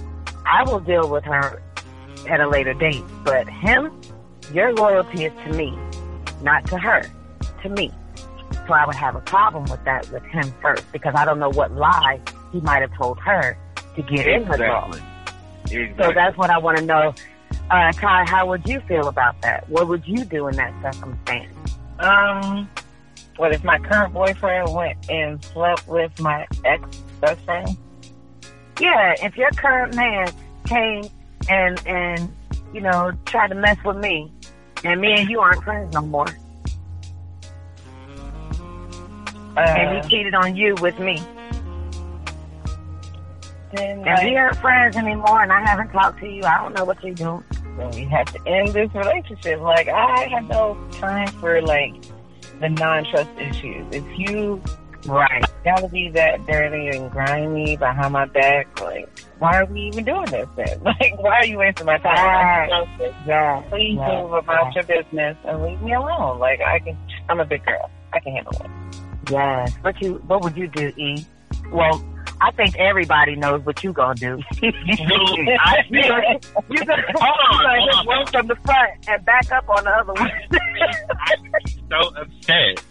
I 0.47 0.63
will 0.63 0.79
deal 0.79 1.07
with 1.07 1.23
her 1.25 1.61
at 2.27 2.41
a 2.41 2.47
later 2.47 2.73
date, 2.73 3.03
but 3.23 3.47
him, 3.47 3.91
your 4.51 4.73
loyalty 4.73 5.25
is 5.25 5.33
to 5.45 5.53
me, 5.53 5.77
not 6.41 6.65
to 6.67 6.79
her, 6.79 7.03
to 7.61 7.69
me. 7.69 7.91
So 8.67 8.73
I 8.73 8.83
would 8.87 8.95
have 8.95 9.15
a 9.15 9.21
problem 9.21 9.65
with 9.65 9.83
that 9.85 10.09
with 10.11 10.23
him 10.23 10.51
first 10.59 10.91
because 10.91 11.13
I 11.15 11.23
don't 11.23 11.37
know 11.37 11.49
what 11.51 11.71
lie 11.75 12.19
he 12.51 12.59
might 12.61 12.81
have 12.81 12.95
told 12.97 13.19
her 13.19 13.55
to 13.95 14.01
get 14.01 14.25
in 14.25 14.45
her 14.45 14.57
door. 14.57 14.89
exactly, 15.67 15.93
So 15.99 16.11
that's 16.13 16.35
what 16.35 16.49
I 16.49 16.57
want 16.57 16.79
to 16.79 16.83
know. 16.83 17.13
Uh, 17.69 17.91
Kai, 17.93 18.25
how 18.27 18.47
would 18.47 18.67
you 18.67 18.79
feel 18.87 19.07
about 19.07 19.39
that? 19.43 19.69
What 19.69 19.87
would 19.87 20.07
you 20.07 20.25
do 20.25 20.47
in 20.47 20.55
that 20.55 20.73
circumstance? 20.81 21.53
Um, 21.99 22.67
what 23.39 23.53
if 23.53 23.63
my 23.63 23.79
current 23.79 24.13
boyfriend 24.13 24.73
went 24.73 25.09
and 25.09 25.41
slept 25.45 25.87
with 25.87 26.19
my 26.19 26.45
ex 26.65 26.83
best 27.21 27.39
friend? 27.45 27.77
Yeah, 28.81 29.15
if 29.23 29.37
your 29.37 29.49
current 29.51 29.95
man 29.95 30.29
came 30.65 31.05
and 31.49 31.81
and 31.87 32.35
you 32.73 32.81
know 32.81 33.13
tried 33.25 33.47
to 33.47 33.55
mess 33.55 33.77
with 33.85 33.95
me, 33.95 34.29
and 34.83 34.99
me 34.99 35.13
and 35.13 35.29
you 35.29 35.39
aren't 35.39 35.63
friends 35.63 35.93
no 35.93 36.01
more, 36.01 36.27
Uh, 39.55 39.61
and 39.61 40.03
he 40.03 40.09
cheated 40.09 40.35
on 40.35 40.55
you 40.55 40.75
with 40.81 40.99
me, 40.99 41.17
then 43.71 44.05
and 44.05 44.29
we 44.29 44.35
aren't 44.35 44.57
friends 44.57 44.97
anymore, 44.97 45.43
and 45.43 45.53
I 45.53 45.61
haven't 45.61 45.91
talked 45.91 46.19
to 46.19 46.27
you, 46.27 46.43
I 46.43 46.57
don't 46.57 46.75
know 46.75 46.83
what 46.83 47.01
you're 47.01 47.15
doing. 47.15 47.43
then 47.77 47.89
we 47.91 48.03
have 48.03 48.31
to 48.33 48.47
end 48.47 48.73
this 48.73 48.93
relationship. 48.93 49.61
Like 49.61 49.87
I 49.87 50.27
have 50.27 50.49
no 50.49 50.77
time 50.91 51.27
for 51.39 51.61
like 51.61 51.95
the 52.59 52.69
non-trust 52.69 53.29
issues. 53.39 53.85
If 53.91 54.03
you 54.19 54.61
Right. 55.07 55.45
gotta 55.63 55.87
be 55.87 56.09
that 56.09 56.45
dirty 56.45 56.89
and 56.89 57.09
grimy 57.09 57.77
behind 57.77 58.11
my 58.11 58.25
back, 58.25 58.67
like 58.81 59.07
why 59.39 59.57
are 59.61 59.65
we 59.65 59.81
even 59.83 60.03
doing 60.03 60.25
this 60.25 60.47
then? 60.57 60.79
Like 60.83 61.17
why 61.21 61.37
are 61.39 61.45
you 61.45 61.57
wasting 61.57 61.85
my 61.85 61.97
time? 61.99 62.15
Right. 62.15 62.87
Yeah. 63.25 63.61
Please 63.69 63.95
yeah, 63.97 64.21
move 64.21 64.33
about 64.33 64.75
your 64.75 64.83
business 64.83 65.37
and 65.45 65.63
leave 65.63 65.81
me 65.81 65.93
alone. 65.93 66.39
Like 66.39 66.59
I 66.61 66.79
can, 66.79 66.97
I'm 67.29 67.39
a 67.39 67.45
big 67.45 67.65
girl. 67.65 67.89
I 68.11 68.19
can 68.19 68.33
handle 68.33 68.53
it. 68.59 68.69
Yes. 69.31 69.73
What 69.81 70.01
you? 70.01 70.15
What 70.27 70.41
would 70.43 70.57
you 70.57 70.67
do, 70.67 70.87
E? 70.97 71.25
Well, 71.71 72.03
I 72.41 72.51
think 72.51 72.75
everybody 72.77 73.35
knows 73.35 73.65
what 73.65 73.83
you 73.83 73.91
gonna 73.91 74.15
do. 74.15 74.39
I 74.63 74.65
you 75.89 76.03
gonna, 76.03 76.39
you 76.69 76.85
gonna, 76.85 77.03
Hold 77.15 77.37
on, 77.51 77.81
you 77.81 77.91
gonna 77.91 77.95
hold 77.95 78.07
on. 78.09 78.27
from 78.27 78.47
the 78.47 78.55
front 78.55 78.91
and 79.07 79.25
back 79.25 79.51
up 79.51 79.67
on 79.69 79.83
the 79.83 79.89
other 79.89 80.13
one. 80.13 80.31
I 80.31 81.35
be 81.63 81.81
so 81.89 82.09
upset 82.15 82.83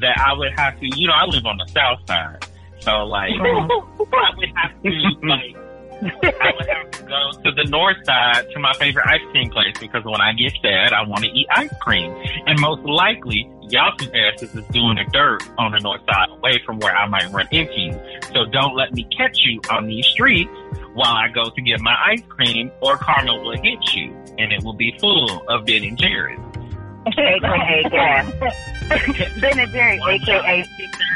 that 0.00 0.18
I 0.18 0.32
would 0.32 0.52
have 0.58 0.78
to, 0.80 0.86
you 0.86 1.06
know, 1.08 1.14
I 1.14 1.26
live 1.26 1.44
on 1.44 1.58
the 1.58 1.66
south 1.68 2.00
side. 2.06 2.46
So, 2.80 3.04
like, 3.04 3.30
I 3.32 4.30
would 4.36 4.48
have 4.56 4.82
to, 4.82 5.26
like, 5.26 5.56
I 6.02 6.52
would 6.56 6.68
have 6.68 6.90
to 6.90 7.02
go 7.02 7.30
to 7.44 7.52
the 7.52 7.64
north 7.68 7.96
side 8.04 8.50
to 8.52 8.58
my 8.58 8.72
favorite 8.74 9.06
ice 9.06 9.20
cream 9.30 9.50
place 9.50 9.74
because 9.78 10.04
when 10.04 10.20
I 10.20 10.32
get 10.32 10.52
sad, 10.60 10.92
I 10.92 11.02
want 11.06 11.24
to 11.24 11.30
eat 11.30 11.46
ice 11.50 11.72
cream. 11.80 12.12
And 12.46 12.60
most 12.60 12.82
likely, 12.82 13.50
y'all 13.62 13.96
two 13.96 14.10
asses 14.12 14.54
is 14.54 14.66
doing 14.68 14.96
the 14.96 15.04
dirt 15.12 15.42
on 15.58 15.72
the 15.72 15.80
north 15.80 16.02
side 16.06 16.28
away 16.30 16.60
from 16.64 16.78
where 16.78 16.94
I 16.94 17.06
might 17.06 17.30
run 17.32 17.48
into 17.50 17.78
you. 17.78 18.00
So 18.32 18.46
don't 18.46 18.74
let 18.74 18.92
me 18.92 19.06
catch 19.16 19.38
you 19.44 19.60
on 19.70 19.86
these 19.86 20.06
streets 20.06 20.50
while 20.94 21.14
I 21.14 21.28
go 21.28 21.50
to 21.50 21.62
get 21.62 21.80
my 21.80 21.96
ice 22.06 22.22
cream 22.28 22.70
or 22.80 22.96
Karma 22.96 23.34
will 23.34 23.56
hit 23.62 23.94
you 23.94 24.12
and 24.38 24.52
it 24.52 24.62
will 24.62 24.74
be 24.74 24.96
full 24.98 25.44
of 25.48 25.64
Ben 25.66 25.84
and 25.84 25.98
Jerry's. 25.98 26.40
AKA 27.06 27.88
gas. 27.90 28.32
ben 29.40 29.58
and 29.58 29.70
Jerry, 29.72 30.00
AKA 30.08 30.64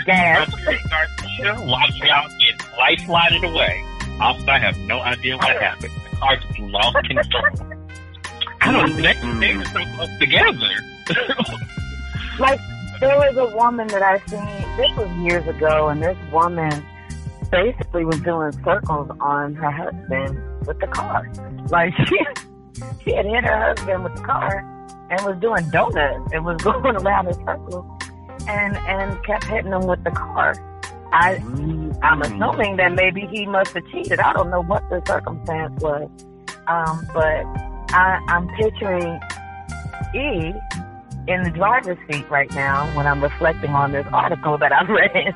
gas. 0.05 0.55
Garcia, 0.55 1.67
watch 1.67 1.95
y'all 2.01 2.29
get 2.29 2.79
life 2.79 3.01
slided 3.07 3.45
away. 3.45 3.85
I 4.21 4.59
have 4.59 4.79
no 4.81 5.01
idea 5.01 5.37
what 5.37 5.49
happened. 5.61 5.93
The 6.11 6.17
car 6.17 6.37
just 6.37 6.59
lost 6.59 6.97
control. 7.05 7.45
I 8.61 8.73
don't 8.73 8.91
mm-hmm. 8.91 9.03
know. 9.03 9.41
They, 9.41 9.47
they 9.47 9.57
were 9.57 9.65
so 9.65 9.85
close 9.95 10.19
together. 10.19 10.71
Like 12.39 12.61
there 13.01 13.17
was 13.17 13.37
a 13.37 13.57
woman 13.57 13.89
that 13.89 14.03
I 14.03 14.19
seen. 14.27 14.45
This 14.77 14.97
was 14.97 15.11
years 15.19 15.47
ago, 15.49 15.89
and 15.89 16.03
this 16.03 16.17
woman 16.33 16.85
basically 17.51 18.05
was 18.05 18.21
doing 18.21 18.53
circles 18.65 19.11
on 19.21 19.55
her 19.55 19.71
husband 19.71 20.67
with 20.67 20.79
the 20.79 20.87
car. 20.87 21.31
Like 21.71 21.95
she, 22.07 22.19
she 23.03 23.15
had 23.15 23.27
hit 23.27 23.45
her 23.45 23.75
husband 23.75 24.05
with 24.05 24.15
the 24.15 24.23
car 24.23 24.65
and 25.11 25.25
was 25.25 25.37
doing 25.41 25.69
donuts 25.71 26.33
and 26.33 26.45
was 26.45 26.57
going 26.63 26.97
around 26.97 27.27
in 27.27 27.35
circles 27.35 27.85
and 28.47 28.77
and 28.77 29.25
kept 29.25 29.45
hitting 29.45 29.73
him 29.73 29.87
with 29.87 30.03
the 30.05 30.11
car. 30.11 30.55
I 31.13 31.37
I'm 32.03 32.23
assuming 32.23 32.77
that 32.77 32.93
maybe 32.93 33.27
he 33.27 33.47
must 33.47 33.73
have 33.73 33.87
cheated. 33.89 34.21
I 34.21 34.33
don't 34.33 34.51
know 34.51 34.63
what 34.63 34.89
the 34.91 35.03
circumstance 35.07 35.81
was, 35.83 36.09
um, 36.67 37.07
but 37.15 37.45
I, 37.95 38.21
I'm 38.29 38.49
picturing 38.57 39.19
E 40.15 40.53
in 41.27 41.43
the 41.43 41.51
driver's 41.51 41.99
seat 42.11 42.29
right 42.31 42.51
now 42.53 42.95
when 42.97 43.07
I'm 43.07 43.23
reflecting 43.23 43.71
on 43.71 43.93
this 43.93 44.07
article 44.13 44.59
that 44.59 44.73
I 44.73 44.83
read. 44.91 45.35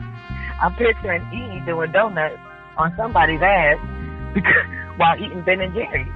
I'm 0.61 0.75
picturing 0.75 1.23
E 1.33 1.65
doing 1.67 1.91
donuts 1.93 2.39
on 2.77 2.95
somebody's 2.97 3.43
ass 3.43 3.79
because, 4.35 4.53
while 4.97 5.17
eating 5.23 5.43
Ben 5.43 5.61
and 5.61 5.75
Jerry's. 5.75 6.07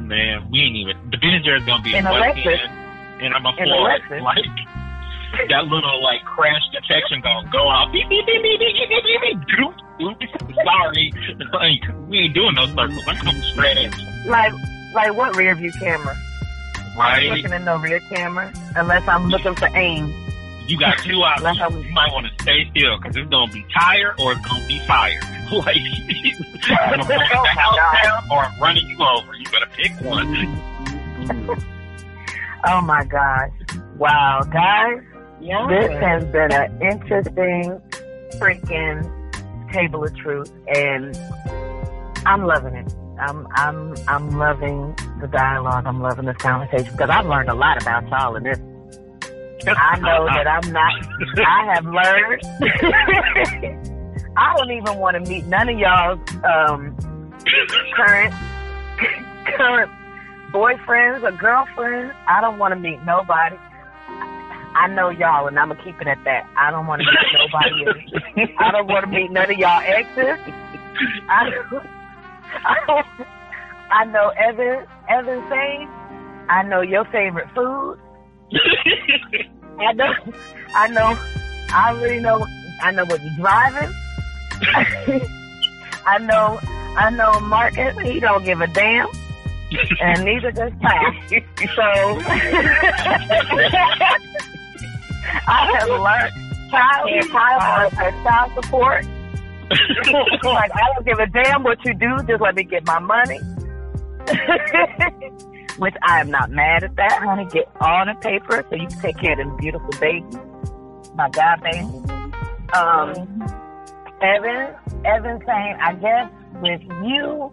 Man, 0.00 0.48
we 0.50 0.60
ain't 0.60 0.76
even. 0.76 1.10
The 1.10 1.18
Ben 1.18 1.34
and 1.34 1.44
Jerry's 1.44 1.64
gonna 1.64 1.82
be 1.82 1.94
In 1.94 2.06
a 2.06 2.10
Lexus. 2.10 2.58
and 3.20 3.34
I'm 3.34 3.44
a. 3.44 3.50
Alexis. 3.50 4.22
Like 4.22 4.44
that 5.48 5.64
little 5.66 6.02
like 6.02 6.24
crash 6.24 6.62
detection 6.72 7.20
gonna 7.20 7.48
go 7.50 7.58
off. 7.68 7.92
Beep 7.92 8.08
beep 8.08 8.26
beep 8.26 8.42
beep 8.42 8.58
beep 8.60 8.88
beep 8.88 9.04
beep 9.04 9.20
beep. 9.22 9.38
Doop, 9.58 9.74
doop. 10.00 10.54
Sorry, 10.64 11.12
like 11.52 12.08
we 12.08 12.18
ain't 12.20 12.34
doing 12.34 12.54
those 12.54 12.70
circles. 12.74 13.04
I'm 13.06 13.16
coming 13.16 13.42
straight 13.52 13.76
you, 13.78 13.90
Like, 14.30 14.52
like 14.94 15.14
what 15.14 15.36
rear 15.36 15.54
view 15.54 15.72
camera? 15.78 16.16
right? 16.96 17.30
Looking 17.30 17.52
in 17.52 17.64
no 17.64 17.76
rear 17.76 18.00
camera 18.08 18.52
unless 18.74 19.06
I'm 19.06 19.28
looking 19.28 19.54
for 19.54 19.68
aim. 19.76 20.12
You 20.66 20.78
got 20.78 20.98
two 20.98 21.12
options. 21.22 21.84
You 21.86 21.92
might 21.92 22.12
want 22.12 22.26
to 22.26 22.42
stay 22.42 22.68
still 22.70 22.98
because 22.98 23.16
it's 23.16 23.28
gonna 23.30 23.52
be 23.52 23.64
tire 23.72 24.14
or 24.18 24.32
it's 24.32 24.46
gonna 24.46 24.66
be 24.66 24.78
fire. 24.86 25.20
Like 25.50 25.76
I'm 26.68 27.00
gonna 27.00 27.04
Oh 27.04 27.42
the 27.42 27.48
house 27.56 28.02
down 28.04 28.22
or 28.30 28.44
I'm 28.44 28.60
running 28.60 28.86
you 28.86 28.98
over. 29.02 29.32
You 29.34 29.44
better 29.46 29.70
pick 29.74 29.92
one. 30.02 30.28
Oh 32.66 32.80
my 32.82 33.02
gosh! 33.04 33.50
Wow, 33.96 34.42
guys. 34.52 35.00
Yeah. 35.40 35.66
This 35.68 35.92
has 36.00 36.24
been 36.26 36.52
an 36.52 36.82
interesting 36.82 37.80
freaking 38.38 39.72
table 39.72 40.04
of 40.04 40.16
truth, 40.16 40.52
and 40.74 41.16
I'm 42.26 42.44
loving 42.44 42.74
it. 42.74 42.92
I'm 43.20 43.46
I'm 43.52 43.94
I'm 44.06 44.30
loving 44.38 44.96
the 45.20 45.28
dialogue. 45.28 45.86
I'm 45.86 46.00
loving 46.00 46.26
this 46.26 46.36
conversation 46.36 46.92
because 46.92 47.10
I've 47.10 47.26
learned 47.26 47.48
a 47.48 47.54
lot 47.54 47.80
about 47.82 48.08
y'all 48.08 48.36
in 48.36 48.44
this. 48.44 48.58
I 49.66 49.98
know 49.98 50.26
that 50.26 50.46
I'm 50.46 50.72
not. 50.72 50.92
I 51.38 51.74
have 51.74 51.84
learned. 51.84 52.42
I 54.36 54.56
don't 54.56 54.70
even 54.70 54.98
want 54.98 55.22
to 55.22 55.30
meet 55.30 55.46
none 55.46 55.68
of 55.68 55.78
y'all's 55.78 56.20
um, 56.44 56.96
current 57.94 58.32
current 59.56 59.90
boyfriends 60.52 61.22
or 61.24 61.32
girlfriends. 61.32 62.14
I 62.28 62.40
don't 62.40 62.58
want 62.58 62.72
to 62.72 62.78
meet 62.80 63.02
nobody. 63.04 63.56
I 64.74 64.86
know 64.88 65.08
y'all, 65.10 65.46
and 65.46 65.58
I'm 65.58 65.68
gonna 65.68 65.82
keep 65.82 66.00
it 66.00 66.06
at 66.06 66.22
that. 66.24 66.46
I 66.56 66.70
don't 66.70 66.86
want 66.86 67.02
to 67.02 67.06
meet 67.06 67.18
nobody. 67.52 67.86
else. 67.86 68.50
I 68.58 68.70
don't 68.70 68.86
want 68.86 69.04
to 69.04 69.10
meet 69.10 69.30
none 69.30 69.50
of 69.50 69.58
y'all 69.58 69.80
exes. 69.84 70.38
I 71.28 71.50
don't. 71.50 71.86
I, 72.50 72.76
don't, 72.86 73.06
I 73.90 74.04
know 74.04 74.28
Evan. 74.38 74.86
Evan 75.08 75.48
saying. 75.50 75.88
I 76.48 76.62
know 76.62 76.80
your 76.80 77.04
favorite 77.06 77.48
food. 77.54 77.98
I 79.78 79.92
know. 79.92 80.12
I 80.74 80.88
know. 80.88 81.18
I 81.70 81.90
already 81.94 82.20
know. 82.20 82.46
I 82.82 82.90
know 82.92 83.04
what 83.04 83.20
you're 83.22 83.36
driving. 83.36 83.94
I 86.06 86.18
know. 86.18 86.58
I 86.62 87.10
know 87.10 87.38
Marcus. 87.40 87.98
He 88.00 88.18
don't 88.20 88.44
give 88.44 88.60
a 88.60 88.66
damn, 88.68 89.08
and 90.00 90.24
neither 90.24 90.50
does 90.50 90.72
Ty. 90.80 91.44
So 91.76 92.18
I 95.46 95.72
have 95.78 95.88
learned. 95.88 96.32
child, 96.70 97.08
child, 97.30 97.92
child 98.24 98.52
support. 98.54 99.06
like 100.44 100.70
I 100.74 100.92
don't 100.94 101.04
give 101.04 101.18
a 101.18 101.26
damn 101.26 101.62
what 101.62 101.84
you 101.84 101.92
do, 101.94 102.16
just 102.26 102.40
let 102.40 102.54
me 102.54 102.64
get 102.64 102.86
my 102.86 102.98
money. 102.98 103.38
Which 105.78 105.94
I 106.02 106.20
am 106.20 106.30
not 106.30 106.50
mad 106.50 106.84
at 106.84 106.96
that, 106.96 107.22
honey. 107.22 107.46
Get 107.46 107.68
on 107.80 108.08
the 108.08 108.14
paper 108.14 108.64
so 108.68 108.76
you 108.76 108.88
can 108.88 109.00
take 109.00 109.18
care 109.18 109.32
of 109.32 109.38
them 109.38 109.56
beautiful 109.58 109.90
babies. 110.00 110.38
My 111.14 111.28
God, 111.30 111.62
baby. 111.62 111.84
Um, 112.74 113.12
Evan, 114.20 114.74
Evan 115.04 115.40
saying, 115.46 115.76
I 115.80 115.94
guess 115.94 116.30
with 116.60 116.80
you, 117.04 117.52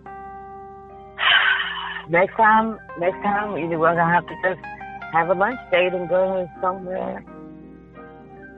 next 2.10 2.36
time, 2.36 2.80
next 3.00 3.22
time, 3.24 3.58
either 3.58 3.78
we're 3.78 3.96
gonna 3.96 4.12
have 4.12 4.26
to 4.28 4.36
just 4.44 4.60
have 5.14 5.30
a 5.30 5.34
lunch 5.34 5.60
date 5.72 5.94
and 5.94 6.10
go 6.10 6.50
somewhere, 6.62 7.24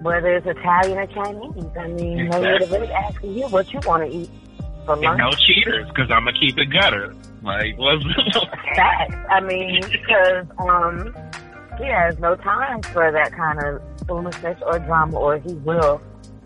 whether 0.01 0.35
it's 0.35 0.45
Italian 0.45 0.97
or 0.97 1.07
Chinese. 1.07 1.65
I 1.77 1.87
mean, 1.87 2.31
to 2.31 2.67
really 2.71 2.91
asking 2.91 3.37
you 3.37 3.47
what 3.47 3.71
you 3.73 3.79
want 3.85 4.09
to 4.09 4.17
eat 4.17 4.29
for 4.85 4.93
And 4.93 5.17
no 5.17 5.31
cheaters, 5.31 5.87
because 5.89 6.09
I'm 6.09 6.25
gonna 6.25 6.39
keep 6.39 6.57
it 6.57 6.67
gutter. 6.67 7.13
Like, 7.43 7.77
what's 7.77 8.03
Facts. 8.75 9.15
I 9.29 9.39
mean, 9.41 9.81
because 9.91 10.47
um, 10.59 11.13
he 11.77 11.85
has 11.85 12.17
no 12.19 12.35
time 12.35 12.81
for 12.81 13.11
that 13.11 13.31
kind 13.33 13.59
of 13.63 13.81
foolishness 14.07 14.59
or 14.65 14.79
drama, 14.79 15.17
or 15.17 15.37
he 15.37 15.53
will 15.53 16.01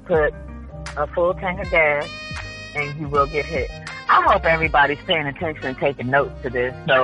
put 0.05 0.33
a 0.97 1.07
full 1.13 1.33
tank 1.35 1.61
of 1.61 1.71
gas 1.71 2.09
and 2.75 2.93
he 2.93 3.05
will 3.05 3.27
get 3.27 3.45
hit. 3.45 3.69
I 4.09 4.21
hope 4.23 4.43
everybody's 4.43 4.99
paying 5.07 5.25
attention 5.25 5.65
and 5.65 5.77
taking 5.77 6.09
notes 6.09 6.33
to 6.43 6.49
this. 6.49 6.75
So, 6.85 7.01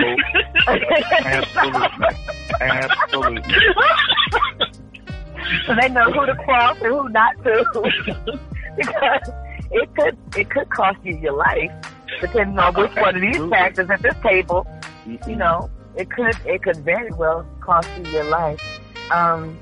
Absolutely. 0.67 2.07
Absolutely. 2.59 3.53
So 5.65 5.75
they 5.79 5.89
know 5.89 6.11
who 6.11 6.25
to 6.25 6.35
cross 6.35 6.77
and 6.81 6.87
who 6.87 7.09
not 7.09 7.35
to, 7.43 8.39
because 8.77 9.29
it 9.71 9.95
could 9.95 10.17
it 10.35 10.49
could 10.49 10.69
cost 10.69 10.99
you 11.03 11.15
your 11.17 11.33
life, 11.33 11.71
depending 12.21 12.57
on 12.57 12.73
which 12.75 12.93
one 12.95 13.15
of 13.15 13.21
these 13.21 13.49
factors 13.49 13.89
at 13.89 14.01
this 14.01 14.15
table. 14.23 14.67
you 15.05 15.35
know, 15.35 15.69
it 15.95 16.09
could 16.09 16.35
it 16.45 16.63
could 16.63 16.77
very 16.77 17.11
well 17.11 17.45
cost 17.59 17.89
you 17.97 18.11
your 18.11 18.25
life. 18.25 18.61
Um, 19.11 19.57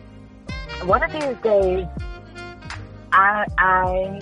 one 0.83 1.03
of 1.03 1.11
these 1.11 1.37
days, 1.43 1.87
I 3.11 3.45
I 3.57 4.19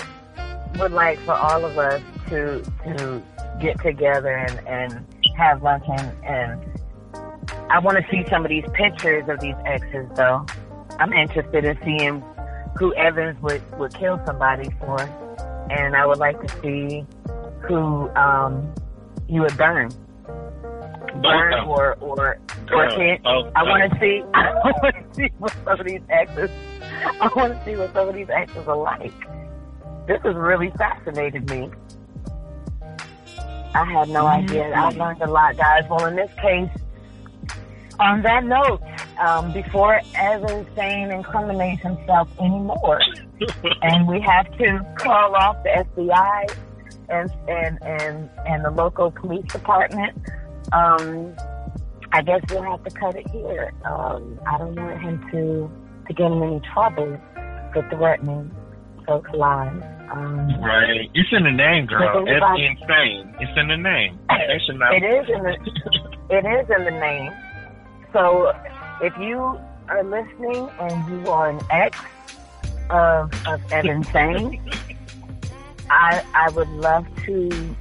would 0.79 0.91
like 0.91 1.19
for 1.19 1.33
all 1.33 1.65
of 1.65 1.77
us 1.77 2.01
to 2.29 2.63
to 2.85 3.21
get 3.59 3.79
together 3.81 4.35
and 4.35 4.67
and 4.67 5.05
have 5.37 5.63
lunch 5.63 5.83
and 5.87 6.25
and 6.25 6.73
I 7.69 7.79
want 7.79 7.97
to 7.97 8.05
see 8.11 8.23
some 8.29 8.45
of 8.45 8.49
these 8.49 8.65
pictures 8.73 9.27
of 9.27 9.39
these 9.39 9.55
exes 9.65 10.07
though. 10.15 10.45
I'm 11.03 11.11
interested 11.11 11.65
in 11.65 11.77
seeing 11.83 12.23
who 12.77 12.93
Evans 12.95 13.37
would 13.41 13.61
would 13.77 13.93
kill 13.93 14.21
somebody 14.25 14.69
for, 14.79 15.01
and 15.69 15.97
I 15.97 16.05
would 16.05 16.17
like 16.17 16.39
to 16.41 16.61
see 16.61 17.05
who 17.67 18.09
um 18.15 18.73
you 19.27 19.41
would 19.41 19.57
burn 19.57 19.89
burn 21.21 21.51
Both 21.51 21.67
or 21.67 21.95
or 21.99 22.15
or 22.15 22.39
Girl, 22.67 22.97
hit. 22.97 23.21
both 23.21 23.51
I 23.53 23.63
want 23.63 23.91
to 23.91 23.99
see. 23.99 24.23
I 24.33 24.71
want 24.81 24.95
to 24.95 25.13
see 25.13 25.29
what 25.39 25.53
some 25.65 25.77
of 25.81 25.85
these 25.85 26.01
exes. 26.09 26.49
I 27.19 27.29
want 27.35 27.51
to 27.53 27.65
see 27.65 27.75
what 27.75 27.91
some 27.91 28.07
of 28.07 28.15
these 28.15 28.29
exes 28.29 28.65
are 28.65 28.77
like. 28.77 29.11
This 30.07 30.21
has 30.23 30.35
really 30.35 30.71
fascinated 30.77 31.49
me. 31.49 31.69
I 33.75 33.83
had 33.83 34.07
no 34.07 34.25
idea. 34.25 34.71
I 34.71 34.89
learned 34.91 35.21
a 35.21 35.27
lot, 35.29 35.57
guys. 35.57 35.83
Well, 35.89 36.05
in 36.05 36.15
this 36.15 36.31
case, 36.41 36.69
on 37.99 38.21
that 38.23 38.43
note, 38.43 38.81
um, 39.19 39.51
before 39.53 40.01
Evan 40.15 40.65
Sane 40.75 41.11
incriminates 41.11 41.81
himself 41.81 42.29
anymore, 42.39 42.99
and 43.81 44.07
we 44.07 44.19
have 44.21 44.45
to 44.57 44.85
call 44.97 45.35
off 45.35 45.61
the 45.63 45.69
FBI 45.95 46.55
and 47.09 47.31
and 47.47 47.83
and 47.83 48.29
and 48.47 48.65
the 48.65 48.71
local 48.71 49.11
police 49.11 49.45
department. 49.51 50.17
Um, 50.71 51.35
I 52.11 52.21
guess 52.21 52.41
we'll 52.49 52.63
have 52.63 52.83
to 52.83 52.91
cut 52.91 53.15
it 53.15 53.27
here. 53.29 53.73
Um, 53.85 54.39
I 54.47 54.57
don't 54.57 54.75
want 54.75 55.01
him 55.01 55.29
to 55.31 55.71
to 56.07 56.13
get 56.13 56.31
in 56.31 56.43
any 56.43 56.61
trouble 56.73 57.19
for 57.73 57.87
threatening 57.89 58.51
folks' 59.05 59.31
lives. 59.33 59.83
Um, 60.11 60.61
Right. 60.61 61.09
It's 61.13 61.29
in 61.31 61.43
the 61.43 61.51
name, 61.51 61.85
girl. 61.87 62.23
It's 62.27 62.79
insane. 62.81 63.33
It's 63.39 63.57
in 63.57 63.67
the 63.67 63.77
name. 63.77 64.19
They 64.29 64.59
should 64.65 64.77
not. 64.77 64.93
It 64.93 65.03
is 65.03 65.27
in 65.29 65.43
the 65.43 65.53
it 66.29 66.45
is 66.45 66.69
in 66.69 66.85
the 66.85 66.91
name. 66.91 67.31
So 68.13 68.53
if 69.01 69.17
you 69.17 69.59
are 69.89 70.03
listening 70.03 70.69
and 70.79 71.09
you 71.09 71.31
are 71.31 71.49
an 71.49 71.59
ex 71.71 71.99
of 72.91 73.33
of 73.47 73.59
Evan 73.71 74.03
Sane, 74.13 74.61
I 75.89 76.23
I 76.35 76.49
would 76.51 76.69
love 76.69 77.07
to 77.25 77.75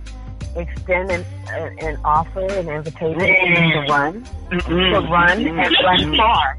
extend 0.57 1.11
an, 1.11 1.24
an, 1.51 1.78
an 1.80 1.97
offer, 2.05 2.47
an 2.47 2.68
invitation 2.68 3.18
to 3.18 3.26
mm-hmm. 3.26 3.91
run, 3.91 4.22
to 4.22 4.57
mm-hmm. 4.57 5.12
run 5.12 5.47
and 5.47 5.59
mm-hmm. 5.59 5.85
run 5.85 6.16
far. 6.16 6.59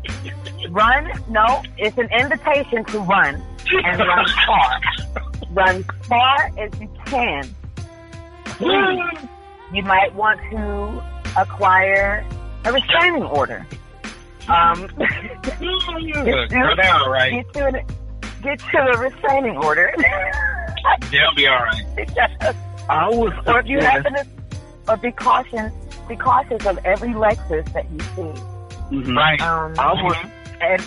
Run, 0.69 1.11
no, 1.29 1.63
it's 1.77 1.97
an 1.97 2.09
invitation 2.11 2.85
to 2.85 2.99
run 2.99 3.41
and 3.71 3.99
run 3.99 4.25
far. 4.45 4.81
Run 5.51 5.83
far 6.07 6.51
as 6.57 6.71
you 6.79 6.89
can. 7.05 7.53
Please. 8.45 9.27
You 9.73 9.81
might 9.81 10.13
want 10.13 10.39
to 10.51 11.03
acquire 11.39 12.23
a 12.65 12.73
restraining 12.73 13.23
order. 13.23 13.65
Um, 14.47 14.87
Girl, 14.87 15.05
they're 16.49 16.93
all 16.93 17.09
right. 17.09 17.45
get 17.53 17.55
you, 17.55 17.65
an, 17.65 17.85
get 18.41 18.61
you 18.73 18.79
a 18.79 18.97
restraining 18.97 19.57
order. 19.57 19.93
They'll 21.11 21.33
be 21.35 21.47
all 21.47 21.63
right. 21.63 22.17
I 22.89 23.07
was 23.09 23.31
or 23.47 23.59
if 23.61 23.67
you 23.67 23.79
happen 23.79 24.13
to, 24.15 24.25
or 24.89 24.97
be 24.97 25.11
cautious, 25.11 25.71
be 26.09 26.17
cautious 26.17 26.65
of 26.65 26.77
every 26.83 27.09
Lexus 27.09 27.71
that 27.73 27.89
you 27.91 27.99
see. 27.99 28.41
Mhm. 28.91 29.15
Right. 29.15 29.41
Um, 29.41 29.73
I 29.79 29.93
was 29.93 30.17
and 30.59 30.83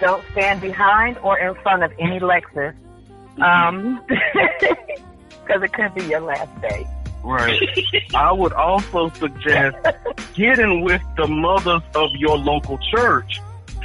don't 0.00 0.24
stand 0.32 0.60
behind 0.60 1.18
or 1.18 1.38
in 1.38 1.54
front 1.62 1.84
of 1.84 1.92
any 2.00 2.18
Lexus, 2.18 2.74
um, 3.40 4.02
because 4.08 5.62
it 5.62 5.72
could 5.72 5.94
be 5.94 6.04
your 6.04 6.20
last 6.20 6.60
day. 6.60 6.84
Right. 7.26 7.60
I 8.14 8.30
would 8.30 8.52
also 8.52 9.08
suggest 9.10 9.76
getting 10.34 10.82
with 10.82 11.02
the 11.16 11.26
mothers 11.26 11.82
of 11.96 12.10
your 12.14 12.38
local 12.38 12.78
church 12.92 13.40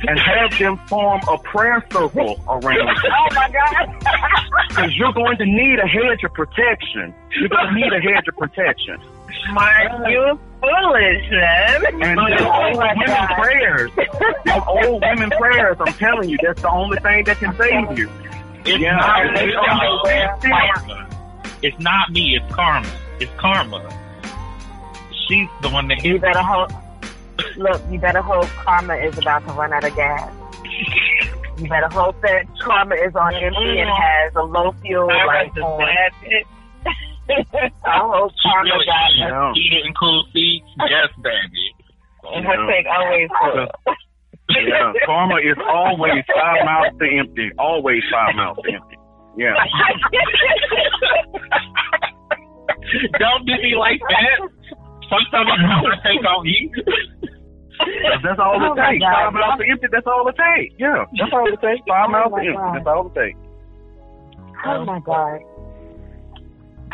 and 0.08 0.20
have 0.20 0.58
them 0.60 0.78
form 0.88 1.22
a 1.28 1.38
prayer 1.40 1.84
circle 1.92 2.40
around 2.48 2.76
you. 2.76 3.12
Oh 3.12 3.28
my 3.34 3.50
God! 3.52 4.68
Because 4.70 4.96
you're 4.96 5.14
going 5.14 5.38
to 5.38 5.46
need 5.46 5.80
a 5.80 5.88
hedge 5.88 6.24
of 6.24 6.34
protection. 6.34 7.14
You're 7.32 7.50
going 7.50 7.68
to 7.68 7.74
need 7.74 7.94
a 7.94 8.00
hedge 8.00 8.28
of 8.28 8.36
protection. 8.38 9.00
Mark, 9.54 9.92
you 10.10 10.40
foolish 10.62 11.32
man. 11.32 11.86
And 12.04 12.20
Oh 12.20 12.30
them 12.30 12.48
old 12.48 12.78
my 12.78 12.94
women 12.94 13.08
God. 13.08 13.42
prayers, 13.42 13.92
them 14.46 14.64
old 14.68 15.02
women 15.02 15.30
prayers, 15.32 15.78
I'm 15.80 15.94
telling 15.94 16.30
you, 16.30 16.38
that's 16.44 16.62
the 16.62 16.70
only 16.70 17.00
thing 17.00 17.24
that 17.26 17.38
can 17.38 17.56
save 17.58 17.98
you. 17.98 18.10
It's 18.66 18.80
Yeah, 18.80 18.98
not 18.98 19.26
and 19.26 19.38
they 19.38 19.48
don't 19.48 19.68
It's 20.06 20.46
it's. 20.46 21.08
It's 21.64 21.80
not 21.80 22.12
me. 22.12 22.36
It's 22.42 22.54
karma. 22.54 22.88
It's 23.22 23.32
karma. 23.38 23.78
She's 25.28 25.48
the 25.62 25.70
one 25.70 25.88
that 25.90 26.04
You 26.04 26.18
better 26.18 26.42
hope. 26.42 26.72
Look, 27.56 27.80
you 27.92 28.00
better 28.00 28.24
hope 28.24 28.48
karma 28.66 28.96
is 28.96 29.16
about 29.16 29.46
to 29.46 29.54
run 29.54 29.72
out 29.72 29.84
of 29.84 29.96
gas. 29.96 30.34
You 31.60 31.70
better 31.70 31.90
hope 31.90 32.20
that 32.22 32.48
karma 32.60 32.96
is 32.96 33.16
on 33.16 33.36
empty 33.36 33.78
and 33.78 33.88
mm-hmm. 33.88 34.02
has 34.02 34.34
a 34.36 34.42
low 34.42 34.72
fuel 34.82 35.06
light 35.06 35.56
on. 35.60 35.82
I 37.30 37.70
hope 38.00 38.32
karma 38.42 38.64
really 38.64 38.86
got. 38.88 39.14
Yeah. 39.16 39.54
Heated 39.54 39.86
and 39.86 39.96
cool 40.00 40.26
seats. 40.34 40.66
Yes, 40.90 41.10
baby. 41.22 41.76
and 42.24 42.44
her 42.44 42.66
take 42.66 42.88
always 42.88 43.30
full. 43.40 43.68
Yeah, 44.50 44.94
karma 45.06 45.36
is 45.36 45.58
always 45.70 46.24
five 46.34 46.66
mouths 46.66 46.98
to 46.98 47.06
empty. 47.20 47.52
Always 47.60 48.02
five 48.12 48.34
mouths 48.36 48.62
to 48.66 48.74
empty. 48.74 48.98
Yeah. 49.38 49.54
Don't 53.20 53.46
do 53.46 53.54
me 53.54 53.76
like 53.78 54.02
that. 54.10 54.50
Sometimes 55.10 55.50
I'm 55.52 55.84
gonna 55.84 56.02
take 56.04 56.24
on 56.26 56.46
you. 56.46 56.72
That's 58.24 58.40
all 58.40 58.62
Oh 58.62 58.74
it 58.74 58.76
my 58.76 58.92
takes. 58.92 59.02
God. 59.02 59.14
Five 59.14 59.34
mouths 59.34 59.62
to 59.62 59.70
empty. 59.70 59.88
That's 59.92 60.08
all 60.08 60.28
it 60.28 60.36
takes. 60.38 60.76
Yeah, 60.78 61.06
that's 61.18 61.34
all 61.34 61.48
it 61.48 61.62
takes. 61.62 61.82
Five 61.88 62.08
Oh 62.08 62.12
mouths 62.12 62.32
my 62.32 62.44
to 62.44 62.50
empty. 62.50 62.70
That's 62.76 62.88
all 62.88 63.08
it 63.08 63.16
takes. 63.16 63.40
Oh 64.66 64.86
my 64.86 65.00
god. 65.00 65.40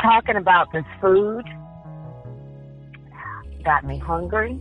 Talking 0.00 0.36
about 0.36 0.72
this 0.72 0.84
food 1.00 1.44
got 3.64 3.84
me 3.84 3.98
hungry. 3.98 4.58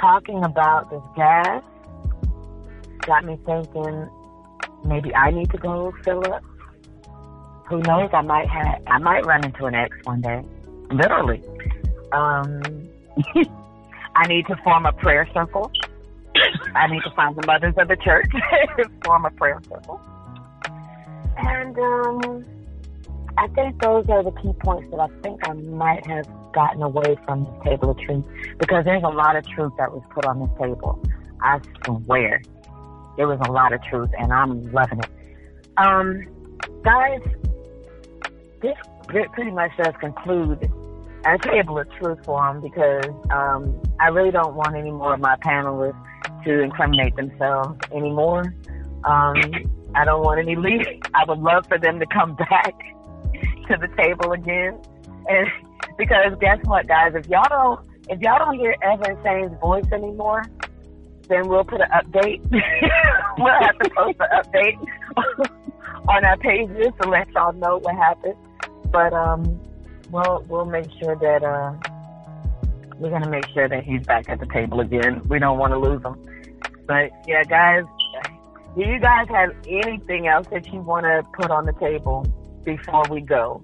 Talking 0.00 0.42
about 0.44 0.90
this 0.90 1.02
gas 1.16 1.62
got 3.06 3.24
me 3.24 3.38
thinking 3.46 4.08
maybe 4.84 5.14
I 5.14 5.30
need 5.30 5.50
to 5.50 5.58
go 5.58 5.92
fill 6.04 6.22
up. 6.32 6.42
Who 7.70 7.78
knows? 7.78 8.10
I 8.12 8.20
might 8.20 8.48
have 8.48 8.82
I 8.86 8.98
might 8.98 9.24
run 9.24 9.44
into 9.44 9.64
an 9.66 9.74
ex 9.74 9.96
one 10.04 10.20
day. 10.20 10.44
Literally. 10.90 11.42
Um 12.12 12.60
I 14.16 14.26
need 14.26 14.46
to 14.48 14.56
form 14.64 14.86
a 14.86 14.92
prayer 14.92 15.28
circle. 15.32 15.70
I 16.74 16.86
need 16.88 17.02
to 17.02 17.10
find 17.14 17.36
the 17.36 17.46
mothers 17.46 17.74
of 17.76 17.88
the 17.88 17.96
church, 17.96 18.30
form 19.04 19.24
a 19.24 19.30
prayer 19.30 19.60
circle. 19.68 20.00
And 21.36 21.78
um, 21.78 22.44
I 23.38 23.46
think 23.48 23.80
those 23.82 24.06
are 24.08 24.22
the 24.22 24.32
key 24.32 24.52
points 24.60 24.90
that 24.90 25.00
I 25.00 25.08
think 25.22 25.40
I 25.48 25.52
might 25.52 26.06
have 26.06 26.26
gotten 26.52 26.82
away 26.82 27.16
from 27.24 27.44
this 27.44 27.54
table 27.64 27.90
of 27.90 27.98
truth 27.98 28.24
because 28.58 28.84
there's 28.84 29.02
a 29.02 29.08
lot 29.08 29.36
of 29.36 29.46
truth 29.48 29.72
that 29.78 29.92
was 29.92 30.02
put 30.12 30.24
on 30.26 30.40
this 30.40 30.50
table. 30.60 31.02
I 31.42 31.60
swear, 31.84 32.42
there 33.16 33.26
was 33.26 33.40
a 33.46 33.50
lot 33.50 33.72
of 33.72 33.82
truth, 33.84 34.10
and 34.18 34.32
I'm 34.32 34.70
loving 34.72 34.98
it. 34.98 35.10
Um, 35.76 36.26
guys, 36.82 37.20
this 38.60 38.76
pretty 39.08 39.50
much 39.50 39.70
does 39.76 39.94
conclude 40.00 40.70
our 41.24 41.38
table 41.38 41.78
of 41.78 41.90
truth 41.92 42.18
for 42.24 42.42
them 42.42 42.60
because 42.60 43.04
um, 43.30 43.80
I 44.00 44.08
really 44.08 44.30
don't 44.30 44.54
want 44.54 44.74
any 44.74 44.90
more 44.90 45.14
of 45.14 45.20
my 45.20 45.36
panelists 45.44 45.94
to 46.44 46.60
incriminate 46.60 47.16
themselves 47.16 47.78
anymore. 47.92 48.54
Um, 49.04 49.36
I 49.94 50.04
don't 50.04 50.22
want 50.22 50.40
any 50.40 50.56
leave. 50.56 50.86
I 51.14 51.24
would 51.26 51.38
love 51.38 51.66
for 51.66 51.78
them 51.78 51.98
to 52.00 52.06
come 52.06 52.36
back 52.50 52.74
to 53.68 53.76
the 53.76 53.88
table 53.96 54.32
again. 54.32 54.80
And 55.28 55.48
because 55.98 56.32
guess 56.40 56.58
what, 56.64 56.86
guys, 56.86 57.12
if 57.14 57.26
y'all 57.28 57.48
don't 57.48 57.80
if 58.08 58.20
y'all 58.20 58.38
don't 58.38 58.58
hear 58.58 58.74
Evan 58.82 59.16
Sane's 59.22 59.52
voice 59.60 59.84
anymore, 59.92 60.42
then 61.28 61.46
we'll 61.46 61.64
put 61.64 61.80
an 61.80 61.88
update. 61.94 62.40
we'll 63.38 63.60
have 63.60 63.78
to 63.78 63.90
post 63.90 64.16
an 64.18 64.42
update 64.42 64.88
on 66.08 66.24
our 66.24 66.36
pages 66.38 66.88
to 67.00 67.08
let 67.08 67.30
y'all 67.30 67.52
know 67.52 67.78
what 67.78 67.94
happened. 67.94 68.34
But 68.92 69.12
um, 69.12 69.60
we'll 70.10 70.44
we'll 70.48 70.64
make 70.64 70.86
sure 70.98 71.16
that 71.16 71.42
uh, 71.42 71.74
we're 72.98 73.10
gonna 73.10 73.30
make 73.30 73.46
sure 73.48 73.68
that 73.68 73.84
he's 73.84 74.04
back 74.04 74.28
at 74.28 74.40
the 74.40 74.46
table 74.46 74.80
again. 74.80 75.22
We 75.28 75.38
don't 75.38 75.58
want 75.58 75.72
to 75.72 75.78
lose 75.78 76.02
him. 76.02 76.16
But 76.86 77.10
yeah, 77.26 77.44
guys, 77.44 77.84
do 78.76 78.82
you 78.84 78.98
guys 78.98 79.28
have 79.28 79.50
anything 79.68 80.26
else 80.26 80.46
that 80.50 80.66
you 80.72 80.80
want 80.80 81.04
to 81.04 81.22
put 81.40 81.50
on 81.50 81.66
the 81.66 81.72
table 81.74 82.26
before 82.64 83.04
we 83.10 83.20
go? 83.20 83.62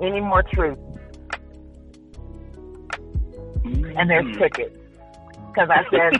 Any 0.00 0.20
more 0.20 0.42
truth? 0.42 0.78
And 3.64 4.08
there's 4.08 4.24
Mm. 4.24 4.79
Crickets. 5.52 5.66
Because 5.66 5.70
I 5.70 5.82
said, 5.90 6.12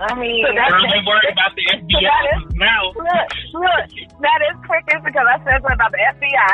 I 0.00 0.14
mean, 0.18 0.44
I'm 0.46 0.72
really 0.82 1.02
worried 1.06 1.32
about 1.32 1.52
the 1.56 1.64
FBI 1.72 2.54
now. 2.56 2.92
Look, 2.94 3.28
look, 3.54 3.86
that 4.20 4.40
is 4.50 4.56
crickets 4.66 5.02
because 5.04 5.26
I 5.26 5.38
said 5.44 5.62
something 5.62 5.74
about 5.74 5.92
the 5.92 6.02
FBI. 6.14 6.50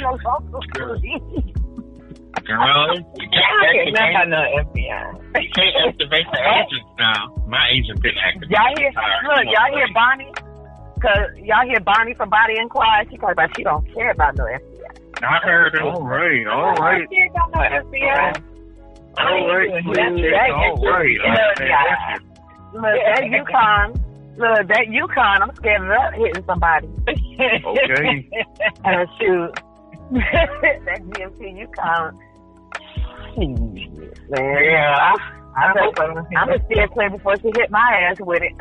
No. 0.00 0.18
Girl, 2.42 2.96
you 2.96 3.28
can't 3.30 3.62
Okay, 3.70 3.90
not 3.92 4.02
activate, 4.02 4.28
no 4.28 4.40
FBI. 4.66 5.42
you 5.42 5.50
can't 5.54 5.76
activate 5.88 6.26
the 6.32 6.40
agents 6.40 6.90
now. 6.98 7.20
My 7.46 7.68
agent 7.70 8.02
been 8.02 8.16
activated. 8.18 8.50
Y'all 8.50 8.74
hear? 8.76 8.90
Look, 8.90 9.44
y'all 9.46 9.70
hear 9.76 9.86
Bonnie? 9.94 10.32
Cause 11.00 11.36
y'all 11.38 11.66
hear 11.66 11.80
Bonnie 11.80 12.14
from 12.14 12.30
Body 12.30 12.54
Inquiry. 12.58 13.06
She 13.10 13.16
talking 13.16 13.32
about 13.32 13.50
she 13.56 13.62
don't 13.62 13.84
care 13.94 14.10
about 14.10 14.34
no 14.36 14.44
FBI. 14.44 15.22
I 15.22 15.38
heard 15.44 15.74
her. 15.74 15.82
All 15.82 16.02
right, 16.02 16.46
all 16.46 16.74
right, 16.74 17.06
Here 17.10 17.28
don't 17.34 17.52
know 17.54 17.60
FBI. 17.60 18.42
All 19.18 19.46
right, 19.48 19.70
That's 19.72 19.84
please, 19.86 20.32
right. 20.32 20.50
all 20.50 20.76
right. 20.84 21.16
Look, 21.20 21.58
Hey, 21.58 21.68
y'all. 21.68 22.18
Look, 22.74 22.96
that 23.04 23.24
Yukon. 23.30 23.92
Look, 24.38 24.68
that 24.68 24.86
Yukon. 24.88 25.42
I'm 25.42 25.54
scared 25.56 25.82
of 25.82 25.88
that 25.88 26.14
hitting 26.14 26.44
somebody. 26.46 26.88
Okay. 27.38 28.28
Uh, 28.84 29.06
shoot. 29.18 29.50
that 30.12 31.00
GMC 31.06 31.56
Yukon. 31.58 32.18
Man, 33.36 34.64
Yeah, 34.64 34.98
I, 34.98 35.14
I 35.56 35.72
I 35.72 35.72
hope 35.78 35.94
bet, 35.96 36.04
I 36.04 36.14
don't 36.14 36.26
I'm 36.36 36.48
gonna 36.48 36.64
steer 36.66 36.88
clear 36.88 37.10
before 37.10 37.36
she 37.38 37.48
hit 37.54 37.70
my 37.70 38.08
ass 38.10 38.16
with 38.20 38.42
it. 38.42 38.52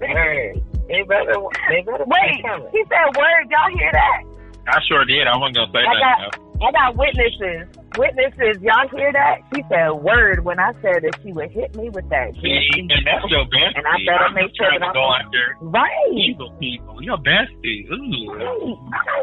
Hey, 0.00 0.54
They 0.88 1.02
better, 1.02 1.36
they 1.68 1.82
better 1.82 2.04
Wait, 2.06 2.42
he 2.72 2.82
said 2.88 3.16
word. 3.16 3.50
Y'all 3.50 3.70
hear 3.78 3.90
that? 3.92 4.22
I 4.68 4.78
sure 4.88 5.04
did. 5.04 5.26
I 5.26 5.36
wasn't 5.36 5.56
gonna 5.56 5.72
say 5.72 5.84
I 5.84 5.94
that. 5.94 6.18
got, 6.32 6.68
I 6.68 6.72
got 6.72 6.96
witnesses. 6.96 7.68
Witnesses, 8.00 8.56
y'all 8.64 8.88
hear 8.96 9.12
that? 9.12 9.40
She 9.54 9.60
said 9.68 9.90
word 9.92 10.42
when 10.42 10.58
I 10.58 10.72
said 10.80 11.02
that 11.04 11.18
she 11.22 11.32
would 11.32 11.50
hit 11.50 11.76
me 11.76 11.90
with 11.90 12.08
that. 12.08 12.32
See, 12.40 12.68
and 12.78 12.90
that's 13.04 13.28
your 13.28 13.44
bestie. 13.44 13.76
And 13.76 13.86
I 13.86 13.98
better 14.08 14.24
I'm 14.24 14.32
make 14.34 14.56
sure 14.56 14.70
that 14.72 14.78
to 14.78 14.84
I'm- 14.86 14.94
go 14.94 15.12
after 15.12 15.56
Right. 15.60 16.08
evil 16.16 16.50
people. 16.58 17.02
Your 17.02 17.18
bestie. 17.18 17.84
Ooh. 17.92 18.32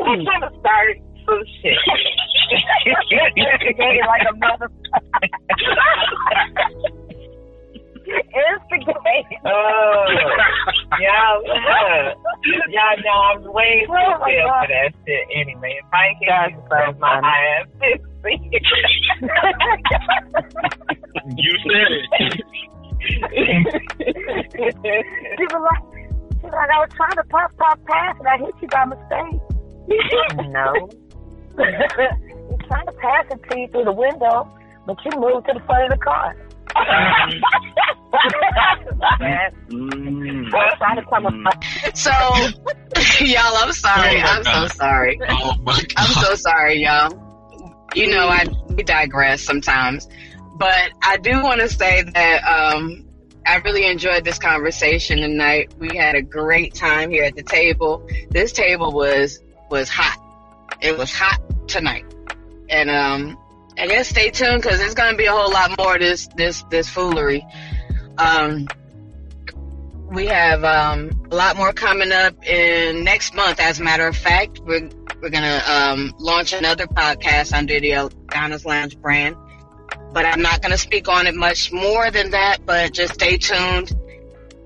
I'm 0.05 0.23
trying 0.23 0.41
to 0.45 0.51
start 0.59 0.97
some 1.25 1.43
shit. 1.61 1.73
Like 4.07 4.21
a 4.29 4.31
mother. 4.37 4.69
Instigate. 8.07 9.27
Oh, 9.45 10.05
y'all, 10.99 11.43
uh, 11.43 12.15
y'all 12.69 12.97
know 13.03 13.19
I'm 13.35 13.43
way 13.53 13.83
too 13.85 13.91
Oh, 13.91 14.19
my 14.19 14.31
for 14.45 14.67
that 14.67 14.91
shit 15.05 15.23
anyway. 15.35 15.73
If 15.79 15.85
I 15.93 16.07
ain't 16.07 16.19
That's 16.27 16.53
get 16.55 16.63
so 16.69 16.75
you, 16.87 16.99
my 16.99 17.19
funny. 17.21 17.27
ass. 17.27 17.67
you 21.35 21.53
said 21.67 21.91
it. 21.91 22.05
She 25.37 25.45
was 25.51 25.63
like, 25.63 25.83
she 26.39 26.45
was 26.45 26.53
like, 26.53 26.69
I 26.69 26.79
was 26.79 26.89
trying 26.95 27.15
to 27.15 27.23
pop, 27.29 27.51
pop 27.57 27.79
past, 27.85 28.19
and 28.19 28.27
I 28.27 28.37
hit 28.37 28.55
you 28.61 28.67
by 28.69 28.85
mistake. 28.85 29.41
no. 30.49 30.89
You're 31.57 32.67
trying 32.67 32.85
to 32.85 32.91
pass 32.93 33.25
it 33.31 33.39
to 33.49 33.59
you 33.59 33.67
through 33.69 33.85
the 33.85 33.91
window, 33.91 34.47
but 34.85 34.97
you 35.03 35.11
moved 35.19 35.47
to 35.47 35.53
the 35.53 35.59
front 35.65 35.91
of 35.91 35.99
the 35.99 36.03
car. 36.03 36.35
Man, 39.19 39.51
Mm. 39.67 40.53
I 40.53 40.57
was 40.57 40.73
trying 40.77 40.95
to 40.95 41.03
come 41.09 41.25
up. 41.45 41.63
So, 41.95 42.11
y'all, 43.25 43.55
I'm 43.57 43.73
sorry. 43.73 44.21
I'm 44.21 44.43
so 44.43 44.67
sorry. 44.75 45.19
Oh 45.29 45.53
I'm 45.97 46.23
so 46.23 46.35
sorry, 46.35 46.83
y'all. 46.83 47.23
You 47.95 48.07
know, 48.09 48.27
I 48.27 48.45
we 48.69 48.83
digress 48.83 49.41
sometimes, 49.41 50.07
but 50.57 50.91
I 51.01 51.17
do 51.17 51.43
want 51.43 51.61
to 51.61 51.69
say 51.69 52.03
that 52.03 52.43
um, 52.43 53.05
I 53.45 53.57
really 53.57 53.85
enjoyed 53.85 54.23
this 54.23 54.39
conversation 54.39 55.19
tonight. 55.19 55.73
We 55.79 55.95
had 55.97 56.15
a 56.15 56.21
great 56.21 56.73
time 56.73 57.09
here 57.11 57.23
at 57.23 57.35
the 57.35 57.43
table. 57.43 58.07
This 58.29 58.51
table 58.53 58.91
was 58.91 59.39
was 59.69 59.89
hot. 59.89 60.17
It 60.81 60.97
was 60.97 61.11
hot 61.11 61.41
tonight, 61.67 62.05
and 62.69 62.89
um, 62.89 63.37
I 63.77 63.85
guess 63.85 64.09
stay 64.09 64.31
tuned 64.31 64.61
because 64.61 64.79
there's 64.79 64.95
going 64.95 65.11
to 65.11 65.17
be 65.17 65.25
a 65.25 65.31
whole 65.31 65.51
lot 65.51 65.77
more 65.77 65.99
this 65.99 66.27
this 66.35 66.63
this 66.71 66.89
foolery. 66.89 67.45
Um, 68.17 68.67
we 70.09 70.25
have 70.27 70.63
um, 70.63 71.11
a 71.29 71.35
lot 71.35 71.57
more 71.57 71.73
coming 71.73 72.11
up 72.11 72.43
in 72.47 73.03
next 73.03 73.35
month. 73.35 73.59
As 73.59 73.79
a 73.79 73.83
matter 73.83 74.07
of 74.07 74.15
fact, 74.15 74.59
we're 74.65 74.89
we're 75.21 75.29
gonna 75.29 75.61
um, 75.67 76.15
launch 76.17 76.53
another 76.53 76.87
podcast 76.87 77.53
under 77.53 77.79
the 77.79 78.11
Donna's 78.29 78.65
Lounge 78.65 78.97
brand, 78.99 79.35
but 80.11 80.25
I'm 80.25 80.41
not 80.41 80.61
gonna 80.63 80.77
speak 80.77 81.07
on 81.07 81.27
it 81.27 81.35
much 81.35 81.71
more 81.71 82.09
than 82.09 82.31
that. 82.31 82.65
But 82.65 82.93
just 82.93 83.13
stay 83.13 83.37
tuned. 83.37 83.91